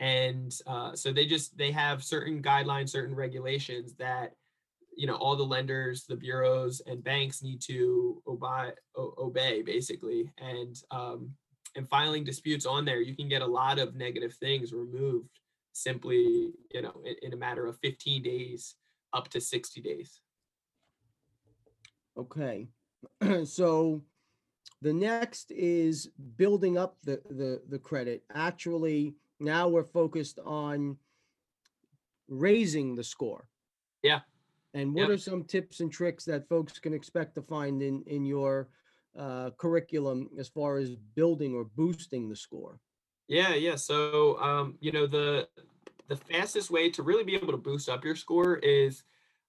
and 0.00 0.54
uh, 0.66 0.94
so 0.94 1.12
they 1.12 1.26
just 1.26 1.56
they 1.56 1.70
have 1.72 2.02
certain 2.02 2.42
guidelines, 2.42 2.90
certain 2.90 3.14
regulations 3.14 3.94
that 3.98 4.32
you 4.96 5.06
know 5.06 5.16
all 5.16 5.36
the 5.36 5.42
lenders, 5.42 6.04
the 6.04 6.16
bureaus, 6.16 6.82
and 6.86 7.04
banks 7.04 7.42
need 7.42 7.60
to 7.62 8.22
obey 8.26 8.72
obey 8.96 9.62
basically, 9.62 10.30
and 10.38 10.82
um, 10.90 11.30
and 11.76 11.88
filing 11.88 12.24
disputes 12.24 12.66
on 12.66 12.84
there, 12.84 13.00
you 13.00 13.14
can 13.14 13.28
get 13.28 13.42
a 13.42 13.46
lot 13.46 13.78
of 13.78 13.94
negative 13.94 14.34
things 14.34 14.72
removed 14.72 15.28
simply, 15.72 16.50
you 16.72 16.82
know, 16.82 16.94
in, 17.04 17.14
in 17.22 17.32
a 17.34 17.36
matter 17.36 17.66
of 17.66 17.78
15 17.80 18.22
days 18.22 18.74
up 19.12 19.28
to 19.28 19.40
60 19.40 19.80
days. 19.82 20.20
Okay, 22.16 22.68
so 23.44 24.00
the 24.82 24.92
next 24.92 25.50
is 25.50 26.08
building 26.36 26.76
up 26.78 26.98
the 27.02 27.20
the 27.28 27.62
the 27.68 27.78
credit. 27.78 28.24
Actually, 28.34 29.14
now 29.40 29.68
we're 29.68 29.84
focused 29.84 30.38
on 30.44 30.98
raising 32.28 32.94
the 32.94 33.04
score. 33.04 33.48
Yeah. 34.02 34.20
And 34.74 34.92
what 34.94 35.08
Yeah. 35.08 35.14
are 35.14 35.18
some 35.18 35.44
tips 35.44 35.80
and 35.80 35.90
tricks 35.90 36.24
that 36.26 36.48
folks 36.48 36.78
can 36.78 36.92
expect 36.92 37.34
to 37.36 37.42
find 37.42 37.82
in 37.82 38.02
in 38.06 38.24
your 38.24 38.68
uh, 39.16 39.50
curriculum 39.56 40.28
as 40.38 40.48
far 40.48 40.76
as 40.76 40.96
building 41.14 41.54
or 41.54 41.64
boosting 41.64 42.28
the 42.28 42.36
score? 42.36 42.78
Yeah, 43.28 43.54
yeah. 43.54 43.76
So, 43.76 44.38
um, 44.40 44.76
you 44.80 44.92
know, 44.92 45.06
the 45.06 45.48
the 46.08 46.16
fastest 46.16 46.70
way 46.70 46.90
to 46.90 47.02
really 47.02 47.24
be 47.24 47.34
able 47.34 47.52
to 47.52 47.56
boost 47.56 47.88
up 47.88 48.04
your 48.04 48.14
score 48.14 48.56
is 48.58 49.04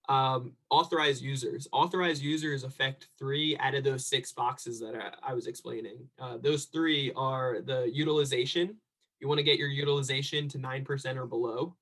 um, 0.09 0.53
authorized 0.69 1.21
users. 1.21 1.67
Authorized 1.71 2.21
users 2.21 2.63
affect 2.63 3.07
three 3.17 3.57
out 3.57 3.75
of 3.75 3.83
those 3.83 4.05
six 4.05 4.31
boxes 4.31 4.79
that 4.79 4.95
I, 4.95 5.31
I 5.31 5.33
was 5.33 5.47
explaining. 5.47 5.97
Uh, 6.19 6.37
those 6.37 6.65
three 6.65 7.11
are 7.15 7.59
the 7.61 7.89
utilization. 7.91 8.75
You 9.19 9.27
want 9.27 9.39
to 9.39 9.43
get 9.43 9.57
your 9.57 9.69
utilization 9.69 10.47
to 10.49 10.57
nine 10.57 10.85
percent 10.85 11.17
or 11.17 11.25
below 11.25 11.75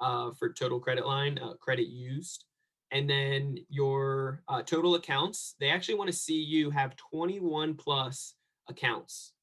uh, 0.00 0.32
for 0.32 0.52
total 0.52 0.80
credit 0.80 1.06
line 1.06 1.38
uh, 1.42 1.54
credit 1.54 1.88
used. 1.88 2.44
And 2.90 3.08
then 3.08 3.58
your 3.68 4.42
uh, 4.46 4.62
total 4.62 4.94
accounts, 4.94 5.56
they 5.58 5.70
actually 5.70 5.96
want 5.96 6.08
to 6.08 6.16
see 6.16 6.40
you 6.40 6.70
have 6.70 6.96
21 6.96 7.74
plus 7.74 8.34
accounts 8.68 9.33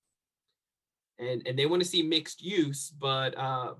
and 1.21 1.41
and 1.45 1.57
they 1.57 1.65
want 1.65 1.81
to 1.81 1.87
see 1.87 2.01
mixed 2.01 2.43
use 2.43 2.91
but 2.99 3.37
uh 3.37 3.73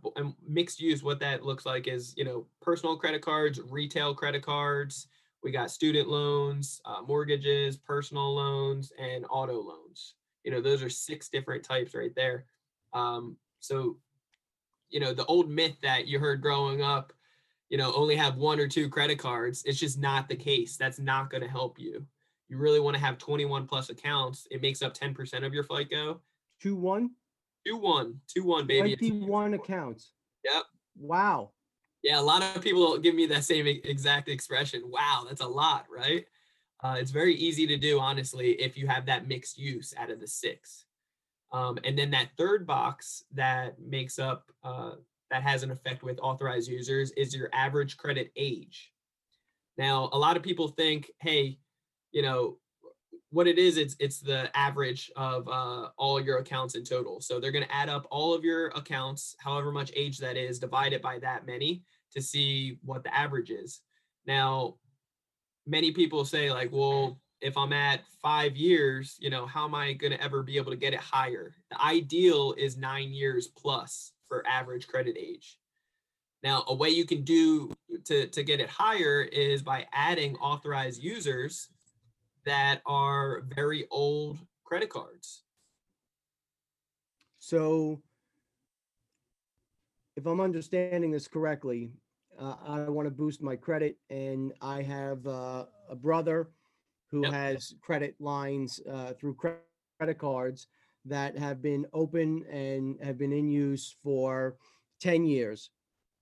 mixed 0.48 0.80
use 0.80 1.04
what 1.04 1.20
that 1.20 1.44
looks 1.44 1.66
like 1.66 1.88
is 1.88 2.14
you 2.16 2.24
know 2.24 2.46
personal 2.62 2.96
credit 2.96 3.22
cards 3.22 3.60
retail 3.70 4.14
credit 4.14 4.44
cards 4.44 5.08
we 5.44 5.52
got 5.52 5.72
student 5.72 6.08
loans 6.08 6.82
uh, 6.86 7.02
mortgages 7.06 7.78
personal 7.78 8.34
loans 8.34 8.92
and 9.00 9.26
auto 9.30 9.60
loans. 9.60 10.16
You 10.44 10.52
know 10.52 10.62
those 10.62 10.84
are 10.84 10.90
six 10.90 11.30
different 11.30 11.64
types 11.64 11.94
right 11.94 12.14
there. 12.16 12.46
Um 12.94 13.38
so 13.60 13.98
you 14.90 15.00
know 15.00 15.14
the 15.14 15.26
old 15.26 15.50
myth 15.50 15.76
that 15.82 16.08
you 16.08 16.20
heard 16.20 16.42
growing 16.42 16.82
up 16.82 17.14
you 17.70 17.78
know 17.78 17.94
only 17.94 18.16
have 18.16 18.36
one 18.36 18.60
or 18.60 18.68
two 18.68 18.90
credit 18.90 19.18
cards 19.18 19.64
it's 19.66 19.80
just 19.80 20.00
not 20.00 20.30
the 20.30 20.36
case. 20.36 20.78
That's 20.78 21.00
not 21.00 21.30
going 21.30 21.44
to 21.44 21.50
help 21.50 21.80
you. 21.80 22.06
You 22.50 22.58
really 22.58 22.80
want 22.80 22.96
to 22.96 23.02
have 23.04 23.18
21 23.18 23.66
plus 23.66 23.90
accounts 23.90 24.48
it 24.52 24.62
makes 24.62 24.82
up 24.82 24.96
10% 24.96 25.46
of 25.46 25.54
your 25.54 25.64
fico. 25.64 26.22
Two 26.60 26.76
one, 26.76 27.12
Two 27.66 27.78
one, 27.78 28.20
two 28.28 28.44
one, 28.44 28.66
baby. 28.66 28.96
Twenty-one 28.96 29.54
accounts. 29.54 30.12
Yep. 30.44 30.64
Wow. 30.98 31.52
Yeah, 32.04 32.20
a 32.20 32.22
lot 32.22 32.42
of 32.42 32.64
people 32.64 32.98
give 32.98 33.14
me 33.14 33.28
that 33.28 33.44
same 33.44 33.68
exact 33.68 34.28
expression. 34.28 34.82
Wow, 34.86 35.26
that's 35.28 35.42
a 35.42 35.48
lot, 35.48 35.86
right? 35.96 36.26
Uh, 36.84 36.96
it's 36.98 37.12
very 37.12 37.36
easy 37.36 37.68
to 37.68 37.78
do, 37.78 38.00
honestly, 38.00 38.54
if 38.54 38.76
you 38.76 38.88
have 38.88 39.06
that 39.06 39.28
mixed 39.28 39.60
use 39.60 39.94
out 39.96 40.10
of 40.10 40.20
the 40.20 40.28
six. 40.28 40.86
Um, 41.54 41.78
and 41.84 41.96
then 41.96 42.10
that 42.12 42.30
third 42.38 42.66
box 42.66 43.24
that 43.36 43.80
makes 43.80 44.18
up 44.18 44.50
uh, 44.64 44.94
that 45.30 45.44
has 45.44 45.62
an 45.62 45.70
effect 45.70 46.02
with 46.02 46.20
authorized 46.20 46.70
users 46.70 47.12
is 47.12 47.36
your 47.36 47.50
average 47.54 47.98
credit 47.98 48.32
age. 48.36 48.92
Now, 49.78 50.10
a 50.12 50.18
lot 50.18 50.38
of 50.38 50.44
people 50.44 50.70
think, 50.70 51.12
hey, 51.20 51.60
you 52.12 52.24
know, 52.24 52.58
what 53.32 53.48
it 53.48 53.58
is, 53.58 53.78
it's 53.78 53.96
it's 54.00 54.20
the 54.20 54.56
average 54.56 55.10
of 55.16 55.48
uh, 55.48 55.90
all 55.98 56.22
your 56.22 56.40
accounts 56.40 56.76
in 56.76 56.84
total. 56.84 57.22
So 57.22 57.40
they're 57.40 57.52
going 57.52 57.66
to 57.66 57.76
add 57.76 57.90
up 57.90 58.06
all 58.12 58.34
of 58.34 58.44
your 58.44 58.68
accounts, 58.68 59.36
however 59.40 59.72
much 59.72 59.92
age 59.96 60.18
that 60.20 60.38
is, 60.38 60.60
divide 60.60 60.94
it 60.94 61.02
by 61.02 61.18
that 61.20 61.46
many 61.46 61.84
to 62.14 62.22
see 62.22 62.78
what 62.84 63.04
the 63.04 63.16
average 63.16 63.50
is. 63.50 63.82
Now, 64.28 64.76
many 65.66 65.92
people 65.92 66.26
say 66.26 66.52
like, 66.52 66.72
well, 66.72 67.20
if 67.40 67.58
I'm 67.58 67.74
at 67.74 68.02
five 68.22 68.56
years, 68.58 69.16
you 69.20 69.30
know, 69.30 69.46
how 69.46 69.66
am 69.66 69.76
I 69.76 69.94
going 69.94 70.12
to 70.12 70.22
ever 70.22 70.44
be 70.44 70.58
able 70.58 70.72
to 70.72 70.78
get 70.78 70.94
it 70.94 71.00
higher? 71.00 71.56
The 71.72 71.82
ideal 71.82 72.54
is 72.58 72.78
nine 72.78 73.14
years 73.14 73.48
plus 73.48 74.12
for 74.28 74.46
average 74.46 74.88
credit 74.88 75.16
age. 75.18 75.58
Now, 76.44 76.66
a 76.68 76.76
way 76.76 76.90
you 76.90 77.06
can 77.06 77.24
do 77.24 77.72
to, 78.06 78.28
to 78.28 78.44
get 78.44 78.60
it 78.60 78.70
higher 78.70 79.22
is 79.22 79.62
by 79.62 79.88
adding 79.94 80.36
authorized 80.36 81.02
users 81.02 81.70
that 82.46 82.82
are 82.86 83.42
very 83.42 83.88
old 83.90 84.40
credit 84.64 84.90
cards. 84.90 85.44
So, 87.40 88.02
if 90.16 90.26
I'm 90.26 90.42
understanding 90.42 91.12
this 91.12 91.28
correctly, 91.28 91.92
uh, 92.40 92.56
I 92.64 92.90
want 92.90 93.06
to 93.08 93.12
boost 93.12 93.42
my 93.42 93.56
credit, 93.56 93.98
and 94.10 94.54
I 94.62 94.82
have 94.82 95.26
uh, 95.26 95.66
a 95.90 95.96
brother 95.96 96.52
who 97.08 97.28
Yep. 97.28 97.32
has 97.32 97.74
credit 97.82 98.16
lines 98.20 98.80
uh, 98.90 99.14
through 99.14 99.36
cre- 99.36 99.64
credit 100.00 100.18
cards 100.18 100.68
that 101.06 101.38
have 101.38 101.62
been 101.62 101.86
open 101.94 102.46
and 102.50 103.02
have 103.04 103.18
been 103.18 103.34
in 103.34 103.50
use 103.50 103.96
for 104.04 104.58
10 105.00 105.26
years. 105.26 105.72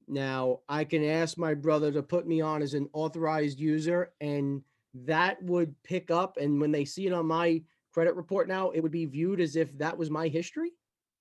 Now, 0.07 0.61
I 0.69 0.85
can 0.85 1.03
ask 1.03 1.37
my 1.37 1.53
brother 1.53 1.91
to 1.91 2.03
put 2.03 2.27
me 2.27 2.41
on 2.41 2.61
as 2.61 2.73
an 2.73 2.89
authorized 2.93 3.59
user, 3.59 4.13
and 4.21 4.63
that 4.93 5.41
would 5.43 5.75
pick 5.83 6.11
up. 6.11 6.37
And 6.37 6.59
when 6.59 6.71
they 6.71 6.85
see 6.85 7.07
it 7.07 7.13
on 7.13 7.25
my 7.25 7.61
credit 7.93 8.15
report 8.15 8.47
now, 8.47 8.69
it 8.71 8.81
would 8.81 8.91
be 8.91 9.05
viewed 9.05 9.39
as 9.39 9.55
if 9.55 9.77
that 9.77 9.97
was 9.97 10.09
my 10.09 10.27
history. 10.27 10.71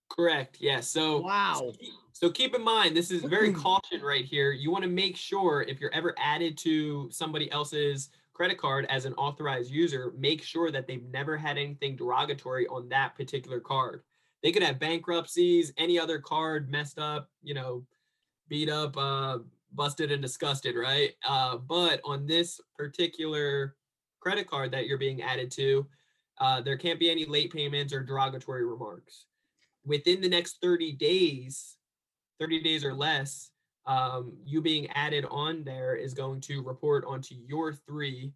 Correct. 0.09 0.57
Yes. 0.61 0.89
So 0.89 1.21
Wow. 1.21 1.73
So 2.13 2.31
keep 2.31 2.55
in 2.55 2.65
mind, 2.65 2.97
this 2.97 3.11
is 3.11 3.23
very 3.23 3.53
caution 3.65 4.01
right 4.03 4.25
here. 4.25 4.53
You 4.53 4.71
want 4.71 4.83
to 4.83 4.91
make 4.91 5.17
sure 5.17 5.63
if 5.63 5.81
you're 5.81 5.95
ever 5.95 6.15
added 6.19 6.59
to 6.59 7.09
somebody 7.13 7.51
else's 7.53 8.11
credit 8.33 8.59
card 8.59 8.87
as 8.89 9.05
an 9.05 9.15
authorized 9.15 9.71
user, 9.71 10.13
make 10.17 10.43
sure 10.43 10.71
that 10.71 10.87
they've 10.87 11.05
never 11.11 11.37
had 11.37 11.59
anything 11.59 11.97
derogatory 11.97 12.67
on 12.69 12.89
that 12.89 13.17
particular 13.17 13.61
card. 13.61 14.03
They 14.43 14.53
could 14.53 14.63
have 14.63 14.79
bankruptcies, 14.79 15.73
any 15.77 15.99
other 15.99 16.19
card 16.21 16.71
messed 16.71 16.99
up, 16.99 17.29
you 17.43 17.55
know, 17.55 17.85
beat 18.49 18.71
up, 18.71 18.97
uh, 18.97 19.39
busted 19.73 20.11
and 20.11 20.23
disgusted, 20.23 20.77
right? 20.77 21.13
Uh, 21.27 21.57
but 21.57 22.01
on 22.05 22.27
this 22.27 22.61
particular 22.77 23.77
credit 24.21 24.47
card 24.47 24.71
that 24.73 24.87
you're 24.87 24.99
being 24.99 25.23
added 25.23 25.51
to, 25.53 25.87
uh, 26.41 26.61
there 26.61 26.77
can't 26.77 27.01
be 27.01 27.11
any 27.11 27.25
late 27.25 27.53
payments 27.53 27.93
or 27.93 28.03
derogatory 28.03 28.65
remarks. 28.65 29.27
Within 29.85 30.21
the 30.21 30.29
next 30.29 30.59
30 30.63 30.93
days, 30.93 31.77
30 32.41 32.63
days 32.63 32.85
or 32.85 32.95
less, 32.95 33.51
um, 33.87 34.37
you 34.45 34.61
being 34.61 34.89
added 34.91 35.25
on 35.31 35.65
there 35.65 35.97
is 35.97 36.13
going 36.13 36.41
to 36.43 36.63
report 36.63 37.05
onto 37.07 37.35
your 37.47 37.73
three 37.73 38.33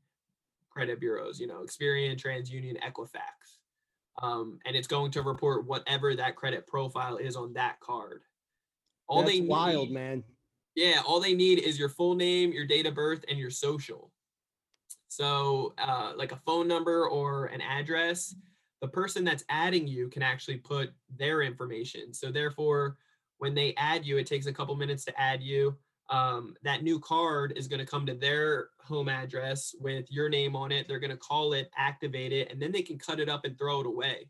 credit 0.70 0.99
bureaus, 0.99 1.39
you 1.39 1.47
know, 1.47 1.62
Experian, 1.62 2.16
TransUnion, 2.16 2.80
Equifax. 2.80 3.59
Um, 4.22 4.59
and 4.64 4.74
it's 4.74 4.89
going 4.89 5.11
to 5.12 5.22
report 5.22 5.66
whatever 5.66 6.14
that 6.16 6.37
credit 6.37 6.66
profile 6.66 7.16
is 7.18 7.37
on 7.37 7.53
that 7.55 7.80
card. 7.80 8.22
All 9.09 9.22
That's 9.22 9.33
they 9.33 9.41
wild, 9.43 9.91
man. 9.91 10.24
Yeah, 10.75 11.03
all 11.07 11.20
they 11.20 11.35
need 11.35 11.59
is 11.59 11.79
your 11.79 11.89
full 11.89 12.14
name, 12.14 12.53
your 12.53 12.66
date 12.66 12.87
of 12.87 12.95
birth, 12.95 13.25
and 13.29 13.39
your 13.39 13.51
social. 13.51 14.11
So, 15.09 15.75
uh, 15.79 16.12
like 16.16 16.33
a 16.33 16.41
phone 16.47 16.66
number 16.66 17.07
or 17.09 17.47
an 17.47 17.61
address, 17.61 18.35
the 18.81 18.89
person 18.89 19.25
that's 19.25 19.45
adding 19.51 19.87
you 19.87 20.09
can 20.09 20.23
actually 20.23 20.57
put 20.57 20.91
their 21.14 21.43
information. 21.43 22.14
So, 22.14 22.33
therefore, 22.33 22.97
when 23.39 23.55
they 23.55 23.75
add 23.77 24.07
you, 24.07 24.16
it 24.16 24.27
takes 24.27 24.47
a 24.47 24.53
couple 24.53 24.75
minutes 24.77 25.05
to 25.05 25.20
add 25.20 25.43
you. 25.43 25.77
Um, 26.09 26.55
that 26.62 26.83
new 26.83 26.99
card 26.99 27.53
is 27.57 27.68
going 27.68 27.81
to 27.81 27.87
come 27.87 28.07
to 28.07 28.14
their 28.14 28.68
home 28.81 29.09
address 29.09 29.75
with 29.81 30.11
your 30.11 30.29
name 30.29 30.57
on 30.57 30.73
it. 30.73 30.89
They're 30.89 30.99
going 30.99 31.11
to 31.11 31.16
call 31.16 31.53
it, 31.53 31.70
activate 31.77 32.33
it, 32.33 32.51
and 32.51 32.61
then 32.61 32.73
they 32.73 32.83
can 32.83 32.99
cut 32.99 33.20
it 33.20 33.29
up 33.29 33.45
and 33.45 33.59
throw 33.59 33.81
it 33.81 33.87
away. 33.87 34.27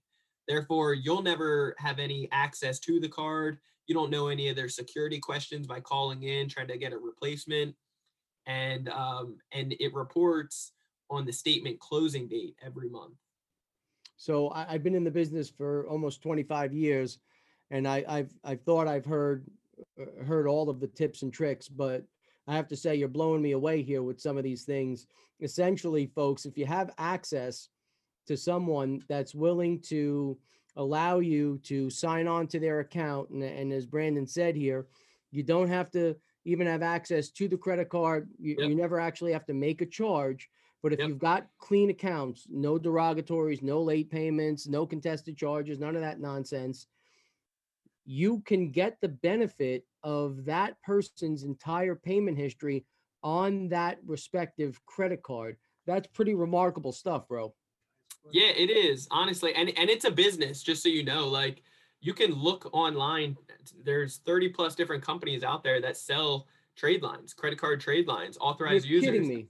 Therefore, 0.48 0.94
you'll 0.94 1.22
never 1.22 1.74
have 1.78 1.98
any 1.98 2.28
access 2.32 2.78
to 2.80 3.00
the 3.00 3.08
card. 3.08 3.58
You 3.86 3.94
don't 3.94 4.10
know 4.10 4.28
any 4.28 4.48
of 4.48 4.56
their 4.56 4.68
security 4.68 5.18
questions 5.18 5.66
by 5.66 5.80
calling 5.80 6.22
in, 6.24 6.48
trying 6.48 6.68
to 6.68 6.78
get 6.78 6.92
a 6.92 6.98
replacement, 6.98 7.74
and 8.46 8.88
um, 8.88 9.38
and 9.52 9.74
it 9.78 9.94
reports 9.94 10.72
on 11.10 11.24
the 11.24 11.32
statement 11.32 11.78
closing 11.80 12.26
date 12.26 12.56
every 12.64 12.88
month. 12.88 13.14
So 14.16 14.48
I, 14.48 14.74
I've 14.74 14.82
been 14.82 14.94
in 14.94 15.04
the 15.04 15.10
business 15.10 15.50
for 15.50 15.86
almost 15.88 16.22
25 16.22 16.72
years, 16.72 17.18
and 17.70 17.86
I, 17.86 18.04
I've 18.08 18.32
I've 18.44 18.62
thought 18.62 18.88
I've 18.88 19.04
heard 19.04 19.44
uh, 20.00 20.24
heard 20.24 20.46
all 20.46 20.70
of 20.70 20.80
the 20.80 20.86
tips 20.86 21.22
and 21.22 21.32
tricks, 21.32 21.68
but 21.68 22.04
I 22.46 22.54
have 22.54 22.68
to 22.68 22.76
say 22.76 22.94
you're 22.94 23.08
blowing 23.08 23.42
me 23.42 23.52
away 23.52 23.82
here 23.82 24.02
with 24.02 24.20
some 24.20 24.36
of 24.36 24.44
these 24.44 24.64
things. 24.64 25.06
Essentially, 25.40 26.06
folks, 26.06 26.44
if 26.44 26.56
you 26.56 26.66
have 26.66 26.90
access 26.98 27.68
to 28.26 28.36
someone 28.36 29.02
that's 29.08 29.34
willing 29.34 29.80
to 29.80 30.38
allow 30.76 31.18
you 31.18 31.58
to 31.64 31.90
sign 31.90 32.26
on 32.26 32.46
to 32.48 32.58
their 32.58 32.80
account, 32.80 33.30
and, 33.30 33.42
and 33.42 33.72
as 33.72 33.86
Brandon 33.86 34.26
said 34.26 34.56
here, 34.56 34.86
you 35.30 35.42
don't 35.42 35.68
have 35.68 35.90
to 35.92 36.16
even 36.44 36.66
have 36.66 36.82
access 36.82 37.30
to 37.30 37.48
the 37.48 37.56
credit 37.56 37.88
card. 37.88 38.28
You, 38.38 38.56
Yep. 38.58 38.70
you 38.70 38.74
never 38.74 38.98
actually 38.98 39.32
have 39.32 39.46
to 39.46 39.54
make 39.54 39.80
a 39.80 39.86
charge. 39.86 40.48
But 40.82 40.92
if 40.92 40.98
Yep. 40.98 41.08
you've 41.08 41.18
got 41.18 41.46
clean 41.58 41.90
accounts, 41.90 42.46
no 42.50 42.78
derogatories, 42.78 43.62
no 43.62 43.80
late 43.82 44.10
payments, 44.10 44.66
no 44.66 44.84
contested 44.84 45.36
charges, 45.36 45.78
none 45.78 45.94
of 45.94 46.02
that 46.02 46.20
nonsense, 46.20 46.88
you 48.04 48.40
can 48.40 48.70
get 48.72 49.00
the 49.00 49.08
benefit 49.08 49.86
of 50.02 50.44
that 50.44 50.80
person's 50.82 51.44
entire 51.44 51.94
payment 51.94 52.36
history 52.36 52.84
on 53.22 53.68
that 53.68 53.98
respective 54.04 54.84
credit 54.86 55.22
card. 55.22 55.56
That's 55.86 56.08
pretty 56.08 56.34
remarkable 56.34 56.92
stuff, 56.92 57.28
bro. 57.28 57.54
Yeah, 58.30 58.48
it 58.48 58.70
is 58.70 59.08
honestly, 59.10 59.54
and 59.54 59.68
and 59.76 59.90
it's 59.90 60.04
a 60.04 60.10
business. 60.10 60.62
Just 60.62 60.82
so 60.82 60.88
you 60.88 61.02
know, 61.04 61.28
like 61.28 61.62
you 62.00 62.14
can 62.14 62.32
look 62.32 62.68
online. 62.72 63.36
There's 63.84 64.18
30 64.18 64.50
plus 64.50 64.74
different 64.74 65.02
companies 65.04 65.44
out 65.44 65.62
there 65.62 65.80
that 65.80 65.96
sell 65.96 66.46
trade 66.76 67.02
lines, 67.02 67.32
credit 67.32 67.58
card 67.58 67.80
trade 67.80 68.08
lines, 68.08 68.36
You're 68.40 68.48
authorized 68.48 68.86
users. 68.86 69.10
kidding 69.10 69.28
me. 69.28 69.46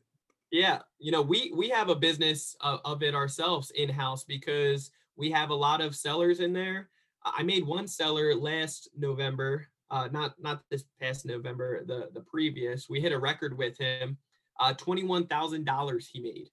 Yeah, 0.50 0.80
you 0.98 1.12
know, 1.12 1.22
we 1.22 1.52
we 1.56 1.68
have 1.70 1.88
a 1.88 1.94
business 1.94 2.54
of, 2.60 2.80
of 2.84 3.02
it 3.02 3.14
ourselves 3.14 3.70
in 3.70 3.88
house 3.88 4.24
because 4.24 4.90
we 5.16 5.30
have 5.30 5.50
a 5.50 5.54
lot 5.54 5.80
of 5.80 5.96
sellers 5.96 6.40
in 6.40 6.52
there. 6.52 6.90
I 7.24 7.32
I 7.38 7.42
made 7.42 7.66
one 7.66 7.86
seller 7.86 8.34
last 8.34 8.90
November, 8.96 9.68
uh, 9.90 10.08
not 10.12 10.34
not 10.38 10.62
this 10.70 10.84
past 11.00 11.24
November, 11.24 11.84
the 11.84 12.10
the 12.12 12.20
previous. 12.20 12.88
We 12.88 13.00
hit 13.00 13.12
a 13.12 13.18
record 13.18 13.56
with 13.56 13.78
him, 13.78 14.18
uh, 14.60 14.74
twenty 14.74 15.04
one 15.04 15.26
thousand 15.26 15.64
dollars 15.64 16.08
he 16.12 16.20
made 16.20 16.50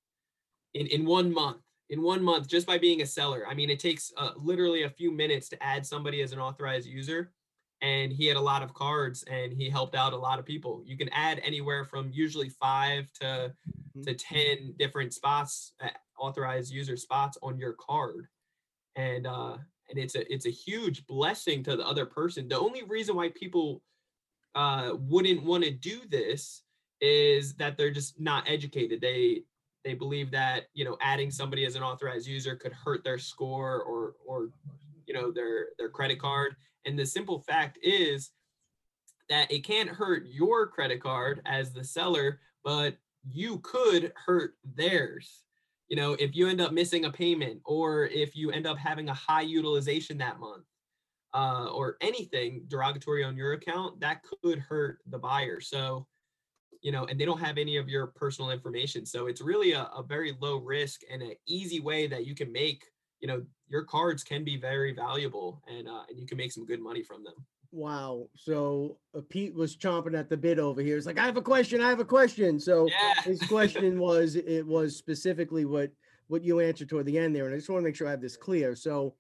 in 0.73 0.87
in 0.87 1.05
one 1.05 1.33
month. 1.33 1.59
In 1.89 2.01
one 2.03 2.23
month, 2.23 2.47
just 2.47 2.67
by 2.67 2.77
being 2.77 3.01
a 3.01 3.05
seller. 3.05 3.47
I 3.47 3.55
mean, 3.55 3.69
it 3.69 3.79
takes 3.79 4.13
uh, 4.15 4.31
literally 4.37 4.83
a 4.83 4.89
few 4.89 5.11
minutes 5.11 5.49
to 5.49 5.63
add 5.63 5.85
somebody 5.85 6.21
as 6.21 6.31
an 6.33 6.39
authorized 6.39 6.87
user, 6.87 7.33
and 7.81 8.11
he 8.13 8.27
had 8.27 8.37
a 8.37 8.41
lot 8.41 8.61
of 8.61 8.73
cards 8.73 9.23
and 9.23 9.51
he 9.53 9.69
helped 9.69 9.95
out 9.95 10.13
a 10.13 10.17
lot 10.17 10.37
of 10.37 10.45
people. 10.45 10.83
You 10.85 10.97
can 10.97 11.09
add 11.09 11.39
anywhere 11.43 11.85
from 11.85 12.11
usually 12.11 12.49
five 12.49 13.11
to 13.13 13.55
Mhm. 13.97 14.03
to 14.05 14.13
10 14.13 14.73
different 14.77 15.13
spots 15.13 15.73
uh, 15.81 15.89
authorized 16.17 16.71
user 16.71 16.95
spots 16.95 17.37
on 17.41 17.57
your 17.57 17.73
card 17.73 18.27
and 18.95 19.25
uh 19.27 19.57
and 19.89 19.97
it's 19.99 20.15
a 20.15 20.31
it's 20.33 20.45
a 20.45 20.49
huge 20.51 21.05
blessing 21.07 21.63
to 21.63 21.75
the 21.75 21.85
other 21.87 22.05
person 22.05 22.47
the 22.47 22.59
only 22.59 22.83
reason 22.83 23.15
why 23.15 23.29
people 23.29 23.81
uh 24.55 24.93
wouldn't 24.99 25.43
want 25.43 25.63
to 25.63 25.71
do 25.71 26.01
this 26.09 26.63
is 27.01 27.55
that 27.55 27.77
they're 27.77 27.91
just 27.91 28.19
not 28.19 28.43
educated 28.47 29.01
they 29.01 29.43
they 29.89 29.95
believe 29.95 30.29
that 30.29 30.65
you 30.75 30.85
know 30.85 30.97
adding 31.01 31.31
somebody 31.31 31.65
as 31.65 31.75
an 31.75 31.81
authorized 31.81 32.27
user 32.27 32.55
could 32.55 32.73
hurt 32.73 33.03
their 33.03 33.17
score 33.17 33.81
or 33.81 34.13
or 34.23 34.51
you 35.07 35.15
know 35.15 35.31
their 35.31 35.69
their 35.79 35.89
credit 35.89 36.19
card. 36.19 36.55
And 36.85 36.97
the 36.97 37.05
simple 37.05 37.39
fact 37.39 37.79
is 37.81 38.29
that 39.29 39.51
it 39.51 39.63
can't 39.63 39.89
hurt 39.89 40.27
your 40.27 40.67
credit 40.67 41.01
card 41.01 41.41
as 41.45 41.73
the 41.73 41.83
seller 41.83 42.39
but 42.63 42.97
you 43.27 43.59
could 43.59 44.11
hurt 44.15 44.53
theirs. 44.75 45.43
You 45.87 45.97
know 45.97 46.13
if 46.13 46.35
you 46.35 46.47
end 46.47 46.61
up 46.61 46.71
missing 46.71 47.05
a 47.05 47.11
payment 47.11 47.61
or 47.65 48.05
if 48.05 48.35
you 48.35 48.51
end 48.51 48.67
up 48.67 48.77
having 48.77 49.09
a 49.09 49.13
high 49.13 49.41
utilization 49.41 50.19
that 50.19 50.39
month 50.39 50.65
uh, 51.33 51.67
or 51.73 51.97
anything 52.01 52.63
derogatory 52.67 53.23
on 53.23 53.35
your 53.35 53.53
account 53.53 53.99
that 54.01 54.21
could 54.43 54.59
hurt 54.59 54.99
the 55.09 55.17
buyer. 55.17 55.59
So 55.59 56.05
you 56.81 56.91
know 56.91 57.05
and 57.05 57.19
they 57.19 57.25
don't 57.25 57.39
have 57.39 57.57
any 57.57 57.77
of 57.77 57.89
your 57.89 58.07
personal 58.07 58.51
information 58.51 59.05
so 59.05 59.27
it's 59.27 59.41
really 59.41 59.73
a, 59.73 59.83
a 59.95 60.03
very 60.03 60.35
low 60.39 60.57
risk 60.57 61.01
and 61.11 61.21
an 61.21 61.33
easy 61.47 61.79
way 61.79 62.07
that 62.07 62.25
you 62.25 62.35
can 62.35 62.51
make 62.51 62.85
you 63.19 63.27
know 63.27 63.41
your 63.67 63.83
cards 63.83 64.23
can 64.23 64.43
be 64.43 64.57
very 64.57 64.93
valuable 64.93 65.61
and 65.67 65.87
uh, 65.87 66.03
and 66.09 66.19
you 66.19 66.25
can 66.25 66.37
make 66.37 66.51
some 66.51 66.65
good 66.65 66.81
money 66.81 67.03
from 67.03 67.23
them 67.23 67.35
Wow. 67.71 68.29
So 68.33 68.97
uh, 69.15 69.21
Pete 69.29 69.53
was 69.53 69.77
chomping 69.77 70.17
at 70.17 70.27
the 70.27 70.35
bit 70.35 70.57
over 70.57 70.81
here. 70.81 70.97
It's 70.97 71.05
like, 71.05 71.19
I 71.19 71.25
have 71.27 71.37
a 71.37 71.41
question. 71.43 71.81
I 71.81 71.89
have 71.89 71.99
a 71.99 72.03
question. 72.03 72.59
So 72.59 72.87
yeah 72.87 73.21
his 73.23 73.41
question 73.43 73.99
was 73.99 74.35
it 74.35 74.65
was 74.65 74.95
specifically 74.95 75.65
what 75.65 75.91
what 76.27 76.43
you 76.43 76.59
answered 76.59 76.89
toward 76.89 77.05
the 77.05 77.17
end 77.17 77.35
there 77.35 77.45
and 77.45 77.53
i 77.53 77.57
just 77.57 77.69
want 77.69 77.81
to 77.81 77.83
make 77.83 77.95
sure 77.95 78.07
i 78.07 78.11
have 78.11 78.21
this 78.21 78.37
clear 78.37 78.75
so 78.75 79.15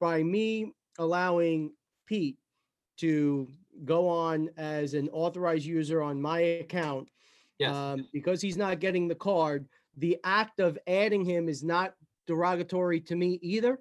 by 0.00 0.22
me 0.22 0.72
allowing 0.98 1.72
pete 2.06 2.38
to 2.96 3.48
go 3.84 4.08
on 4.08 4.50
as 4.56 4.94
an 4.94 5.08
authorized 5.10 5.64
user 5.64 6.02
on 6.02 6.20
my 6.20 6.40
account 6.40 7.08
yes 7.58 7.74
um, 7.74 8.06
because 8.12 8.40
he's 8.40 8.56
not 8.56 8.80
getting 8.80 9.08
the 9.08 9.14
card 9.14 9.66
the 9.96 10.18
act 10.24 10.60
of 10.60 10.78
adding 10.86 11.24
him 11.24 11.48
is 11.48 11.62
not 11.62 11.94
derogatory 12.26 13.00
to 13.00 13.16
me 13.16 13.38
either 13.42 13.78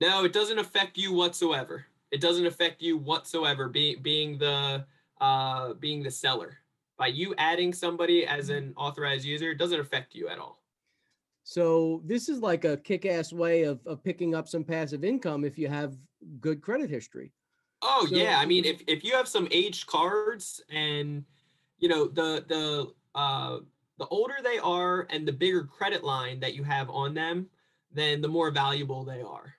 No, 0.00 0.24
it 0.24 0.32
doesn't 0.32 0.58
affect 0.58 0.96
you 0.96 1.12
whatsoever. 1.12 1.84
It 2.10 2.20
doesn't 2.20 2.46
affect 2.46 2.80
you 2.82 2.96
whatsoever 2.96 3.68
being 3.68 4.02
being 4.02 4.38
the 4.38 4.84
uh 5.20 5.74
being 5.74 6.02
the 6.02 6.10
seller. 6.10 6.56
By 6.96 7.08
you 7.08 7.34
adding 7.38 7.72
somebody 7.72 8.26
as 8.26 8.48
an 8.50 8.72
authorized 8.76 9.24
user, 9.24 9.50
it 9.50 9.58
doesn't 9.58 9.80
affect 9.80 10.14
you 10.14 10.28
at 10.28 10.38
all. 10.38 10.62
So 11.44 12.02
this 12.04 12.28
is 12.28 12.40
like 12.40 12.64
a 12.64 12.76
kick-ass 12.76 13.32
way 13.32 13.62
of, 13.64 13.80
of 13.86 14.04
picking 14.04 14.34
up 14.34 14.46
some 14.48 14.64
passive 14.64 15.04
income 15.04 15.44
if 15.44 15.56
you 15.56 15.68
have 15.68 15.96
good 16.40 16.60
credit 16.60 16.90
history. 16.90 17.32
Oh 17.82 18.06
So- 18.08 18.14
yeah, 18.16 18.38
I 18.38 18.46
mean 18.46 18.64
if 18.64 18.82
if 18.86 19.04
you 19.04 19.12
have 19.14 19.28
some 19.28 19.48
aged 19.50 19.86
cards 19.86 20.62
and 20.70 21.24
you 21.78 21.88
know 21.88 22.06
the 22.08 22.44
the 22.48 22.92
uh 23.18 23.58
the 23.98 24.06
older 24.06 24.36
they 24.42 24.58
are 24.58 25.06
and 25.10 25.26
the 25.26 25.32
bigger 25.32 25.64
credit 25.64 26.02
line 26.04 26.40
that 26.40 26.54
you 26.54 26.62
have 26.64 26.88
on 26.90 27.14
them, 27.14 27.48
then 27.92 28.20
the 28.20 28.28
more 28.28 28.50
valuable 28.50 29.04
they 29.04 29.20
are. 29.22 29.54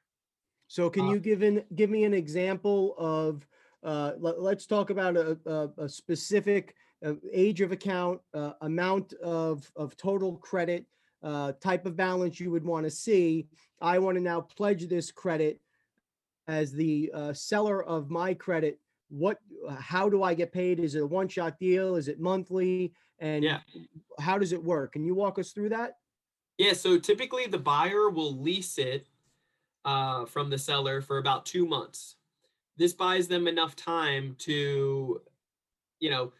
So 0.67 0.89
can 0.89 1.07
Uh, 1.07 1.11
you 1.11 1.19
give 1.19 1.41
in 1.43 1.63
give 1.75 1.89
me 1.89 2.03
an 2.05 2.13
example 2.13 2.95
of 2.97 3.47
uh, 3.83 4.11
let, 4.19 4.57
us 4.57 4.67
talk 4.67 4.91
about 4.91 5.17
a, 5.17 5.37
a, 5.47 5.83
a 5.85 5.89
specific 5.89 6.75
uh, 7.03 7.13
age 7.33 7.61
of 7.61 7.71
account, 7.71 8.21
uh, 8.35 8.53
amount 8.61 9.13
of 9.13 9.71
of 9.75 9.97
total 9.97 10.37
credit, 10.37 10.85
uh, 11.23 11.53
type 11.53 11.87
of 11.87 11.95
balance 11.95 12.39
you 12.39 12.51
would 12.51 12.63
want 12.63 12.83
to 12.85 12.91
see. 12.91 13.47
I 13.81 13.97
want 13.97 14.17
to 14.17 14.23
now 14.23 14.41
pledge 14.41 14.87
this 14.87 15.11
credit 15.11 15.59
as 16.47 16.71
the 16.71 17.11
uh, 17.13 17.33
seller 17.33 17.83
of 17.83 18.09
my 18.09 18.33
credit. 18.33 18.79
What? 19.09 19.39
How 19.79 20.09
do 20.09 20.23
I 20.23 20.33
get 20.33 20.51
paid? 20.51 20.79
Is 20.79 20.95
it 20.95 21.01
a 21.03 21.05
one 21.05 21.27
shot 21.27 21.59
deal? 21.59 21.95
Is 21.95 22.07
it 22.07 22.19
monthly? 22.19 22.93
And 23.19 23.43
Yeah. 23.43 23.59
how 24.19 24.37
does 24.37 24.51
it 24.51 24.63
work? 24.63 24.93
Can 24.93 25.03
you 25.03 25.13
walk 25.13 25.37
us 25.37 25.51
through 25.51 25.69
that? 25.69 25.97
Yeah, 26.57 26.73
so 26.73 26.97
typically 26.97 27.45
the 27.47 27.57
buyer 27.57 28.09
will 28.09 28.37
lease 28.39 28.77
it 28.77 29.07
uh, 29.85 30.25
from 30.25 30.49
the 30.49 30.57
seller 30.57 31.01
for 31.01 31.17
about 31.17 31.45
two 31.45 31.65
months. 31.65 32.15
This 32.77 32.93
buys 32.93 33.27
them 33.27 33.47
enough 33.47 33.75
time 33.75 34.35
to, 34.39 35.21
you 35.99 36.09
know, 36.09 36.31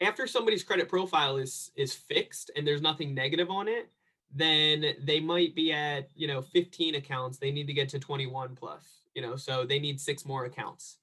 after 0.00 0.26
somebody's 0.26 0.62
credit 0.62 0.88
profile 0.88 1.38
is 1.38 1.70
is 1.76 1.92
fixed 1.94 2.50
and 2.56 2.66
there's 2.66 2.82
nothing 2.82 3.14
negative 3.14 3.50
on 3.50 3.68
it, 3.68 3.90
then 4.34 4.94
they 5.02 5.18
might 5.20 5.54
be 5.54 5.72
at 5.72 6.08
you 6.14 6.26
know 6.28 6.40
15 6.42 6.94
accounts. 6.96 7.38
They 7.38 7.50
need 7.50 7.66
to 7.66 7.72
get 7.72 7.88
to 7.90 7.98
21 7.98 8.54
plus. 8.54 8.97
You 9.18 9.26
know, 9.26 9.34
so 9.34 9.64
they 9.64 9.80
need 9.80 10.00
six 10.00 10.24
more 10.24 10.44
accounts. 10.44 10.98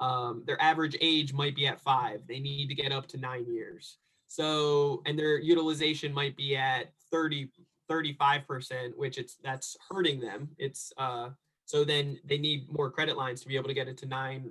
Um, 0.00 0.42
their 0.44 0.60
average 0.60 0.96
age 1.00 1.32
might 1.32 1.54
be 1.54 1.68
at 1.68 1.80
five. 1.80 2.22
They 2.26 2.40
need 2.40 2.66
to 2.66 2.74
get 2.74 2.90
up 2.90 3.06
to 3.08 3.16
nine 3.16 3.46
years. 3.46 3.98
So, 4.26 5.02
and 5.06 5.16
their 5.16 5.38
utilization 5.38 6.12
might 6.12 6.36
be 6.36 6.56
at 6.56 6.92
30 7.12 7.48
35%, 7.88 8.96
which 8.96 9.18
it's 9.18 9.36
that's 9.44 9.76
hurting 9.88 10.18
them. 10.18 10.48
It's 10.58 10.92
uh 10.98 11.28
so 11.64 11.84
then 11.84 12.18
they 12.24 12.38
need 12.38 12.66
more 12.68 12.90
credit 12.90 13.16
lines 13.16 13.40
to 13.42 13.46
be 13.46 13.54
able 13.54 13.68
to 13.68 13.74
get 13.74 13.86
it 13.86 13.98
to 13.98 14.06
9% 14.06 14.50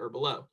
or 0.00 0.08
below. 0.08 0.48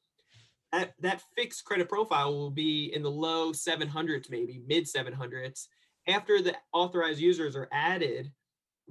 That 0.71 0.93
that 0.99 1.23
fixed 1.35 1.65
credit 1.65 1.89
profile 1.89 2.31
will 2.31 2.51
be 2.51 2.93
in 2.93 3.01
the 3.01 3.09
low 3.09 3.53
700s 3.53 4.29
maybe, 4.29 4.61
mid 4.67 4.85
700s. 4.85 5.65
After 6.07 6.43
the 6.43 6.53
authorized 6.73 7.19
users 7.19 7.55
are 7.55 7.69
added 7.71 8.31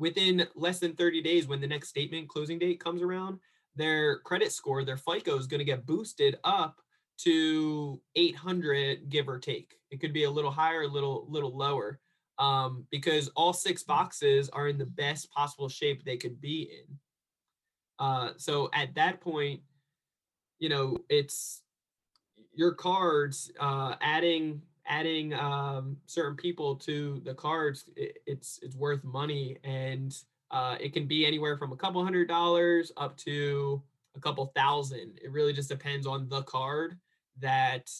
within 0.02 0.44
less 0.56 0.80
than 0.80 0.96
30 0.96 1.22
days 1.22 1.46
when 1.46 1.60
the 1.60 1.66
next 1.66 1.88
statement 1.88 2.28
closing 2.28 2.58
date 2.58 2.82
comes 2.82 3.02
around, 3.02 3.38
their 3.76 4.18
credit 4.18 4.50
score, 4.50 4.84
their 4.84 4.96
FICO 4.96 5.38
is 5.38 5.46
going 5.46 5.60
to 5.60 5.64
get 5.64 5.86
boosted 5.86 6.38
up 6.42 6.80
to 7.18 8.00
800 8.16 9.08
give 9.08 9.28
or 9.28 9.38
take. 9.38 9.76
It 9.92 10.00
could 10.00 10.12
be 10.12 10.24
a 10.24 10.30
little 10.30 10.50
higher, 10.50 10.82
a 10.82 10.88
little 10.88 11.24
little 11.28 11.56
lower 11.56 12.00
um, 12.40 12.84
because 12.90 13.28
all 13.36 13.52
six 13.52 13.84
boxes 13.84 14.48
are 14.48 14.66
in 14.66 14.76
the 14.76 14.86
best 14.86 15.30
possible 15.30 15.68
shape 15.68 16.04
they 16.04 16.16
could 16.16 16.40
be 16.40 16.62
in. 16.62 16.98
Uh, 18.00 18.30
so 18.38 18.70
at 18.74 18.96
that 18.96 19.20
point, 19.20 19.60
you 20.58 20.68
know, 20.68 20.98
it's 21.08 21.62
your 22.52 22.72
cards 22.72 23.52
uh, 23.60 23.94
adding 24.00 24.62
adding 24.92 25.32
um, 25.34 25.96
certain 26.06 26.36
people 26.36 26.76
to 26.76 27.20
the 27.24 27.34
cards. 27.34 27.84
It, 27.96 28.18
it's 28.26 28.58
it's 28.62 28.76
worth 28.76 29.02
money, 29.02 29.58
and 29.64 30.14
uh, 30.50 30.76
it 30.80 30.92
can 30.92 31.06
be 31.06 31.24
anywhere 31.26 31.56
from 31.56 31.72
a 31.72 31.76
couple 31.76 32.04
hundred 32.04 32.28
dollars 32.28 32.92
up 32.96 33.16
to 33.18 33.82
a 34.14 34.20
couple 34.20 34.52
thousand. 34.54 35.18
It 35.24 35.32
really 35.32 35.52
just 35.52 35.70
depends 35.70 36.06
on 36.06 36.28
the 36.28 36.42
card 36.42 36.98
that 37.40 37.90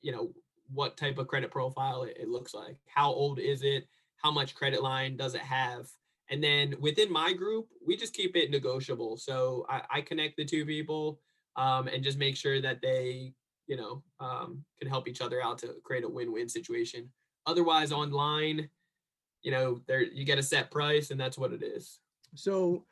you 0.00 0.12
know 0.12 0.32
what 0.74 0.96
type 0.96 1.18
of 1.18 1.28
credit 1.28 1.50
profile 1.50 2.02
it, 2.02 2.16
it 2.20 2.28
looks 2.28 2.54
like. 2.54 2.76
How 2.86 3.10
old 3.10 3.38
is 3.38 3.62
it? 3.62 3.86
How 4.16 4.30
much 4.30 4.54
credit 4.54 4.82
line 4.82 5.16
does 5.16 5.34
it 5.34 5.42
have? 5.42 5.88
And 6.30 6.42
then 6.42 6.74
within 6.80 7.12
my 7.12 7.32
group, 7.32 7.68
we 7.86 7.96
just 7.96 8.14
keep 8.14 8.36
it 8.36 8.50
negotiable. 8.50 9.16
So 9.18 9.66
I, 9.68 9.82
I 9.90 10.00
connect 10.00 10.36
the 10.36 10.44
two 10.46 10.64
people 10.64 11.20
um, 11.56 11.88
and 11.88 12.02
just 12.02 12.18
make 12.18 12.36
sure 12.36 12.60
that 12.62 12.80
they, 12.80 13.34
you 13.72 13.78
know, 13.78 14.02
um, 14.20 14.62
can 14.78 14.86
help 14.86 15.08
each 15.08 15.22
other 15.22 15.42
out 15.42 15.56
to 15.56 15.68
create 15.82 16.04
a 16.04 16.08
win-win 16.08 16.46
situation. 16.46 17.08
Otherwise, 17.46 17.90
online, 17.90 18.68
you 19.42 19.50
know, 19.50 19.80
there 19.88 20.02
you 20.02 20.26
get 20.26 20.36
a 20.38 20.42
set 20.42 20.70
price, 20.70 21.10
and 21.10 21.18
that's 21.18 21.38
what 21.38 21.54
it 21.54 21.62
is. 21.62 22.00
So, 22.34 22.84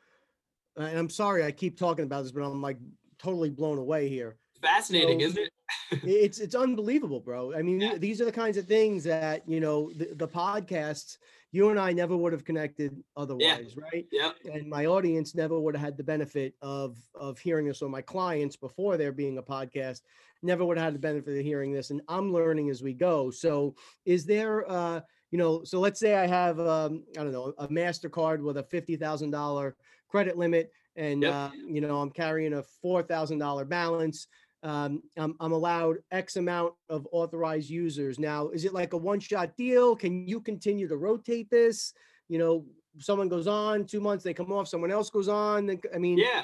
uh, 0.79 0.85
and 0.85 0.97
I'm 0.97 1.09
sorry 1.09 1.43
I 1.45 1.51
keep 1.51 1.77
talking 1.77 2.05
about 2.05 2.23
this, 2.23 2.31
but 2.31 2.41
I'm 2.41 2.63
like 2.63 2.79
totally 3.19 3.51
blown 3.51 3.77
away 3.77 4.09
here. 4.09 4.37
Fascinating, 4.59 5.19
So- 5.19 5.25
isn't 5.27 5.43
it? 5.43 5.51
it's 6.03 6.39
it's 6.39 6.55
unbelievable, 6.55 7.19
bro. 7.19 7.53
I 7.53 7.61
mean, 7.61 7.79
Yeah. 7.79 7.97
these 7.99 8.19
are 8.21 8.25
the 8.25 8.31
kinds 8.31 8.57
of 8.57 8.65
things 8.65 9.03
that 9.03 9.47
you 9.47 9.59
know 9.59 9.91
the, 9.95 10.07
the 10.15 10.27
podcasts 10.27 11.17
you 11.51 11.69
and 11.69 11.79
I 11.79 11.91
never 11.91 12.15
would 12.15 12.31
have 12.33 12.45
connected 12.45 13.03
otherwise, 13.17 13.75
right? 13.77 14.07
Yep. 14.11 14.35
And 14.53 14.69
my 14.69 14.85
audience 14.85 15.35
never 15.35 15.59
would 15.59 15.75
have 15.75 15.83
had 15.85 15.97
the 15.97 16.03
benefit 16.03 16.55
of 16.61 16.97
of 17.15 17.39
hearing 17.39 17.67
this, 17.67 17.81
or 17.81 17.89
my 17.89 18.01
clients 18.01 18.55
before 18.55 18.97
there 18.97 19.11
being 19.11 19.37
a 19.37 19.43
podcast 19.43 20.01
never 20.41 20.65
would 20.65 20.77
have 20.77 20.85
had 20.85 20.95
the 20.95 20.99
benefit 20.99 21.37
of 21.37 21.45
hearing 21.45 21.71
this. 21.71 21.89
And 21.91 22.01
I'm 22.07 22.31
learning 22.33 22.69
as 22.69 22.81
we 22.81 22.93
go. 22.93 23.29
So, 23.31 23.75
is 24.05 24.25
there, 24.25 24.69
uh, 24.69 25.01
you 25.29 25.37
know, 25.37 25.63
so 25.63 25.79
let's 25.79 25.99
say 25.99 26.15
I 26.15 26.25
have, 26.25 26.59
um, 26.59 27.03
I 27.17 27.23
don't 27.23 27.31
know, 27.31 27.53
a 27.57 27.67
Mastercard 27.67 28.41
with 28.41 28.57
a 28.57 28.63
fifty 28.63 28.95
thousand 28.95 29.31
dollar 29.31 29.75
credit 30.07 30.37
limit, 30.37 30.71
and 30.95 31.23
Yep. 31.23 31.33
uh, 31.33 31.51
you 31.67 31.81
know 31.81 31.99
I'm 32.01 32.11
carrying 32.11 32.53
a 32.53 32.63
four 32.63 33.03
thousand 33.03 33.39
dollar 33.39 33.65
balance 33.65 34.27
um, 34.63 35.01
I'm, 35.17 35.35
I'm 35.39 35.51
allowed 35.51 35.97
X 36.11 36.35
amount 36.35 36.73
of 36.89 37.07
authorized 37.11 37.69
users. 37.69 38.19
Now, 38.19 38.49
is 38.49 38.65
it 38.65 38.73
like 38.73 38.93
a 38.93 38.97
one 38.97 39.19
shot 39.19 39.55
deal? 39.57 39.95
Can 39.95 40.27
you 40.27 40.39
continue 40.39 40.87
to 40.87 40.97
rotate 40.97 41.49
this? 41.49 41.93
You 42.29 42.37
know, 42.37 42.65
someone 42.99 43.29
goes 43.29 43.47
on 43.47 43.85
two 43.85 44.01
months, 44.01 44.23
they 44.23 44.33
come 44.33 44.51
off, 44.51 44.67
someone 44.67 44.91
else 44.91 45.09
goes 45.09 45.27
on. 45.27 45.65
then- 45.65 45.81
I 45.93 45.97
mean, 45.97 46.17
Yeah. 46.17 46.43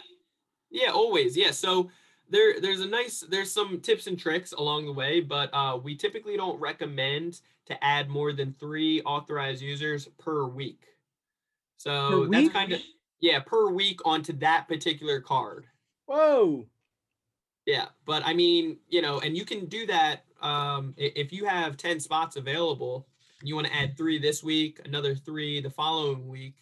Yeah, 0.70 0.92
always. 0.92 1.38
Yeah. 1.38 1.52
So 1.52 1.90
there 2.30 2.60
there's 2.60 2.82
a 2.82 2.88
nice 2.88 3.22
there's 3.22 3.52
some 3.52 3.80
tips 3.80 4.08
and 4.08 4.20
tricks 4.20 4.52
along 4.52 4.86
the 4.86 4.92
way, 4.92 5.22
but 5.22 5.50
uh 5.54 5.80
we 5.82 5.96
typically 5.96 6.36
don't 6.36 6.60
recommend 6.60 7.40
to 7.68 7.84
add 7.84 8.10
more 8.10 8.34
than 8.34 8.54
3 8.60 9.02
authorized 9.04 9.62
users 9.62 10.10
per 10.18 10.46
week. 10.46 10.84
So 11.78 12.26
that's 12.26 12.44
week? 12.44 12.54
kind 12.54 12.74
of 12.74 12.82
yeah, 13.20 13.40
per 13.40 13.70
week 13.70 14.06
onto 14.06 14.34
that 14.40 14.68
particular 14.68 15.22
card. 15.22 15.68
whoa. 16.06 16.68
Yeah, 17.68 17.88
but 18.06 18.24
I 18.26 18.34
mean, 18.34 18.78
you 18.88 19.02
know, 19.02 19.20
and 19.20 19.36
you 19.36 19.44
can 19.44 19.66
do 19.66 19.86
that 19.88 20.24
um, 20.42 20.94
if 20.96 21.34
you 21.34 21.46
have 21.46 21.76
10 21.76 22.00
spots 22.00 22.38
available, 22.38 23.10
you 23.44 23.56
want 23.56 23.68
to 23.68 23.76
add 23.76 23.98
three 23.98 24.18
this 24.18 24.42
week, 24.42 24.80
another 24.86 25.14
three 25.14 25.60
the 25.60 25.70
following 25.70 26.30
week, 26.30 26.56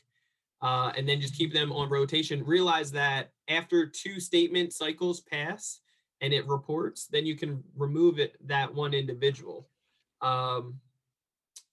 uh, 0.63 0.91
and 0.97 1.07
then 1.07 1.21
just 1.21 1.35
keep 1.35 1.53
them 1.53 1.71
on 1.71 1.89
rotation. 1.89 2.43
Realize 2.43 2.91
that 2.93 3.31
after 3.47 3.85
two 3.85 4.19
statement 4.19 4.73
cycles 4.73 5.21
pass 5.21 5.79
and 6.21 6.33
it 6.33 6.47
reports, 6.47 7.05
then 7.05 7.23
you 7.23 7.35
can 7.35 7.63
remove 7.77 8.17
it 8.17 8.35
that 8.47 8.73
one 8.73 8.95
individual. 8.95 9.69
Um, 10.21 10.79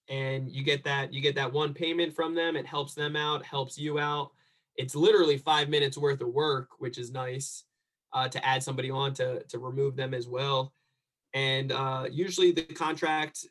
and 0.09 0.51
you 0.51 0.63
get 0.63 0.83
that 0.83 1.11
you 1.11 1.21
get 1.21 1.33
that 1.35 1.51
one 1.51 1.73
payment 1.73 2.13
from 2.13 2.35
them. 2.35 2.55
It 2.55 2.67
helps 2.67 2.93
them 2.93 3.15
out, 3.15 3.43
helps 3.43 3.79
you 3.79 3.97
out. 3.97 4.29
It's 4.75 4.93
literally 4.93 5.39
five 5.39 5.69
minutes 5.69 5.97
worth 5.97 6.21
of 6.21 6.27
work, 6.27 6.69
which 6.77 6.99
is 6.99 7.11
nice 7.11 7.63
uh, 8.13 8.27
to 8.29 8.45
add 8.45 8.63
somebody 8.63 8.91
on 8.91 9.13
to 9.15 9.43
to 9.43 9.59
remove 9.59 9.95
them 9.95 10.13
as 10.13 10.27
well. 10.27 10.73
And 11.33 11.71
uh, 11.71 12.05
usually 12.11 12.51
the 12.51 12.63
contract, 12.63 13.45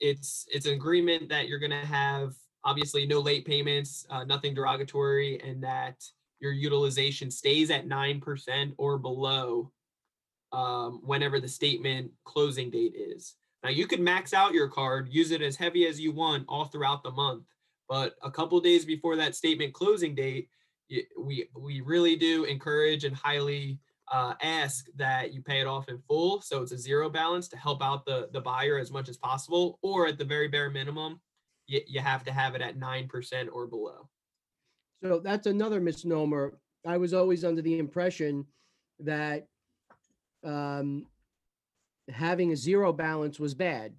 it's 0.00 0.46
it's 0.48 0.66
an 0.66 0.74
agreement 0.74 1.28
that 1.30 1.48
you're 1.48 1.58
going 1.58 1.70
to 1.70 1.86
have 1.86 2.34
obviously 2.64 3.06
no 3.06 3.20
late 3.20 3.46
payments, 3.46 4.06
uh, 4.10 4.24
nothing 4.24 4.54
derogatory, 4.54 5.40
and 5.40 5.62
that 5.62 6.02
your 6.40 6.52
utilization 6.52 7.30
stays 7.30 7.70
at 7.70 7.86
nine 7.86 8.20
percent 8.20 8.74
or 8.76 8.98
below 8.98 9.72
um, 10.52 11.00
whenever 11.04 11.40
the 11.40 11.48
statement 11.48 12.10
closing 12.24 12.70
date 12.70 12.94
is. 12.94 13.36
Now 13.62 13.70
you 13.70 13.86
could 13.86 14.00
max 14.00 14.34
out 14.34 14.52
your 14.52 14.68
card, 14.68 15.08
use 15.10 15.30
it 15.30 15.42
as 15.42 15.56
heavy 15.56 15.86
as 15.86 15.98
you 16.00 16.12
want 16.12 16.44
all 16.48 16.66
throughout 16.66 17.02
the 17.02 17.10
month, 17.10 17.44
but 17.88 18.14
a 18.22 18.30
couple 18.30 18.60
days 18.60 18.84
before 18.84 19.16
that 19.16 19.34
statement 19.34 19.72
closing 19.72 20.14
date, 20.14 20.50
we 21.18 21.48
we 21.58 21.80
really 21.80 22.16
do 22.16 22.44
encourage 22.44 23.04
and 23.04 23.14
highly 23.14 23.78
uh, 24.12 24.34
ask 24.42 24.86
that 24.96 25.32
you 25.32 25.42
pay 25.42 25.60
it 25.60 25.66
off 25.66 25.88
in 25.88 25.98
full, 26.06 26.40
so 26.40 26.62
it's 26.62 26.72
a 26.72 26.78
zero 26.78 27.10
balance 27.10 27.48
to 27.48 27.56
help 27.56 27.82
out 27.82 28.04
the 28.04 28.28
the 28.32 28.40
buyer 28.40 28.78
as 28.78 28.90
much 28.90 29.08
as 29.08 29.16
possible, 29.16 29.78
or 29.82 30.06
at 30.06 30.18
the 30.18 30.24
very 30.24 30.48
bare 30.48 30.70
minimum, 30.70 31.20
you, 31.66 31.80
you 31.86 32.00
have 32.00 32.22
to 32.24 32.32
have 32.32 32.54
it 32.54 32.62
at 32.62 32.76
nine 32.76 33.08
percent 33.08 33.48
or 33.52 33.66
below. 33.66 34.08
So 35.02 35.18
that's 35.18 35.46
another 35.46 35.80
misnomer. 35.80 36.58
I 36.86 36.96
was 36.96 37.12
always 37.12 37.44
under 37.44 37.62
the 37.62 37.78
impression 37.78 38.46
that 39.00 39.48
um, 40.44 41.06
having 42.08 42.52
a 42.52 42.56
zero 42.56 42.92
balance 42.92 43.40
was 43.40 43.54
bad. 43.54 43.92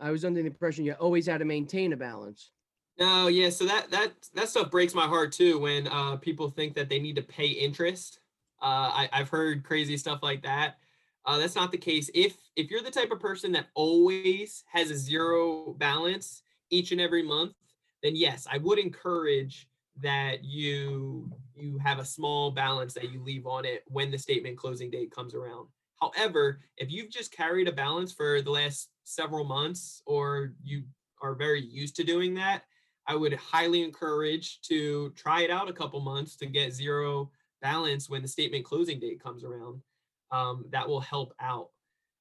I 0.00 0.10
was 0.10 0.24
under 0.24 0.40
the 0.40 0.46
impression 0.46 0.84
you 0.84 0.94
always 0.94 1.26
had 1.26 1.38
to 1.38 1.44
maintain 1.44 1.92
a 1.92 1.96
balance. 1.96 2.50
No, 2.98 3.28
yeah. 3.28 3.50
So 3.50 3.64
that 3.66 3.90
that 3.90 4.12
that 4.34 4.48
stuff 4.48 4.70
breaks 4.70 4.94
my 4.94 5.06
heart 5.06 5.32
too 5.32 5.58
when 5.58 5.88
uh, 5.88 6.16
people 6.16 6.50
think 6.50 6.74
that 6.74 6.88
they 6.88 6.98
need 6.98 7.16
to 7.16 7.22
pay 7.22 7.46
interest. 7.46 8.20
Uh, 8.60 8.92
I, 8.94 9.08
I've 9.12 9.28
heard 9.28 9.64
crazy 9.64 9.96
stuff 9.96 10.22
like 10.22 10.42
that. 10.42 10.78
Uh, 11.24 11.38
that's 11.38 11.56
not 11.56 11.72
the 11.72 11.78
case. 11.78 12.10
If 12.14 12.36
if 12.56 12.70
you're 12.70 12.82
the 12.82 12.90
type 12.90 13.10
of 13.10 13.20
person 13.20 13.52
that 13.52 13.68
always 13.74 14.64
has 14.70 14.90
a 14.90 14.96
zero 14.96 15.74
balance 15.78 16.42
each 16.70 16.92
and 16.92 17.00
every 17.00 17.22
month, 17.22 17.54
then 18.02 18.14
yes, 18.14 18.46
I 18.50 18.58
would 18.58 18.78
encourage 18.78 19.68
that 20.00 20.44
you 20.44 21.30
you 21.54 21.78
have 21.78 21.98
a 21.98 22.04
small 22.04 22.50
balance 22.50 22.94
that 22.94 23.10
you 23.10 23.22
leave 23.22 23.46
on 23.46 23.64
it 23.64 23.84
when 23.88 24.10
the 24.10 24.18
statement 24.18 24.56
closing 24.56 24.90
date 24.90 25.10
comes 25.10 25.34
around. 25.34 25.68
However, 26.00 26.60
if 26.76 26.90
you've 26.90 27.10
just 27.10 27.32
carried 27.32 27.68
a 27.68 27.72
balance 27.72 28.12
for 28.12 28.42
the 28.42 28.50
last 28.50 28.88
several 29.04 29.44
months 29.44 30.02
or 30.06 30.54
you 30.62 30.82
are 31.22 31.34
very 31.34 31.60
used 31.64 31.94
to 31.96 32.04
doing 32.04 32.34
that, 32.34 32.64
I 33.12 33.14
would 33.14 33.34
highly 33.34 33.82
encourage 33.82 34.62
to 34.62 35.10
try 35.10 35.42
it 35.42 35.50
out 35.50 35.68
a 35.68 35.72
couple 35.74 36.00
months 36.00 36.34
to 36.36 36.46
get 36.46 36.72
zero 36.72 37.30
balance 37.60 38.08
when 38.08 38.22
the 38.22 38.28
statement 38.28 38.64
closing 38.64 38.98
date 38.98 39.22
comes 39.22 39.44
around. 39.44 39.82
Um, 40.30 40.64
that 40.70 40.88
will 40.88 41.00
help 41.00 41.34
out. 41.38 41.68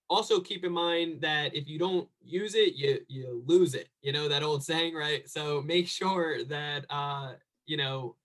Also, 0.10 0.42
keep 0.42 0.66
in 0.66 0.74
mind 0.74 1.22
that 1.22 1.56
if 1.56 1.70
you 1.70 1.80
don't 1.80 2.10
use 2.22 2.56
it, 2.56 2.74
you 2.76 3.00
you 3.08 3.42
lose 3.46 3.74
it. 3.74 3.88
You 4.02 4.12
know 4.12 4.28
that 4.28 4.44
old 4.44 4.66
saying, 4.66 4.94
right? 4.94 5.30
So 5.30 5.62
make 5.62 5.88
sure 6.00 6.44
that 6.44 6.86
uh, 6.90 7.36
you 7.66 7.78
know 7.78 8.18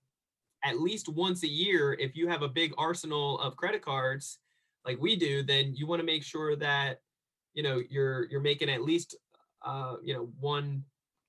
at 0.64 0.80
least 0.80 1.08
once 1.08 1.44
a 1.44 1.48
year, 1.48 1.92
if 2.00 2.16
you 2.16 2.26
have 2.26 2.42
a 2.42 2.48
big 2.48 2.74
arsenal 2.76 3.38
of 3.38 3.56
credit 3.56 3.82
cards 3.82 4.38
like 4.84 5.00
we 5.00 5.14
do, 5.14 5.44
then 5.44 5.72
you 5.76 5.86
want 5.86 6.00
to 6.00 6.06
make 6.06 6.24
sure 6.24 6.56
that 6.56 6.98
you 7.54 7.62
know 7.62 7.80
you're 7.88 8.24
you're 8.24 8.40
making 8.40 8.70
at 8.70 8.82
least 8.82 9.14
uh, 9.64 9.94
you 10.02 10.14
know 10.14 10.28
one 10.40 10.82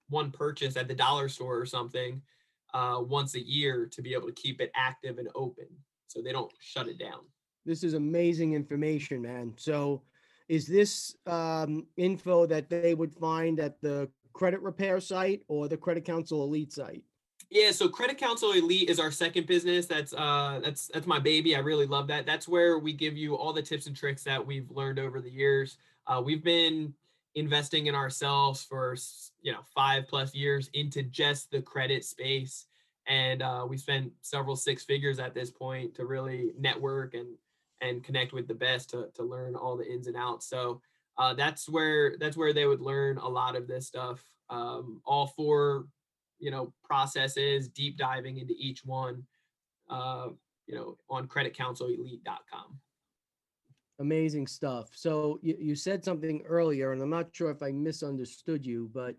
one 0.09 0.31
purchase 0.31 0.77
at 0.77 0.87
the 0.87 0.93
dollar 0.93 1.29
store 1.29 1.59
or 1.59 1.65
something 1.65 2.21
uh, 2.73 2.99
once 3.01 3.35
a 3.35 3.45
year 3.45 3.87
to 3.91 4.01
be 4.01 4.13
able 4.13 4.27
to 4.27 4.33
keep 4.33 4.61
it 4.61 4.71
active 4.75 5.17
and 5.17 5.29
open 5.35 5.67
so 6.07 6.21
they 6.21 6.31
don't 6.31 6.51
shut 6.59 6.87
it 6.87 6.97
down. 6.97 7.21
This 7.65 7.83
is 7.83 7.93
amazing 7.93 8.53
information, 8.53 9.21
man. 9.21 9.53
So, 9.57 10.03
is 10.47 10.65
this 10.65 11.15
um, 11.25 11.85
info 11.97 12.45
that 12.45 12.69
they 12.69 12.95
would 12.95 13.13
find 13.13 13.59
at 13.59 13.81
the 13.81 14.09
credit 14.31 14.61
repair 14.61 15.01
site 15.01 15.41
or 15.49 15.67
the 15.67 15.75
Credit 15.75 16.05
Counsel 16.05 16.43
Elite 16.43 16.71
site? 16.71 17.03
Yeah, 17.49 17.71
so 17.71 17.89
Credit 17.89 18.17
Counsel 18.17 18.51
Elite 18.51 18.89
is 18.89 18.99
our 18.99 19.11
second 19.11 19.47
business. 19.47 19.85
That's 19.85 20.13
uh 20.13 20.59
that's 20.63 20.89
that's 20.93 21.07
my 21.07 21.19
baby. 21.19 21.55
I 21.55 21.59
really 21.59 21.85
love 21.85 22.07
that. 22.07 22.25
That's 22.25 22.47
where 22.47 22.77
we 22.77 22.93
give 22.93 23.15
you 23.15 23.35
all 23.35 23.53
the 23.53 23.61
tips 23.61 23.87
and 23.87 23.95
tricks 23.95 24.23
that 24.23 24.45
we've 24.45 24.69
learned 24.69 24.99
over 24.99 25.21
the 25.21 25.31
years. 25.31 25.77
Uh, 26.07 26.21
we've 26.23 26.43
been 26.43 26.93
investing 27.37 27.85
in 27.85 27.95
ourselves 27.95 28.63
for 28.63 28.97
you 29.41 29.51
know 29.51 29.59
five 29.73 30.07
plus 30.07 30.33
years 30.33 30.69
into 30.73 31.03
just 31.03 31.51
the 31.51 31.61
credit 31.61 32.03
space. 32.03 32.65
And 33.07 33.41
uh, 33.41 33.65
we 33.69 33.77
spent 33.77 34.11
several 34.21 34.57
six 34.57 34.83
figures 34.83 35.19
at 35.19 35.33
this 35.33 35.49
point 35.49 35.95
to 35.95 36.05
really 36.05 36.51
network 36.59 37.13
and 37.13 37.27
and 37.79 38.03
connect 38.03 38.33
with 38.33 38.47
the 38.47 38.55
best 38.55 38.89
to, 38.89 39.07
to 39.13 39.23
learn 39.23 39.55
all 39.55 39.77
the 39.77 39.89
ins 39.89 40.07
and 40.07 40.17
outs. 40.17 40.49
So 40.49 40.81
uh, 41.17 41.35
that's 41.35 41.69
where 41.69 42.17
that's 42.19 42.35
where 42.35 42.53
they 42.53 42.65
would 42.65 42.81
learn 42.81 43.17
a 43.17 43.27
lot 43.27 43.55
of 43.55 43.67
this 43.67 43.87
stuff. 43.87 44.19
Um, 44.49 45.01
all 45.05 45.27
four 45.27 45.85
you 46.39 46.51
know 46.51 46.73
processes 46.83 47.67
deep 47.67 47.97
diving 47.97 48.37
into 48.37 48.53
each 48.57 48.83
one 48.85 49.23
uh, 49.89 50.29
you 50.65 50.75
know 50.75 50.97
on 51.09 51.27
creditcounselelite.com 51.27 52.79
Amazing 53.99 54.47
stuff. 54.47 54.89
So 54.93 55.39
you, 55.41 55.57
you 55.59 55.75
said 55.75 56.03
something 56.03 56.43
earlier, 56.47 56.91
and 56.91 57.01
I'm 57.01 57.09
not 57.09 57.29
sure 57.31 57.49
if 57.49 57.63
I 57.63 57.71
misunderstood 57.71 58.65
you, 58.65 58.91
but 58.93 59.15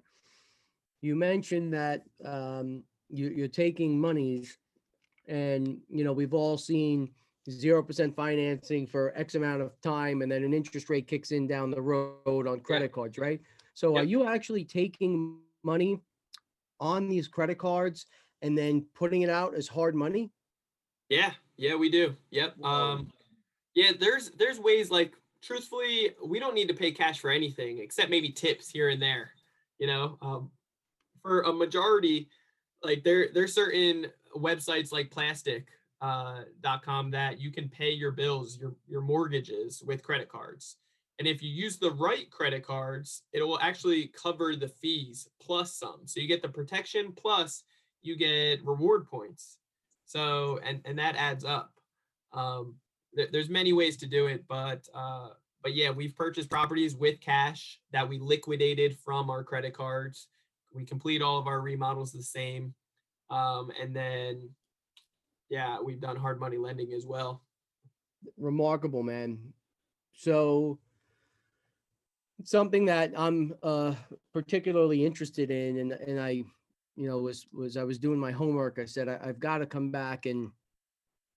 you 1.00 1.16
mentioned 1.16 1.72
that 1.74 2.02
um, 2.24 2.84
you, 3.08 3.28
you're 3.28 3.48
taking 3.48 4.00
monies, 4.00 4.56
and 5.26 5.78
you 5.90 6.04
know 6.04 6.12
we've 6.12 6.34
all 6.34 6.56
seen 6.56 7.10
zero 7.50 7.82
percent 7.82 8.14
financing 8.14 8.86
for 8.86 9.12
X 9.16 9.34
amount 9.34 9.62
of 9.62 9.80
time, 9.80 10.22
and 10.22 10.30
then 10.30 10.44
an 10.44 10.54
interest 10.54 10.88
rate 10.90 11.08
kicks 11.08 11.32
in 11.32 11.46
down 11.46 11.70
the 11.70 11.80
road 11.80 12.46
on 12.46 12.60
credit 12.60 12.92
cards, 12.92 13.18
right? 13.18 13.40
So 13.74 13.96
are 13.96 14.04
you 14.04 14.26
actually 14.26 14.64
taking 14.64 15.38
money 15.62 16.00
on 16.80 17.08
these 17.08 17.28
credit 17.28 17.58
cards 17.58 18.06
and 18.42 18.56
then 18.56 18.86
putting 18.94 19.22
it 19.22 19.30
out 19.30 19.54
as 19.54 19.66
hard 19.66 19.94
money? 19.94 20.30
Yeah, 21.08 21.32
yeah, 21.56 21.74
we 21.74 21.88
do. 21.88 22.14
Yep. 22.30 22.62
Um, 22.62 23.08
yeah, 23.78 23.92
there's 23.96 24.32
there's 24.32 24.58
ways 24.58 24.90
like 24.90 25.14
truthfully, 25.40 26.10
we 26.26 26.40
don't 26.40 26.56
need 26.56 26.66
to 26.66 26.74
pay 26.74 26.90
cash 26.90 27.20
for 27.20 27.30
anything 27.30 27.78
except 27.78 28.10
maybe 28.10 28.28
tips 28.28 28.68
here 28.68 28.88
and 28.88 29.00
there. 29.00 29.30
You 29.78 29.86
know, 29.86 30.18
um, 30.20 30.50
for 31.22 31.42
a 31.42 31.52
majority, 31.52 32.28
like 32.82 33.04
there 33.04 33.28
there's 33.32 33.54
certain 33.54 34.06
websites 34.36 34.90
like 34.90 35.10
plastiq 35.10 35.62
uh, 36.00 36.40
com 36.82 37.12
that 37.12 37.40
you 37.40 37.52
can 37.52 37.68
pay 37.68 37.90
your 37.90 38.10
bills, 38.10 38.58
your 38.58 38.74
your 38.88 39.00
mortgages 39.00 39.80
with 39.86 40.02
credit 40.02 40.28
cards. 40.28 40.78
And 41.20 41.28
if 41.28 41.40
you 41.40 41.48
use 41.48 41.78
the 41.78 41.92
right 41.92 42.28
credit 42.32 42.64
cards, 42.64 43.22
it 43.32 43.44
will 43.44 43.60
actually 43.60 44.08
cover 44.08 44.56
the 44.56 44.68
fees 44.68 45.28
plus 45.40 45.72
some. 45.74 46.00
So 46.06 46.18
you 46.18 46.26
get 46.26 46.42
the 46.42 46.48
protection 46.48 47.12
plus 47.12 47.62
you 48.02 48.16
get 48.16 48.64
reward 48.64 49.06
points. 49.06 49.58
So 50.04 50.58
and 50.64 50.80
and 50.84 50.98
that 50.98 51.14
adds 51.14 51.44
up. 51.44 51.70
Um, 52.32 52.74
there, 53.14 53.28
there's 53.32 53.48
many 53.50 53.72
ways 53.72 53.96
to 53.98 54.06
do 54.06 54.26
it, 54.26 54.44
but 54.48 54.86
uh, 54.94 55.28
but 55.62 55.74
yeah, 55.74 55.90
we've 55.90 56.14
purchased 56.14 56.50
properties 56.50 56.94
with 56.94 57.20
cash 57.20 57.80
that 57.92 58.08
we 58.08 58.18
liquidated 58.18 58.96
from 59.04 59.30
our 59.30 59.42
credit 59.42 59.74
cards. 59.74 60.28
We 60.72 60.84
complete 60.84 61.22
all 61.22 61.38
of 61.38 61.46
our 61.46 61.60
remodels 61.60 62.12
the 62.12 62.22
same, 62.22 62.74
um, 63.30 63.70
and 63.80 63.94
then 63.94 64.50
yeah, 65.50 65.78
we've 65.82 66.00
done 66.00 66.16
hard 66.16 66.38
money 66.40 66.58
lending 66.58 66.92
as 66.92 67.06
well. 67.06 67.42
remarkable 68.36 69.02
man 69.02 69.38
so 70.12 70.78
something 72.44 72.84
that 72.84 73.12
i'm 73.16 73.54
uh 73.62 73.94
particularly 74.32 75.04
interested 75.04 75.50
in 75.50 75.78
and 75.78 75.92
and 75.92 76.20
i 76.20 76.30
you 76.96 77.06
know 77.08 77.18
was 77.18 77.46
was 77.52 77.76
i 77.76 77.84
was 77.84 77.98
doing 77.98 78.18
my 78.18 78.30
homework 78.32 78.78
i 78.78 78.84
said 78.84 79.08
I, 79.08 79.18
i've 79.24 79.40
got 79.40 79.58
to 79.58 79.66
come 79.66 79.90
back 79.90 80.26
and 80.26 80.50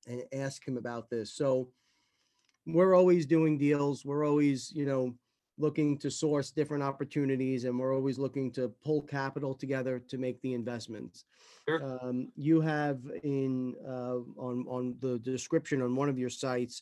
and 0.07 0.23
ask 0.33 0.67
him 0.67 0.77
about 0.77 1.09
this 1.09 1.33
so 1.33 1.69
we're 2.65 2.95
always 2.95 3.25
doing 3.25 3.57
deals 3.57 4.05
we're 4.05 4.25
always 4.25 4.71
you 4.73 4.85
know 4.85 5.13
looking 5.57 5.97
to 5.97 6.09
source 6.09 6.49
different 6.51 6.83
opportunities 6.83 7.65
and 7.65 7.77
we're 7.77 7.93
always 7.93 8.17
looking 8.17 8.51
to 8.51 8.69
pull 8.83 9.01
capital 9.01 9.53
together 9.53 9.99
to 9.99 10.17
make 10.17 10.41
the 10.41 10.53
investments 10.53 11.25
Sure. 11.67 11.99
um, 12.01 12.31
you 12.35 12.61
have 12.61 12.99
in 13.23 13.75
uh, 13.87 14.17
on 14.37 14.65
on 14.67 14.95
the 14.99 15.19
description 15.19 15.81
on 15.81 15.95
one 15.95 16.09
of 16.09 16.17
your 16.17 16.29
sites 16.29 16.81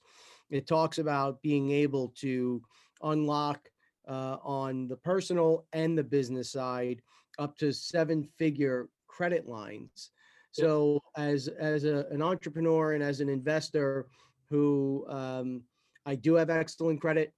it 0.49 0.67
talks 0.67 0.97
about 0.97 1.41
being 1.41 1.71
able 1.71 2.09
to 2.19 2.61
unlock 3.03 3.69
uh, 4.07 4.37
on 4.43 4.87
the 4.87 4.95
personal 4.97 5.65
and 5.73 5.97
the 5.97 6.03
business 6.03 6.51
side 6.51 7.01
up 7.37 7.57
to 7.57 7.71
seven 7.71 8.23
figure 8.37 8.89
credit 9.07 9.47
lines. 9.47 10.11
So 10.51 10.99
as 11.17 11.47
as 11.47 11.83
a, 11.83 12.05
an 12.11 12.21
entrepreneur 12.21 12.93
and 12.93 13.03
as 13.03 13.19
an 13.19 13.29
investor 13.29 14.07
who 14.49 15.05
um, 15.09 15.61
i 16.05 16.15
do 16.15 16.35
have 16.35 16.49
excellent 16.49 16.99
credit 16.99 17.33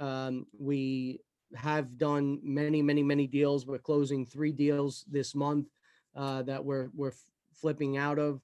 um, 0.00 0.46
we 0.58 1.20
have 1.54 1.96
done 1.98 2.38
many 2.42 2.82
many 2.82 3.02
many 3.02 3.26
deals 3.26 3.66
we're 3.66 3.78
closing 3.78 4.26
three 4.26 4.52
deals 4.52 5.04
this 5.10 5.34
month 5.34 5.68
uh, 6.16 6.42
that 6.42 6.64
we're 6.64 6.88
we're 6.94 7.12
flipping 7.54 7.96
out 7.96 8.18
of. 8.18 8.40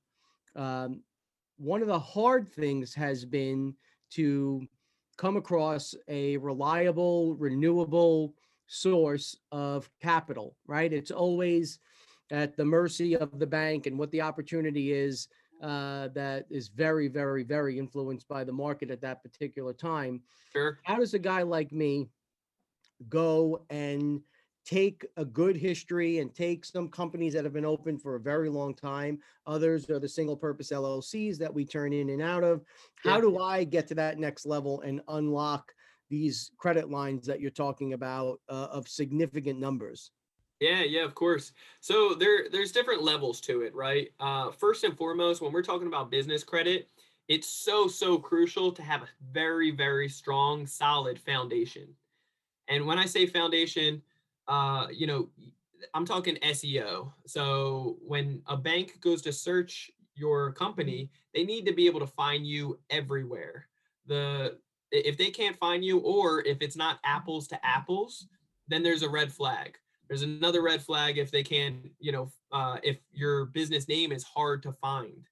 Um, 0.57 1.03
one 1.59 1.83
of 1.83 1.89
the 1.89 1.99
hard 1.99 2.49
things 2.49 2.95
has 2.95 3.25
been 3.25 3.75
to 4.11 4.67
come 5.19 5.37
across 5.37 5.95
a 6.09 6.37
reliable, 6.39 7.35
renewable 7.37 8.35
source 8.67 9.37
of 9.53 9.91
capital. 10.01 10.57
Right? 10.67 10.93
It's 10.93 11.11
always 11.11 11.79
at 12.31 12.57
the 12.57 12.65
mercy 12.65 13.17
of 13.17 13.39
the 13.39 13.47
bank 13.47 13.87
and 13.87 13.99
what 13.99 14.11
the 14.11 14.21
opportunity 14.21 14.93
is. 14.93 15.29
Uh, 15.63 16.09
that 16.15 16.47
is 16.49 16.69
very, 16.69 17.07
very, 17.07 17.43
very 17.43 17.79
influenced 17.79 18.27
by 18.29 18.43
the 18.45 18.53
market 18.53 18.91
at 18.91 19.03
that 19.03 19.23
particular 19.23 19.75
time 19.75 20.23
Sure. 20.55 20.79
how 20.85 20.97
does 20.97 21.13
a 21.13 21.19
guy 21.19 21.43
like 21.43 21.71
me 21.71 22.09
go 23.11 23.65
and 23.69 24.23
take 24.65 25.05
a 25.19 25.25
good 25.25 25.57
history 25.57 26.19
and 26.19 26.35
take 26.35 26.65
some 26.65 26.89
companies 26.89 27.35
that 27.35 27.45
have 27.45 27.53
been 27.53 27.67
open 27.67 27.99
for 27.99 28.15
a 28.17 28.21
very 28.21 28.49
long 28.49 28.75
time 28.75 29.19
others 29.47 29.89
are 29.91 29.99
the 29.99 30.09
single 30.09 30.37
purpose 30.37 30.71
llcs 30.73 31.37
that 31.39 31.53
we 31.53 31.65
turn 31.65 31.93
in 31.93 32.09
and 32.11 32.23
out 32.23 32.43
of 32.45 32.65
how 32.97 33.17
Yeah. 33.17 33.21
do 33.21 33.39
i 33.39 33.65
get 33.65 33.87
to 33.89 33.95
that 33.97 34.19
next 34.19 34.47
level 34.47 34.81
and 34.81 35.01
unlock 35.09 35.73
these 36.09 36.53
credit 36.59 36.91
lines 36.91 37.27
that 37.27 37.41
you're 37.41 37.51
talking 37.51 37.93
about 37.93 38.41
uh, 38.49 38.69
of 38.71 38.89
significant 38.89 39.59
numbers 39.59 40.11
Yeah, 40.61 40.83
yeah, 40.83 41.05
of 41.05 41.15
course. 41.15 41.53
So 41.81 42.15
there 42.15 42.49
there's 42.51 42.73
different 42.73 43.03
levels 43.03 43.41
to 43.43 43.63
it, 43.63 43.75
right? 43.75 44.09
Uh, 44.21 44.51
first 44.51 44.85
and 44.85 44.97
foremost, 44.97 45.41
when 45.41 45.53
we're 45.53 45.63
talking 45.63 45.87
about 45.87 46.11
business 46.11 46.45
credit, 46.45 46.89
it's 47.29 47.49
so 47.49 47.89
so 47.89 48.19
crucial 48.19 48.71
to 48.73 48.83
have 48.83 49.03
a 49.03 49.09
very 49.33 49.71
very 49.71 50.09
strong, 50.09 50.67
solid 50.67 51.19
foundation. 51.19 51.89
And 52.69 52.87
when 52.87 52.99
I 52.99 53.07
say 53.07 53.27
foundation, 53.27 54.03
uh, 54.49 54.89
you 54.93 55.07
know, 55.07 55.31
I'm 55.95 56.07
talking 56.07 56.39
SEO. 56.43 57.13
So 57.27 57.99
when 58.03 58.43
a 58.47 58.57
bank 58.57 59.01
goes 59.01 59.23
to 59.23 59.33
search 59.33 59.91
your 60.15 60.53
company, 60.53 61.11
they 61.35 61.45
need 61.45 61.67
to 61.67 61.73
be 61.75 61.87
able 61.87 62.01
to 62.01 62.07
find 62.07 62.47
you 62.47 62.79
everywhere. 62.91 63.69
The 64.07 64.59
if 64.93 65.19
they 65.19 65.31
can't 65.31 65.57
find 65.59 65.85
you 65.85 65.99
or 66.01 66.43
if 66.47 66.63
it's 66.63 66.77
not 66.77 67.01
apples 67.05 67.49
to 67.49 67.67
apples, 67.67 68.29
then 68.69 68.83
there's 68.83 69.03
a 69.03 69.09
red 69.11 69.33
flag. 69.33 69.79
There's 70.11 70.23
another 70.23 70.61
red 70.61 70.83
flag 70.83 71.19
if 71.19 71.31
they 71.31 71.45
can, 71.45 71.89
you 72.01 72.11
know, 72.11 72.33
uh, 72.51 72.79
if 72.83 72.99
your 73.13 73.45
business 73.47 73.87
name 73.87 74.11
is 74.11 74.25
hard 74.25 74.61
to 74.65 74.73
find, 74.73 75.29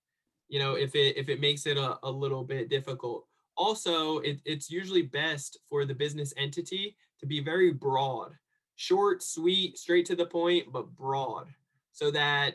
you 0.49 0.61
know, 0.61 0.77
if 0.77 0.95
it 0.95 1.17
if 1.17 1.29
it 1.29 1.41
makes 1.41 1.67
it 1.67 1.77
a, 1.77 1.99
a 2.05 2.11
little 2.11 2.45
bit 2.45 2.71
difficult. 2.71 3.27
Also, 3.57 4.19
it, 4.19 4.39
it's 4.45 4.71
usually 4.71 5.03
best 5.03 5.59
for 5.69 5.85
the 5.85 5.97
business 5.97 6.33
entity 6.37 6.97
to 7.19 7.27
be 7.27 7.41
very 7.41 7.73
broad, 7.73 8.31
short, 8.77 9.21
sweet, 9.21 9.77
straight 9.77 10.07
to 10.07 10.15
the 10.15 10.27
point, 10.27 10.73
but 10.73 10.95
broad, 10.95 11.49
so 11.91 12.13
that 12.13 12.51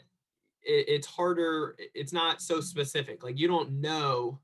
it, 0.61 0.85
it's 0.87 1.07
harder. 1.07 1.75
It's 1.93 2.13
not 2.13 2.41
so 2.41 2.61
specific. 2.61 3.21
Like 3.21 3.37
you 3.37 3.49
don't 3.49 3.81
know 3.81 4.39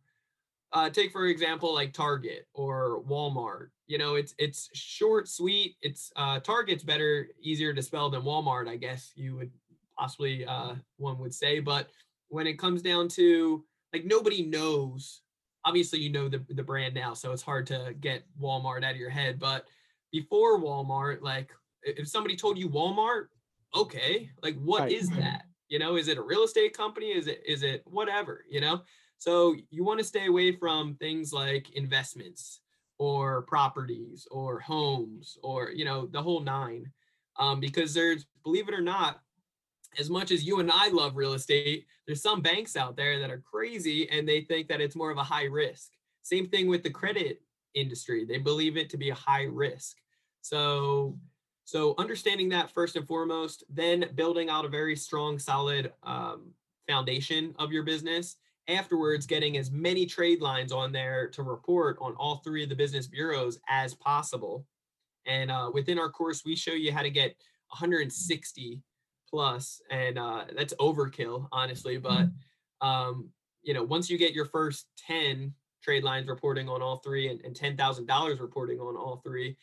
uh, 0.73 0.89
take 0.89 1.11
for 1.11 1.25
example 1.27 1.73
like 1.73 1.93
Target 1.93 2.47
or 2.53 3.03
Walmart. 3.03 3.69
You 3.87 3.97
know, 3.97 4.15
it's 4.15 4.35
it's 4.37 4.69
short, 4.73 5.27
sweet. 5.27 5.75
It's 5.81 6.11
uh, 6.15 6.39
Target's 6.39 6.83
better, 6.83 7.29
easier 7.41 7.73
to 7.73 7.81
spell 7.81 8.09
than 8.09 8.21
Walmart, 8.21 8.67
I 8.67 8.75
guess 8.75 9.11
you 9.15 9.35
would 9.37 9.51
possibly 9.97 10.45
uh, 10.45 10.75
one 10.97 11.17
would 11.19 11.33
say. 11.33 11.59
But 11.59 11.89
when 12.27 12.45
it 12.45 12.59
comes 12.59 12.81
down 12.81 13.07
to 13.09 13.63
like 13.93 14.05
nobody 14.05 14.43
knows. 14.45 15.21
Obviously, 15.65 15.99
you 15.99 16.11
know 16.11 16.29
the 16.29 16.43
the 16.49 16.63
brand 16.63 16.93
now, 16.93 17.13
so 17.13 17.31
it's 17.31 17.41
hard 17.41 17.67
to 17.67 17.93
get 17.99 18.23
Walmart 18.41 18.83
out 18.83 18.91
of 18.91 18.97
your 18.97 19.09
head. 19.09 19.39
But 19.39 19.65
before 20.11 20.59
Walmart, 20.59 21.21
like 21.21 21.51
if 21.83 22.07
somebody 22.07 22.35
told 22.35 22.57
you 22.57 22.69
Walmart, 22.69 23.27
okay, 23.75 24.29
like 24.41 24.57
what 24.61 24.81
right. 24.81 24.91
is 24.91 25.09
that? 25.11 25.43
You 25.67 25.79
know, 25.79 25.97
is 25.97 26.07
it 26.07 26.17
a 26.17 26.21
real 26.21 26.43
estate 26.43 26.75
company? 26.75 27.07
Is 27.07 27.27
it 27.27 27.43
is 27.45 27.63
it 27.63 27.83
whatever? 27.85 28.45
You 28.49 28.61
know, 28.61 28.81
so 29.19 29.53
you 29.69 29.83
want 29.83 29.99
to 29.99 30.05
stay 30.05 30.27
away 30.27 30.53
from 30.53 30.95
things 30.95 31.33
like 31.33 31.69
investments 31.71 32.61
or 32.97 33.41
properties 33.43 34.25
or 34.31 34.59
homes 34.61 35.37
or 35.43 35.71
you 35.71 35.83
know 35.83 36.07
the 36.07 36.21
whole 36.21 36.39
nine, 36.39 36.89
um, 37.37 37.59
because 37.59 37.93
there's 37.93 38.25
believe 38.43 38.69
it 38.69 38.73
or 38.73 38.81
not, 38.81 39.19
as 39.99 40.09
much 40.09 40.31
as 40.31 40.45
you 40.45 40.61
and 40.61 40.71
I 40.71 40.87
love 40.87 41.17
real 41.17 41.33
estate, 41.33 41.85
there's 42.07 42.21
some 42.21 42.41
banks 42.41 42.77
out 42.77 42.95
there 42.95 43.19
that 43.19 43.29
are 43.29 43.43
crazy 43.51 44.09
and 44.09 44.27
they 44.27 44.41
think 44.41 44.69
that 44.69 44.81
it's 44.81 44.95
more 44.95 45.11
of 45.11 45.17
a 45.17 45.23
high 45.23 45.45
risk. 45.45 45.91
Same 46.23 46.47
thing 46.47 46.67
with 46.67 46.81
the 46.81 46.89
credit 46.89 47.41
industry; 47.73 48.23
they 48.23 48.37
believe 48.37 48.77
it 48.77 48.89
to 48.91 48.97
be 48.97 49.09
a 49.09 49.15
high 49.15 49.47
risk. 49.51 49.97
So 50.41 51.19
so 51.65 51.93
understanding 51.97 52.47
that 52.49 52.71
first 52.71 52.95
and 52.95 53.05
foremost, 53.05 53.65
then 53.69 54.05
building 54.15 54.49
out 54.49 54.63
a 54.63 54.69
very 54.69 54.95
strong, 54.95 55.37
solid 55.37 55.91
um, 56.03 56.53
foundation 56.87 57.53
of 57.59 57.73
your 57.73 57.83
business 57.83 58.37
afterwards 58.67 59.25
getting 59.25 59.57
as 59.57 59.71
many 59.71 60.05
trade 60.05 60.41
lines 60.41 60.71
on 60.71 60.91
there 60.91 61.27
to 61.29 61.43
report 61.43 61.97
on 62.01 62.13
all 62.15 62.37
three 62.37 62.63
of 62.63 62.69
the 62.69 62.75
business 62.75 63.07
bureaus 63.07 63.59
as 63.67 63.93
possible. 63.95 64.65
And 65.25 65.49
uh, 65.51 65.71
within 65.73 65.99
our 65.99 66.09
course, 66.09 66.43
we 66.45 66.55
show 66.55 66.73
you 66.73 66.91
how 66.91 67.01
to 67.01 67.09
get 67.09 67.35
160 67.69 68.81
plus, 69.29 69.81
and 69.91 70.17
uh, 70.17 70.45
that's 70.55 70.73
overkill, 70.75 71.47
honestly. 71.51 71.97
But 71.97 72.29
um, 72.81 73.29
you 73.63 73.73
know, 73.73 73.83
once 73.83 74.09
you 74.09 74.17
get 74.17 74.33
your 74.33 74.45
first 74.45 74.87
10 75.05 75.53
trade 75.83 76.03
lines 76.03 76.27
reporting 76.27 76.69
on 76.69 76.81
all 76.81 76.97
three 76.97 77.29
and, 77.29 77.41
and 77.41 77.55
$10,000 77.55 78.39
reporting 78.39 78.79
on 78.79 78.95
all 78.95 79.21
three, 79.23 79.55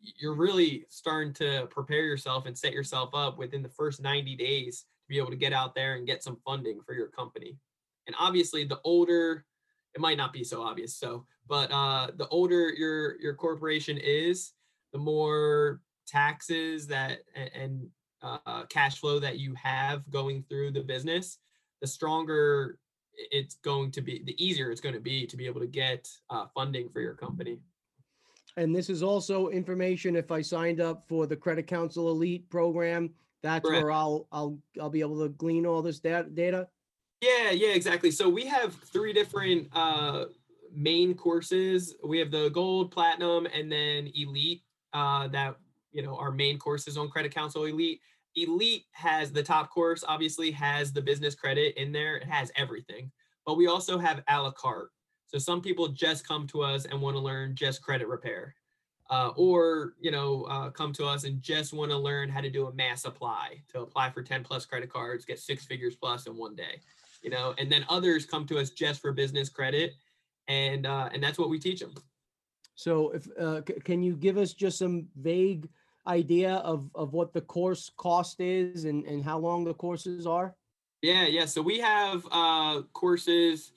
you're 0.00 0.34
really 0.34 0.84
starting 0.88 1.32
to 1.34 1.66
prepare 1.70 2.02
yourself 2.04 2.46
and 2.46 2.56
set 2.56 2.72
yourself 2.72 3.10
up 3.14 3.38
within 3.38 3.62
the 3.62 3.68
first 3.68 4.02
90 4.02 4.36
days 4.36 4.80
to 4.80 5.08
be 5.08 5.18
able 5.18 5.30
to 5.30 5.36
get 5.36 5.52
out 5.52 5.74
there 5.74 5.94
and 5.94 6.06
get 6.06 6.22
some 6.22 6.38
funding 6.44 6.80
for 6.80 6.94
your 6.94 7.08
company. 7.08 7.56
And 8.06 8.16
obviously, 8.18 8.64
the 8.64 8.80
older 8.84 9.44
it 9.94 10.00
might 10.00 10.16
not 10.16 10.32
be 10.32 10.44
so 10.44 10.62
obvious. 10.62 10.94
So, 10.96 11.26
but 11.48 11.70
uh, 11.70 12.08
the 12.16 12.28
older 12.28 12.70
your 12.70 13.20
your 13.20 13.34
corporation 13.34 13.98
is, 13.98 14.52
the 14.92 14.98
more 14.98 15.80
taxes 16.06 16.86
that 16.88 17.20
and 17.54 17.88
uh, 18.22 18.64
cash 18.68 18.98
flow 18.98 19.18
that 19.18 19.38
you 19.38 19.54
have 19.54 20.08
going 20.10 20.44
through 20.48 20.70
the 20.70 20.80
business, 20.80 21.38
the 21.80 21.86
stronger 21.86 22.78
it's 23.30 23.56
going 23.56 23.90
to 23.92 24.00
be. 24.00 24.22
The 24.24 24.42
easier 24.42 24.70
it's 24.70 24.80
going 24.80 24.94
to 24.94 25.00
be 25.00 25.26
to 25.26 25.36
be 25.36 25.46
able 25.46 25.60
to 25.60 25.66
get 25.66 26.08
uh, 26.30 26.46
funding 26.54 26.88
for 26.88 27.00
your 27.00 27.14
company. 27.14 27.58
And 28.56 28.74
this 28.74 28.90
is 28.90 29.02
also 29.02 29.48
information 29.48 30.14
if 30.14 30.30
I 30.30 30.42
signed 30.42 30.80
up 30.80 31.04
for 31.08 31.26
the 31.26 31.36
Credit 31.36 31.66
Counsel 31.66 32.10
Elite 32.10 32.48
program. 32.50 33.10
That's 33.42 33.66
Correct. 33.66 33.82
where 33.82 33.92
I'll 33.92 34.28
I'll 34.30 34.58
I'll 34.80 34.90
be 34.90 35.00
able 35.00 35.20
to 35.22 35.28
glean 35.30 35.66
all 35.66 35.82
this 35.82 36.00
data. 36.00 36.68
Yeah, 37.22 37.52
yeah, 37.52 37.68
exactly. 37.68 38.10
So 38.10 38.28
we 38.28 38.44
have 38.46 38.74
three 38.74 39.12
different 39.12 39.68
uh, 39.72 40.24
main 40.74 41.14
courses. 41.14 41.94
We 42.04 42.18
have 42.18 42.32
the 42.32 42.48
gold, 42.48 42.90
platinum, 42.90 43.46
and 43.46 43.70
then 43.70 44.10
elite. 44.16 44.62
Uh, 44.92 45.28
that 45.28 45.56
you 45.92 46.02
know 46.02 46.16
our 46.16 46.32
main 46.32 46.58
courses 46.58 46.98
on 46.98 47.08
Credit 47.08 47.32
Counsel 47.32 47.64
Elite. 47.64 48.00
Elite 48.34 48.86
has 48.90 49.30
the 49.30 49.42
top 49.42 49.70
course. 49.70 50.02
Obviously, 50.06 50.50
has 50.50 50.92
the 50.92 51.00
business 51.00 51.36
credit 51.36 51.80
in 51.80 51.92
there. 51.92 52.16
It 52.16 52.24
has 52.24 52.50
everything. 52.56 53.12
But 53.46 53.56
we 53.56 53.68
also 53.68 53.98
have 53.98 54.20
a 54.28 54.42
la 54.42 54.50
carte. 54.50 54.90
So 55.28 55.38
some 55.38 55.62
people 55.62 55.88
just 55.88 56.26
come 56.26 56.48
to 56.48 56.62
us 56.62 56.86
and 56.86 57.00
want 57.00 57.14
to 57.14 57.20
learn 57.20 57.54
just 57.54 57.82
credit 57.82 58.08
repair. 58.08 58.56
Uh, 59.10 59.30
or 59.36 59.94
you 60.00 60.10
know 60.10 60.42
uh, 60.44 60.70
come 60.70 60.92
to 60.94 61.06
us 61.06 61.22
and 61.22 61.40
just 61.40 61.72
want 61.72 61.92
to 61.92 61.96
learn 61.96 62.28
how 62.28 62.40
to 62.40 62.50
do 62.50 62.66
a 62.66 62.72
mass 62.72 63.04
apply 63.04 63.62
to 63.68 63.80
apply 63.80 64.10
for 64.10 64.22
10 64.22 64.42
plus 64.42 64.64
credit 64.64 64.90
cards 64.90 65.26
get 65.26 65.38
six 65.38 65.66
figures 65.66 65.94
plus 65.94 66.26
in 66.26 66.34
one 66.34 66.54
day 66.54 66.80
you 67.22 67.30
know, 67.30 67.54
and 67.58 67.70
then 67.70 67.84
others 67.88 68.26
come 68.26 68.46
to 68.46 68.58
us 68.58 68.70
just 68.70 69.00
for 69.00 69.12
business 69.12 69.48
credit, 69.48 69.94
and 70.48 70.86
uh, 70.86 71.08
and 71.12 71.22
that's 71.22 71.38
what 71.38 71.48
we 71.48 71.58
teach 71.58 71.80
them. 71.80 71.94
So, 72.74 73.10
if 73.10 73.28
uh, 73.38 73.62
c- 73.66 73.80
can 73.84 74.02
you 74.02 74.16
give 74.16 74.38
us 74.38 74.52
just 74.52 74.78
some 74.78 75.06
vague 75.16 75.68
idea 76.06 76.54
of 76.56 76.90
of 76.94 77.12
what 77.12 77.32
the 77.32 77.40
course 77.40 77.90
cost 77.96 78.40
is 78.40 78.84
and 78.84 79.04
and 79.04 79.24
how 79.24 79.38
long 79.38 79.64
the 79.64 79.74
courses 79.74 80.26
are? 80.26 80.54
Yeah, 81.02 81.26
yeah. 81.26 81.46
So 81.46 81.62
we 81.62 81.78
have 81.78 82.26
uh, 82.30 82.82
courses 82.92 83.72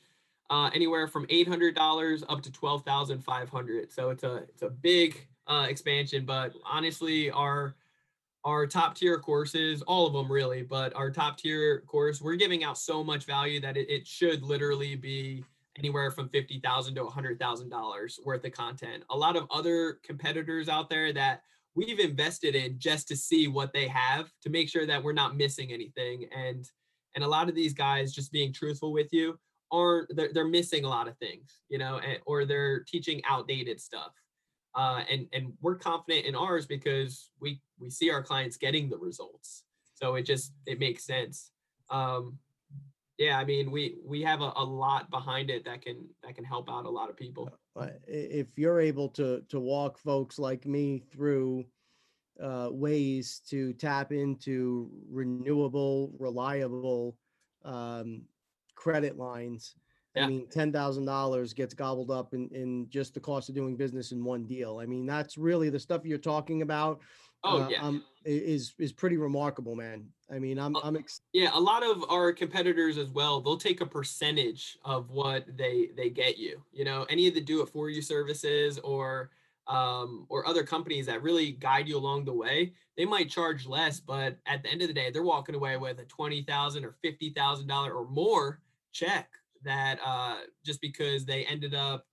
uh, 0.50 0.70
anywhere 0.74 1.08
from 1.08 1.26
eight 1.30 1.48
hundred 1.48 1.76
dollars 1.76 2.24
up 2.30 2.42
to 2.44 2.52
twelve 2.52 2.84
thousand 2.84 3.24
five 3.24 3.50
hundred. 3.50 3.92
So 3.92 4.10
it's 4.10 4.24
a 4.24 4.36
it's 4.50 4.62
a 4.62 4.70
big 4.70 5.28
uh, 5.48 5.68
expansion, 5.70 6.26
but 6.26 6.54
honestly, 6.66 7.32
our 7.32 7.76
our 8.46 8.68
top 8.68 8.96
tier 8.96 9.18
courses, 9.18 9.82
all 9.82 10.06
of 10.06 10.14
them 10.14 10.32
really, 10.32 10.62
but 10.62 10.96
our 10.96 11.10
top 11.10 11.38
tier 11.38 11.82
course, 11.88 12.22
we're 12.22 12.36
giving 12.36 12.64
out 12.64 12.78
so 12.78 13.04
much 13.04 13.26
value 13.26 13.60
that 13.60 13.76
it, 13.76 13.90
it 13.90 14.08
should 14.08 14.44
literally 14.44 14.96
be 14.96 15.44
anywhere 15.78 16.12
from 16.12 16.30
fifty 16.30 16.60
thousand 16.60 16.96
to 16.96 17.06
hundred 17.08 17.40
thousand 17.40 17.70
dollars 17.70 18.20
worth 18.24 18.46
of 18.46 18.52
content. 18.52 19.04
A 19.10 19.18
lot 19.18 19.36
of 19.36 19.48
other 19.52 20.00
competitors 20.04 20.70
out 20.70 20.90
there 20.90 21.12
that 21.12 21.42
we've 21.74 22.00
invested 22.00 22.56
in 22.56 22.78
just 22.78 23.08
to 23.08 23.16
see 23.16 23.48
what 23.48 23.74
they 23.74 23.88
have 23.88 24.32
to 24.44 24.50
make 24.50 24.70
sure 24.70 24.86
that 24.86 25.04
we're 25.04 25.12
not 25.12 25.36
missing 25.36 25.74
anything. 25.74 26.30
And 26.34 26.70
and 27.16 27.24
a 27.24 27.28
lot 27.28 27.50
of 27.50 27.56
these 27.56 27.74
guys, 27.74 28.14
just 28.14 28.32
being 28.32 28.54
truthful 28.54 28.94
with 28.94 29.12
you, 29.12 29.40
aren't 29.72 30.16
they're, 30.16 30.32
they're 30.32 30.48
missing 30.48 30.86
a 30.86 30.90
lot 30.90 31.08
of 31.08 31.18
things, 31.18 31.62
you 31.70 31.80
know, 31.80 32.00
or 32.28 32.46
they're 32.46 32.84
teaching 32.84 33.22
outdated 33.28 33.82
stuff 33.82 34.12
uh, 34.76 35.04
and 35.10 35.28
and 35.34 35.54
we're 35.62 35.76
confident 35.76 36.26
in 36.26 36.36
ours 36.36 36.66
because 36.66 37.32
we 37.40 37.62
we 37.80 37.90
see 37.90 38.10
our 38.10 38.24
clients 38.24 38.58
getting 38.58 38.90
the 38.90 38.98
results. 38.98 39.64
So 39.96 40.16
it 40.16 40.24
just 40.24 40.54
it 40.66 40.80
makes 40.80 41.06
sense. 41.06 41.52
Um, 41.90 42.40
yeah 43.18 43.38
i 43.40 43.46
mean 43.46 43.72
we 43.72 43.96
we 44.04 44.22
have 44.22 44.42
a, 44.42 44.52
a 44.58 44.64
lot 44.64 45.10
behind 45.10 45.50
it 45.50 45.64
that 45.66 45.82
can 45.82 46.06
that 46.24 46.36
can 46.36 46.44
help 46.44 46.70
out 46.70 46.86
a 46.86 46.90
lot 46.90 47.10
of 47.10 47.16
people. 47.16 47.50
Uh, 47.78 47.88
if 48.08 48.48
you're 48.58 48.80
able 48.80 49.10
to 49.10 49.42
to 49.50 49.60
walk 49.60 49.98
folks 49.98 50.40
like 50.40 50.66
me 50.66 51.04
through 51.12 51.66
uh, 52.42 52.68
ways 52.70 53.42
to 53.50 53.74
tap 53.74 54.12
into 54.12 54.90
renewable 55.10 56.12
reliable 56.20 57.16
um, 57.64 58.24
credit 58.76 59.18
lines 59.18 59.76
yeah. 60.16 60.24
I 60.24 60.28
mean, 60.28 60.48
ten 60.48 60.72
thousand 60.72 61.06
dollars 61.06 61.54
gets 61.54 61.74
gobbled 61.74 62.12
up 62.12 62.34
in, 62.34 62.50
in 62.50 62.90
just 62.90 63.14
the 63.14 63.20
cost 63.20 63.50
of 63.50 63.56
doing 63.56 63.76
business 63.76 64.12
in 64.12 64.24
one 64.24 64.46
deal. 64.46 64.80
I 64.80 64.86
mean, 64.86 65.06
that's 65.06 65.38
really 65.38 65.70
the 65.70 65.80
stuff 65.80 66.06
you're 66.06 66.18
talking 66.18 66.62
about. 66.62 67.02
Oh 67.44 67.64
uh, 67.64 67.70
yeah, 67.70 67.82
um, 67.82 68.04
is 68.24 68.74
is 68.80 68.92
pretty 68.92 69.18
remarkable, 69.18 69.76
man. 69.76 70.08
I 70.34 70.40
mean, 70.40 70.58
I'm 70.58 70.76
uh, 70.76 70.82
I'm 70.84 70.96
ex- 70.96 71.22
yeah. 71.34 71.52
A 71.54 71.60
lot 71.60 71.84
of 71.84 72.04
our 72.10 72.34
competitors 72.34 72.98
as 72.98 73.10
well. 73.10 73.42
They'll 73.42 73.58
take 73.58 73.82
a 73.82 73.86
percentage 73.86 74.78
of 74.84 75.12
what 75.12 75.46
they 75.56 75.90
they 75.96 76.10
get 76.10 76.38
you. 76.38 76.62
You 76.72 76.86
know, 76.86 77.06
any 77.10 77.28
of 77.28 77.36
the 77.36 77.42
do 77.42 77.62
it 77.62 77.70
for 77.70 77.90
you 77.90 78.02
services 78.02 78.80
or 78.80 79.30
um, 79.68 80.26
or 80.30 80.48
other 80.48 80.64
companies 80.64 81.06
that 81.08 81.22
really 81.22 81.52
guide 81.52 81.88
you 81.88 81.98
along 81.98 82.26
the 82.26 82.34
way, 82.34 82.74
they 82.98 83.06
might 83.06 83.30
charge 83.30 83.66
less, 83.66 84.00
but 84.00 84.38
at 84.46 84.64
the 84.64 84.70
end 84.70 84.82
of 84.82 84.88
the 84.88 84.94
day, 84.94 85.10
they're 85.12 85.24
walking 85.24 85.56
away 85.56 85.78
with 85.78 86.00
a 86.00 86.06
twenty 86.06 86.42
thousand 86.44 86.86
or 86.86 86.96
fifty 87.02 87.30
thousand 87.32 87.68
dollar 87.68 87.94
or 87.94 88.08
more 88.08 88.62
check 88.92 89.30
that 89.66 90.00
uh, 90.06 90.38
just 90.66 90.82
because 90.82 91.26
they 91.26 91.46
ended 91.46 91.76
up 91.76 92.06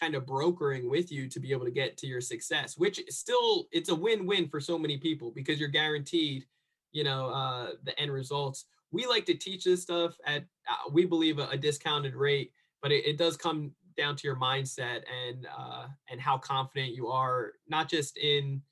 kind 0.00 0.14
of 0.14 0.24
brokering 0.24 0.88
with 0.88 1.10
you 1.10 1.28
to 1.28 1.40
be 1.40 1.50
able 1.50 1.64
to 1.64 1.72
get 1.72 1.96
to 1.96 2.06
your 2.06 2.20
success 2.20 2.78
which 2.78 3.02
still 3.08 3.66
it's 3.72 3.88
a 3.88 3.94
win-win 3.94 4.48
for 4.48 4.60
so 4.60 4.78
many 4.78 4.96
people 4.96 5.32
because 5.34 5.58
you're 5.58 5.68
guaranteed 5.68 6.44
you 6.92 7.04
know 7.04 7.28
uh, 7.28 7.70
the 7.84 7.98
end 8.00 8.12
results. 8.12 8.66
We 8.90 9.06
like 9.06 9.26
to 9.26 9.34
teach 9.34 9.64
this 9.64 9.82
stuff 9.82 10.16
at 10.26 10.42
uh, 10.68 10.90
we 10.92 11.04
believe 11.04 11.38
a, 11.38 11.48
a 11.48 11.56
discounted 11.56 12.14
rate, 12.14 12.52
but 12.82 12.92
it, 12.92 13.06
it, 13.06 13.18
does 13.18 13.36
come 13.36 13.72
down 13.96 14.16
to 14.16 14.26
your 14.26 14.36
mindset 14.36 15.02
and 15.28 15.46
uh, 15.56 15.86
and 16.10 16.20
how 16.20 16.38
confident 16.38 16.94
you 16.94 17.08
are, 17.08 17.52
not 17.68 17.88
just 17.88 18.16
in 18.16 18.62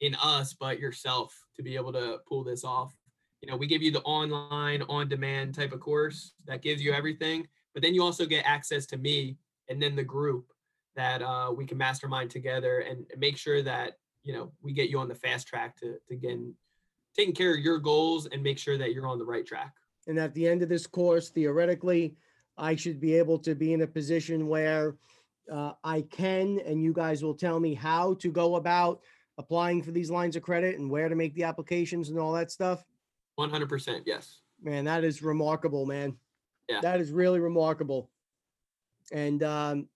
in 0.00 0.14
us 0.16 0.54
but 0.58 0.78
yourself 0.78 1.34
to 1.56 1.62
be 1.62 1.74
able 1.74 1.92
to 1.92 2.18
pull 2.28 2.44
this 2.44 2.64
off. 2.64 2.94
You 3.42 3.50
know, 3.50 3.56
we 3.56 3.66
give 3.66 3.82
you 3.82 3.90
the 3.90 4.02
online, 4.02 4.82
on 4.88 5.08
demand 5.08 5.54
type 5.54 5.72
of 5.72 5.80
course 5.80 6.32
that 6.46 6.62
gives 6.62 6.82
you 6.82 6.92
everything, 6.92 7.46
but 7.76 7.82
then 7.82 7.94
you 7.94 8.02
also 8.02 8.24
get 8.24 8.42
access 8.46 8.86
to 8.86 8.96
me 8.96 9.36
and 9.68 9.82
then 9.82 9.94
the 9.94 10.02
group 10.02 10.50
that 10.94 11.20
uh, 11.20 11.52
we 11.54 11.66
can 11.66 11.76
mastermind 11.76 12.30
together 12.30 12.78
and 12.78 13.04
make 13.18 13.36
sure 13.36 13.60
that 13.60 13.98
you 14.22 14.32
know 14.32 14.50
we 14.62 14.72
get 14.72 14.88
you 14.88 14.98
on 14.98 15.08
the 15.08 15.14
fast 15.14 15.46
track 15.46 15.76
to 15.76 15.96
to 16.08 16.16
get 16.16 16.38
taking 17.14 17.34
care 17.34 17.54
of 17.54 17.60
your 17.60 17.78
goals 17.78 18.28
and 18.32 18.42
make 18.42 18.58
sure 18.58 18.78
that 18.78 18.94
you're 18.94 19.06
on 19.06 19.18
the 19.18 19.24
right 19.26 19.44
track. 19.44 19.74
And 20.06 20.18
at 20.18 20.32
the 20.32 20.48
end 20.48 20.62
of 20.62 20.70
this 20.70 20.86
course, 20.86 21.28
theoretically, 21.28 22.16
I 22.56 22.76
should 22.76 22.98
be 22.98 23.14
able 23.14 23.38
to 23.40 23.54
be 23.54 23.74
in 23.74 23.82
a 23.82 23.86
position 23.86 24.46
where 24.46 24.96
uh, 25.52 25.72
I 25.84 26.00
can, 26.00 26.60
and 26.64 26.82
you 26.82 26.94
guys 26.94 27.22
will 27.22 27.34
tell 27.34 27.60
me 27.60 27.74
how 27.74 28.14
to 28.14 28.30
go 28.30 28.56
about 28.56 29.02
applying 29.36 29.82
for 29.82 29.90
these 29.90 30.10
lines 30.10 30.34
of 30.34 30.42
credit 30.42 30.78
and 30.78 30.90
where 30.90 31.10
to 31.10 31.14
make 31.14 31.34
the 31.34 31.44
applications 31.44 32.08
and 32.08 32.18
all 32.18 32.32
that 32.32 32.50
stuff. 32.50 32.82
100%. 33.38 34.02
Yes. 34.06 34.40
Man, 34.62 34.86
that 34.86 35.04
is 35.04 35.20
remarkable, 35.20 35.84
man. 35.84 36.16
Yeah. 36.68 36.80
That 36.80 37.00
is 37.00 37.12
really 37.12 37.40
remarkable. 37.40 38.10
And 39.12 39.42
um, 39.42 39.88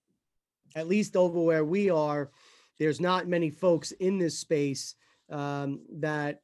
at 0.75 0.87
least 0.87 1.15
over 1.15 1.39
where 1.39 1.65
we 1.65 1.89
are, 1.89 2.31
there's 2.79 3.01
not 3.01 3.27
many 3.27 3.49
folks 3.49 3.91
in 3.91 4.17
this 4.17 4.39
space 4.39 4.95
um, 5.29 5.81
that 5.99 6.41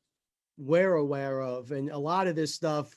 we're 0.57 0.95
aware 0.95 1.41
of. 1.41 1.71
And 1.71 1.89
a 1.89 1.97
lot 1.97 2.27
of 2.27 2.35
this 2.35 2.53
stuff, 2.53 2.95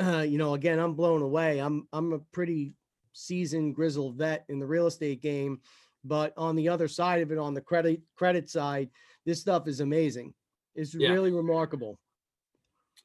uh, 0.00 0.24
you 0.28 0.38
know, 0.38 0.54
again, 0.54 0.78
I'm 0.78 0.94
blown 0.94 1.22
away. 1.22 1.58
I'm 1.58 1.86
I'm 1.92 2.12
a 2.12 2.18
pretty 2.32 2.74
seasoned 3.12 3.74
grizzled 3.74 4.16
vet 4.16 4.44
in 4.48 4.58
the 4.58 4.66
real 4.66 4.86
estate 4.86 5.20
game, 5.22 5.60
but 6.04 6.32
on 6.36 6.54
the 6.54 6.68
other 6.68 6.88
side 6.88 7.22
of 7.22 7.32
it, 7.32 7.38
on 7.38 7.54
the 7.54 7.60
credit 7.60 8.00
credit 8.16 8.48
side, 8.48 8.90
this 9.26 9.40
stuff 9.40 9.66
is 9.66 9.80
amazing. 9.80 10.32
It's 10.74 10.94
yeah. 10.94 11.10
really 11.10 11.32
remarkable. 11.32 11.98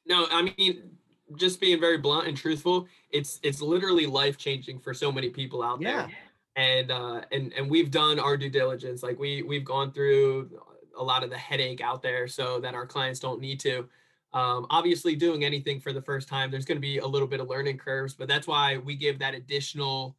No, 0.06 0.26
I 0.30 0.42
mean, 0.42 0.96
just 1.36 1.60
being 1.60 1.80
very 1.80 1.98
blunt 1.98 2.28
and 2.28 2.36
truthful, 2.36 2.86
it's 3.10 3.40
it's 3.42 3.60
literally 3.60 4.06
life 4.06 4.36
changing 4.36 4.78
for 4.78 4.94
so 4.94 5.10
many 5.10 5.30
people 5.30 5.62
out 5.62 5.80
yeah. 5.80 6.06
there. 6.06 6.16
And 6.56 6.90
uh, 6.90 7.22
and 7.32 7.52
and 7.54 7.68
we've 7.68 7.90
done 7.90 8.20
our 8.20 8.36
due 8.36 8.50
diligence. 8.50 9.02
Like 9.02 9.18
we 9.18 9.42
we've 9.42 9.64
gone 9.64 9.92
through 9.92 10.50
a 10.96 11.02
lot 11.02 11.24
of 11.24 11.30
the 11.30 11.38
headache 11.38 11.80
out 11.80 12.02
there 12.02 12.28
so 12.28 12.60
that 12.60 12.74
our 12.74 12.86
clients 12.86 13.20
don't 13.20 13.40
need 13.40 13.58
to. 13.60 13.88
Um, 14.32 14.66
obviously, 14.70 15.14
doing 15.14 15.44
anything 15.44 15.80
for 15.80 15.92
the 15.92 16.02
first 16.02 16.28
time, 16.28 16.50
there's 16.50 16.64
going 16.64 16.76
to 16.76 16.82
be 16.82 16.98
a 16.98 17.06
little 17.06 17.28
bit 17.28 17.40
of 17.40 17.48
learning 17.48 17.78
curves, 17.78 18.14
but 18.14 18.28
that's 18.28 18.46
why 18.48 18.78
we 18.78 18.96
give 18.96 19.18
that 19.20 19.34
additional 19.34 20.16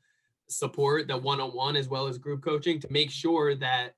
support, 0.47 1.07
the 1.07 1.17
one-on-one 1.17 1.75
as 1.75 1.89
well 1.89 2.07
as 2.07 2.17
group 2.17 2.41
coaching, 2.41 2.79
to 2.79 2.87
make 2.91 3.11
sure 3.11 3.55
that 3.55 3.95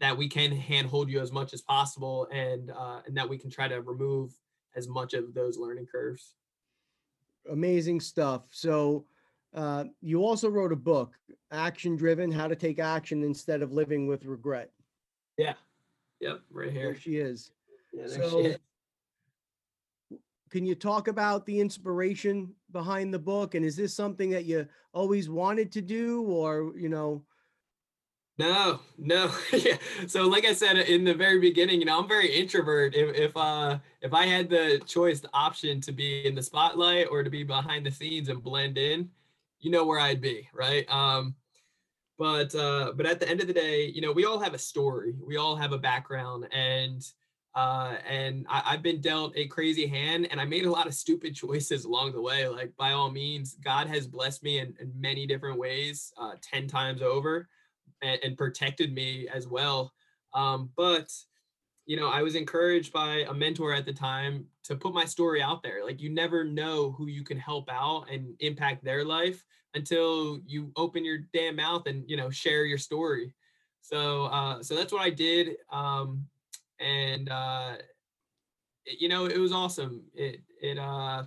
that 0.00 0.16
we 0.16 0.28
can 0.28 0.50
handhold 0.50 1.10
you 1.10 1.20
as 1.20 1.30
much 1.30 1.52
as 1.52 1.60
possible, 1.60 2.26
and 2.32 2.70
uh, 2.70 3.00
and 3.06 3.16
that 3.16 3.28
we 3.28 3.38
can 3.38 3.50
try 3.50 3.68
to 3.68 3.80
remove 3.80 4.32
as 4.76 4.88
much 4.88 5.14
of 5.14 5.34
those 5.34 5.58
learning 5.58 5.86
curves. 5.86 6.34
Amazing 7.50 8.00
stuff. 8.00 8.42
So. 8.50 9.04
Uh, 9.52 9.82
you 10.00 10.24
also 10.24 10.48
wrote 10.48 10.72
a 10.72 10.76
book, 10.76 11.18
Action 11.50 11.96
Driven 11.96 12.30
How 12.30 12.46
to 12.46 12.54
Take 12.54 12.78
Action 12.78 13.24
Instead 13.24 13.62
of 13.62 13.72
Living 13.72 14.06
with 14.06 14.24
Regret. 14.24 14.70
Yeah. 15.36 15.54
Yep, 16.20 16.42
right 16.52 16.70
here. 16.70 16.84
There 16.84 16.94
she 16.94 17.16
is. 17.16 17.50
Yeah, 17.92 18.06
so, 18.06 18.30
she 18.30 18.48
is. 18.50 18.58
Can 20.50 20.64
you 20.64 20.76
talk 20.76 21.08
about 21.08 21.46
the 21.46 21.58
inspiration 21.58 22.54
behind 22.70 23.12
the 23.12 23.18
book? 23.18 23.56
And 23.56 23.64
is 23.64 23.74
this 23.74 23.92
something 23.92 24.30
that 24.30 24.44
you 24.44 24.68
always 24.92 25.28
wanted 25.28 25.72
to 25.72 25.82
do, 25.82 26.22
or 26.22 26.72
you 26.76 26.88
know? 26.88 27.24
No, 28.40 28.80
no. 28.96 29.30
yeah. 29.52 29.76
So, 30.06 30.26
like 30.26 30.46
I 30.46 30.54
said 30.54 30.78
in 30.78 31.04
the 31.04 31.12
very 31.12 31.38
beginning, 31.38 31.78
you 31.78 31.84
know, 31.84 32.00
I'm 32.00 32.08
very 32.08 32.34
introvert. 32.34 32.94
If 32.94 33.14
if 33.14 33.36
uh 33.36 33.78
if 34.00 34.14
I 34.14 34.24
had 34.24 34.48
the 34.48 34.80
choice, 34.86 35.20
the 35.20 35.28
option 35.34 35.78
to 35.82 35.92
be 35.92 36.26
in 36.26 36.34
the 36.34 36.42
spotlight 36.42 37.08
or 37.10 37.22
to 37.22 37.28
be 37.28 37.44
behind 37.44 37.84
the 37.84 37.90
scenes 37.90 38.30
and 38.30 38.42
blend 38.42 38.78
in, 38.78 39.10
you 39.58 39.70
know 39.70 39.84
where 39.84 40.00
I'd 40.00 40.22
be, 40.22 40.48
right? 40.54 40.90
Um, 40.90 41.34
but 42.18 42.54
uh, 42.54 42.92
but 42.96 43.04
at 43.04 43.20
the 43.20 43.28
end 43.28 43.42
of 43.42 43.46
the 43.46 43.52
day, 43.52 43.84
you 43.94 44.00
know, 44.00 44.10
we 44.10 44.24
all 44.24 44.38
have 44.38 44.54
a 44.54 44.58
story. 44.58 45.16
We 45.22 45.36
all 45.36 45.54
have 45.54 45.72
a 45.72 45.78
background, 45.78 46.48
and 46.50 47.06
uh, 47.54 47.96
and 48.08 48.46
I, 48.48 48.70
have 48.70 48.82
been 48.82 49.02
dealt 49.02 49.36
a 49.36 49.48
crazy 49.48 49.86
hand, 49.86 50.28
and 50.30 50.40
I 50.40 50.46
made 50.46 50.64
a 50.64 50.70
lot 50.70 50.86
of 50.86 50.94
stupid 50.94 51.34
choices 51.44 51.84
along 51.84 52.12
the 52.12 52.22
way. 52.22 52.48
Like 52.48 52.74
by 52.78 52.92
all 52.92 53.10
means, 53.10 53.56
God 53.62 53.86
has 53.88 54.06
blessed 54.06 54.42
me 54.42 54.60
in, 54.60 54.74
in 54.80 54.90
many 54.98 55.26
different 55.26 55.58
ways, 55.58 56.10
uh, 56.18 56.36
ten 56.40 56.68
times 56.68 57.02
over, 57.02 57.46
and, 58.02 58.18
and 58.22 58.38
protected 58.38 58.92
me 58.92 59.28
as 59.32 59.46
well. 59.46 59.92
Um, 60.34 60.70
but 60.76 61.10
you 61.86 61.96
know, 61.96 62.08
I 62.08 62.22
was 62.22 62.36
encouraged 62.36 62.92
by 62.92 63.24
a 63.28 63.34
mentor 63.34 63.74
at 63.74 63.84
the 63.84 63.92
time 63.92 64.46
to 64.64 64.76
put 64.76 64.94
my 64.94 65.04
story 65.04 65.42
out 65.42 65.62
there. 65.62 65.84
Like 65.84 66.00
you 66.00 66.10
never 66.10 66.44
know 66.44 66.92
who 66.92 67.08
you 67.08 67.24
can 67.24 67.38
help 67.38 67.68
out 67.68 68.06
and 68.10 68.34
impact 68.38 68.84
their 68.84 69.04
life 69.04 69.44
until 69.74 70.40
you 70.46 70.72
open 70.76 71.04
your 71.04 71.18
damn 71.32 71.56
mouth 71.56 71.86
and 71.86 72.04
you 72.08 72.16
know 72.16 72.30
share 72.30 72.64
your 72.64 72.78
story 72.78 73.32
so 73.82 74.24
uh 74.26 74.62
so 74.62 74.74
that's 74.74 74.92
what 74.92 75.02
i 75.02 75.10
did 75.10 75.56
um 75.70 76.26
and 76.80 77.28
uh 77.28 77.74
it, 78.84 79.00
you 79.00 79.08
know 79.08 79.26
it 79.26 79.38
was 79.38 79.52
awesome 79.52 80.02
it 80.14 80.40
it 80.60 80.78
uh 80.78 81.22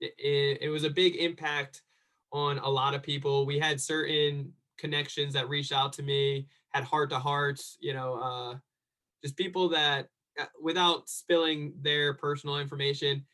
it, 0.00 0.58
it 0.60 0.68
was 0.68 0.84
a 0.84 0.90
big 0.90 1.16
impact 1.16 1.82
on 2.32 2.58
a 2.58 2.68
lot 2.68 2.94
of 2.94 3.02
people 3.02 3.46
we 3.46 3.58
had 3.58 3.80
certain 3.80 4.52
connections 4.78 5.32
that 5.34 5.48
reached 5.48 5.72
out 5.72 5.92
to 5.92 6.02
me 6.02 6.46
had 6.70 6.84
heart 6.84 7.10
to 7.10 7.18
hearts 7.18 7.76
you 7.80 7.94
know 7.94 8.14
uh 8.14 8.54
just 9.22 9.36
people 9.36 9.68
that 9.68 10.08
uh, 10.38 10.44
without 10.60 11.08
spilling 11.08 11.72
their 11.82 12.14
personal 12.14 12.58
information 12.58 13.24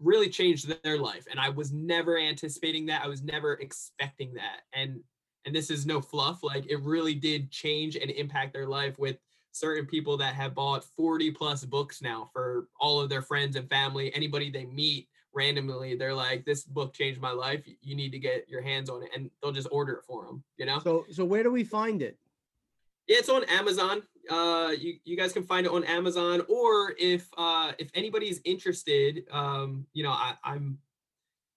really 0.00 0.28
changed 0.28 0.70
their 0.82 0.98
life. 0.98 1.26
And 1.30 1.40
i 1.40 1.48
was 1.48 1.72
never 1.72 2.18
anticipating 2.18 2.86
that. 2.86 3.02
I 3.02 3.08
was 3.08 3.22
never 3.22 3.54
expecting 3.54 4.34
that. 4.34 4.62
And 4.72 5.00
and 5.46 5.54
this 5.54 5.70
is 5.70 5.86
no 5.86 6.00
fluff. 6.00 6.42
Like 6.42 6.66
it 6.68 6.80
really 6.82 7.14
did 7.14 7.50
change 7.50 7.96
and 7.96 8.10
impact 8.10 8.52
their 8.52 8.66
life 8.66 8.98
with 8.98 9.16
certain 9.52 9.86
people 9.86 10.16
that 10.18 10.34
have 10.34 10.54
bought 10.54 10.84
40 10.84 11.30
plus 11.30 11.64
books 11.64 12.02
now 12.02 12.28
for 12.32 12.68
all 12.80 13.00
of 13.00 13.08
their 13.08 13.22
friends 13.22 13.56
and 13.56 13.68
family 13.68 14.14
anybody 14.14 14.50
they 14.50 14.66
meet 14.66 15.08
randomly 15.38 15.96
they're 15.96 16.14
like 16.26 16.44
this 16.44 16.64
book 16.64 16.92
changed 16.92 17.20
my 17.20 17.30
life 17.30 17.62
you 17.82 17.94
need 17.94 18.10
to 18.10 18.18
get 18.18 18.48
your 18.48 18.62
hands 18.62 18.88
on 18.90 19.02
it 19.02 19.10
and 19.14 19.30
they'll 19.40 19.52
just 19.52 19.68
order 19.70 19.92
it 19.92 20.04
for 20.04 20.24
them 20.24 20.42
you 20.56 20.66
know 20.66 20.78
so 20.80 21.04
so 21.10 21.24
where 21.24 21.42
do 21.42 21.50
we 21.50 21.64
find 21.64 22.02
it 22.02 22.18
yeah, 23.08 23.16
it's 23.16 23.30
on 23.30 23.42
Amazon. 23.44 24.02
Uh, 24.30 24.72
you, 24.78 24.98
you 25.04 25.16
guys 25.16 25.32
can 25.32 25.42
find 25.42 25.64
it 25.64 25.72
on 25.72 25.82
Amazon, 25.84 26.42
or 26.48 26.94
if 26.98 27.26
uh, 27.38 27.72
if 27.78 27.88
anybody's 27.94 28.40
interested, 28.44 29.24
um, 29.32 29.86
you 29.94 30.02
know, 30.04 30.10
I, 30.10 30.34
I'm 30.44 30.78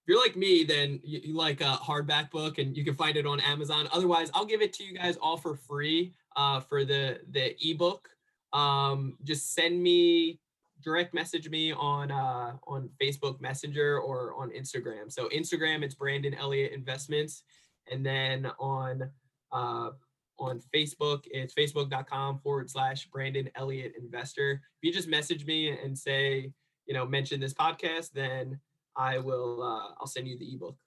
if 0.02 0.08
you're 0.08 0.20
like 0.20 0.38
me, 0.38 0.64
then 0.64 1.02
you, 1.04 1.20
you, 1.24 1.34
like 1.34 1.60
a 1.60 1.78
hardback 1.84 2.32
book, 2.32 2.58
and 2.58 2.76
you 2.76 2.86
can 2.86 2.96
find 2.96 3.18
it 3.18 3.26
on 3.26 3.42
Amazon. 3.42 3.90
Otherwise, 3.92 4.32
I'll 4.34 4.46
give 4.46 4.62
it 4.62 4.72
to 4.74 4.84
you 4.86 4.94
guys 4.94 5.18
all 5.18 5.36
for 5.36 5.56
free 5.56 6.14
uh, 6.38 6.62
for 6.62 6.86
the 6.86 7.20
the 7.32 7.54
ebook. 7.70 8.08
Um, 8.54 9.18
just 9.24 9.54
send 9.54 9.84
me 9.84 10.40
direct 10.82 11.14
message 11.14 11.50
me 11.50 11.72
on 11.74 12.12
uh, 12.12 12.54
on 12.68 12.90
Facebook 13.02 13.40
Messenger 13.42 14.00
or 14.00 14.34
on 14.36 14.50
Instagram. 14.52 15.12
So 15.12 15.30
Instagram, 15.30 15.84
it's 15.84 15.96
Brandon 15.96 16.34
Elliott 16.34 16.72
Investments, 16.74 17.44
and 17.92 18.06
then 18.06 18.52
on 18.60 19.10
uh, 19.52 19.92
on 20.40 20.62
Facebook. 20.74 21.22
It's 21.26 21.54
facebook.com 21.54 22.40
forward 22.40 22.70
slash 22.70 23.06
Brandon 23.08 23.50
Elliott 23.56 23.94
Investor. 23.98 24.62
If 24.82 24.88
you 24.88 24.94
just 24.94 25.08
message 25.08 25.46
me 25.46 25.70
and 25.70 25.98
say, 25.98 26.52
you 26.86 26.94
know, 26.94 27.06
mention 27.06 27.40
this 27.40 27.54
podcast, 27.54 28.12
then 28.14 28.60
I 28.96 29.20
will, 29.20 29.62
uh, 29.62 29.96
I'll 30.00 30.08
send 30.08 30.28
you 30.28 30.38
the 30.38 30.54
ebook. 30.54 30.78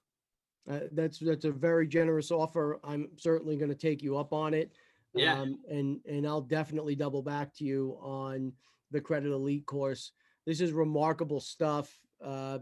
Uh, 0.68 0.80
that's 0.92 1.18
that's 1.18 1.44
a 1.44 1.50
very 1.50 1.86
generous 1.86 2.30
offer. 2.30 2.80
I'm 2.82 3.08
certainly 3.16 3.56
going 3.56 3.68
to 3.68 3.76
take 3.76 4.02
you 4.02 4.16
up 4.16 4.32
on 4.32 4.54
it. 4.54 4.72
Yeah. 5.14 5.40
Um, 5.40 5.58
and 5.70 6.00
and 6.08 6.26
I'll 6.26 6.40
definitely 6.40 6.94
double 6.94 7.22
back 7.22 7.54
to 7.56 7.64
you 7.64 7.98
on 8.00 8.52
the 8.94 9.00
Credit 9.00 9.32
Elite 9.32 9.66
course. 9.66 10.12
This 10.46 10.60
is 10.60 10.72
remarkable 10.72 11.40
stuff. 11.40 11.92
Uh, 12.24 12.60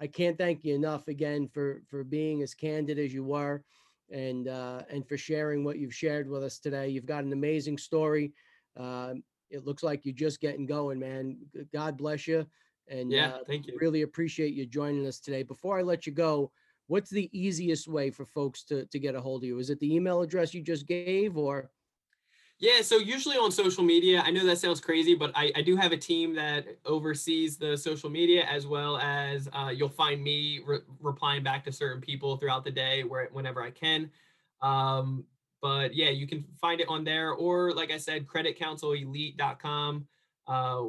I 0.00 0.08
can't 0.08 0.36
thank 0.36 0.64
you 0.64 0.74
enough 0.74 1.08
again 1.08 1.48
for 1.48 1.80
for 1.88 2.04
being 2.04 2.42
as 2.42 2.52
candid 2.52 2.98
as 2.98 3.14
you 3.14 3.24
were 3.24 3.62
and 4.10 4.48
uh, 4.48 4.82
and 4.90 5.06
for 5.08 5.16
sharing 5.16 5.64
what 5.64 5.78
you've 5.78 5.94
shared 5.94 6.28
with 6.28 6.42
us 6.42 6.58
today. 6.58 6.88
You've 6.88 7.06
got 7.06 7.24
an 7.24 7.32
amazing 7.32 7.78
story. 7.78 8.34
Uh, 8.76 9.14
it 9.50 9.64
looks 9.64 9.84
like 9.84 10.04
you're 10.04 10.14
just 10.14 10.40
getting 10.40 10.66
going, 10.66 10.98
man. 10.98 11.38
God 11.72 11.96
bless 11.96 12.26
you. 12.26 12.44
And 12.88 13.12
yeah, 13.12 13.28
uh, 13.28 13.38
thank 13.46 13.68
you. 13.68 13.78
Really 13.80 14.02
appreciate 14.02 14.52
you 14.52 14.66
joining 14.66 15.06
us 15.06 15.20
today. 15.20 15.44
Before 15.44 15.78
I 15.78 15.82
let 15.82 16.04
you 16.06 16.12
go, 16.12 16.50
what's 16.88 17.10
the 17.10 17.30
easiest 17.32 17.86
way 17.86 18.10
for 18.10 18.26
folks 18.26 18.64
to 18.64 18.86
to 18.86 18.98
get 18.98 19.14
a 19.14 19.20
hold 19.20 19.42
of 19.42 19.46
you? 19.46 19.58
Is 19.60 19.70
it 19.70 19.78
the 19.78 19.94
email 19.94 20.20
address 20.20 20.52
you 20.52 20.62
just 20.62 20.86
gave, 20.88 21.36
or? 21.36 21.70
Yeah, 22.64 22.80
so 22.80 22.96
usually 22.96 23.36
on 23.36 23.52
social 23.52 23.84
media, 23.84 24.22
I 24.24 24.30
know 24.30 24.46
that 24.46 24.56
sounds 24.56 24.80
crazy, 24.80 25.14
but 25.14 25.30
I, 25.34 25.52
I 25.54 25.60
do 25.60 25.76
have 25.76 25.92
a 25.92 25.98
team 25.98 26.34
that 26.36 26.64
oversees 26.86 27.58
the 27.58 27.76
social 27.76 28.08
media 28.08 28.46
as 28.46 28.66
well 28.66 28.96
as 28.96 29.50
uh, 29.52 29.68
you'll 29.68 29.90
find 29.90 30.24
me 30.24 30.62
re- 30.64 30.78
replying 30.98 31.42
back 31.42 31.62
to 31.64 31.72
certain 31.72 32.00
people 32.00 32.38
throughout 32.38 32.64
the 32.64 32.70
day 32.70 33.04
where 33.04 33.28
whenever 33.32 33.62
I 33.62 33.70
can. 33.70 34.10
Um, 34.62 35.24
but 35.60 35.94
yeah, 35.94 36.08
you 36.08 36.26
can 36.26 36.42
find 36.58 36.80
it 36.80 36.88
on 36.88 37.04
there 37.04 37.32
or 37.32 37.74
like 37.74 37.92
I 37.92 37.98
said, 37.98 38.26
creditcounselelite.com 38.26 40.06
uh, 40.48 40.84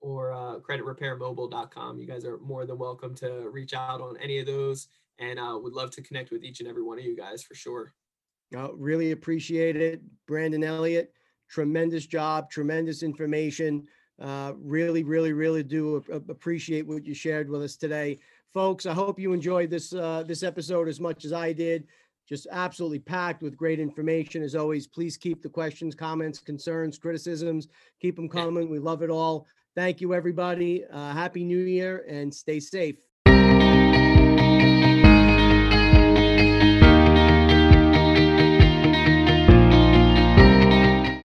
or 0.00 0.32
uh, 0.32 0.60
creditrepairmobile.com. 0.60 1.98
You 1.98 2.06
guys 2.06 2.24
are 2.24 2.38
more 2.38 2.66
than 2.66 2.78
welcome 2.78 3.16
to 3.16 3.48
reach 3.50 3.74
out 3.74 4.00
on 4.00 4.16
any 4.18 4.38
of 4.38 4.46
those 4.46 4.86
and 5.18 5.40
uh, 5.40 5.58
would 5.60 5.72
love 5.72 5.90
to 5.90 6.02
connect 6.02 6.30
with 6.30 6.44
each 6.44 6.60
and 6.60 6.68
every 6.68 6.84
one 6.84 7.00
of 7.00 7.04
you 7.04 7.16
guys 7.16 7.42
for 7.42 7.56
sure. 7.56 7.92
Uh, 8.56 8.72
really 8.74 9.12
appreciate 9.12 9.76
it. 9.76 10.00
Brandon 10.26 10.64
Elliott, 10.64 11.12
tremendous 11.48 12.06
job, 12.06 12.50
tremendous 12.50 13.02
information. 13.02 13.86
Uh, 14.20 14.52
really, 14.58 15.02
really, 15.02 15.32
really 15.32 15.62
do 15.62 16.02
appreciate 16.10 16.86
what 16.86 17.04
you 17.04 17.14
shared 17.14 17.50
with 17.50 17.62
us 17.62 17.76
today. 17.76 18.18
Folks, 18.52 18.86
I 18.86 18.94
hope 18.94 19.18
you 19.18 19.32
enjoyed 19.32 19.70
this 19.70 19.92
uh, 19.92 20.22
this 20.26 20.44
episode 20.44 20.88
as 20.88 21.00
much 21.00 21.24
as 21.24 21.32
I 21.32 21.52
did. 21.52 21.86
Just 22.28 22.46
absolutely 22.50 23.00
packed 23.00 23.42
with 23.42 23.56
great 23.56 23.80
information. 23.80 24.42
As 24.42 24.54
always, 24.54 24.86
please 24.86 25.16
keep 25.16 25.42
the 25.42 25.48
questions, 25.48 25.94
comments, 25.94 26.38
concerns, 26.38 26.96
criticisms, 26.96 27.68
keep 28.00 28.16
them 28.16 28.28
coming. 28.28 28.70
We 28.70 28.78
love 28.78 29.02
it 29.02 29.10
all. 29.10 29.46
Thank 29.74 30.00
you, 30.00 30.14
everybody. 30.14 30.84
Uh, 30.90 31.12
Happy 31.12 31.44
New 31.44 31.58
Year 31.58 32.04
and 32.08 32.32
stay 32.32 32.60
safe. 32.60 32.96